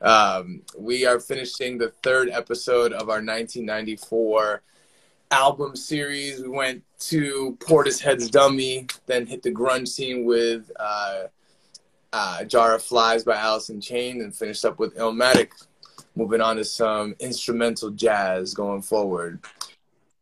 Um, 0.00 0.62
we 0.76 1.06
are 1.06 1.20
finishing 1.20 1.78
the 1.78 1.90
third 2.02 2.28
episode 2.28 2.92
of 2.92 3.02
our 3.02 3.22
1994 3.22 4.62
album 5.30 5.76
series. 5.76 6.42
We 6.42 6.48
went 6.48 6.82
to 7.00 7.56
Portishead's 7.60 8.30
Dummy, 8.30 8.86
then 9.06 9.26
hit 9.26 9.42
the 9.42 9.52
grunge 9.52 9.88
scene 9.88 10.24
with 10.24 10.70
uh, 10.78 11.24
uh, 12.12 12.44
Jar 12.44 12.74
of 12.74 12.82
Flies 12.82 13.24
by 13.24 13.36
Alice 13.36 13.70
Chain, 13.80 14.22
and 14.22 14.34
finished 14.34 14.64
up 14.64 14.78
with 14.78 14.96
Illmatic. 14.96 15.50
Moving 16.14 16.40
on 16.40 16.56
to 16.56 16.64
some 16.64 17.14
instrumental 17.20 17.90
jazz 17.90 18.54
going 18.54 18.82
forward. 18.82 19.40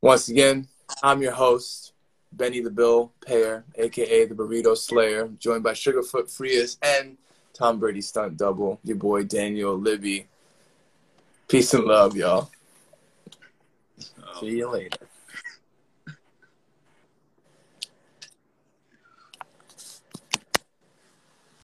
Once 0.01 0.29
again, 0.29 0.67
I'm 1.03 1.23
your 1.23 1.33
host, 1.33 1.93
Benny 2.33 2.61
the 2.61 2.71
Bill 2.71 3.13
Payer, 3.25 3.65
aka 3.77 4.27
the 4.27 4.35
Burrito 4.35 4.77
Slayer, 4.77 5.29
joined 5.39 5.63
by 5.63 5.73
Sugarfoot 5.73 6.31
Frias 6.31 6.79
and 6.83 7.17
Tom 7.53 7.79
Brady 7.79 8.01
Stunt 8.01 8.37
Double, 8.37 8.81
your 8.83 8.97
boy 8.97 9.23
Daniel 9.23 9.79
Libby. 9.79 10.27
Peace 11.47 11.73
and 11.75 11.85
love, 11.85 12.17
y'all. 12.17 12.51
See 14.41 14.47
you 14.47 14.69
later. 14.69 15.14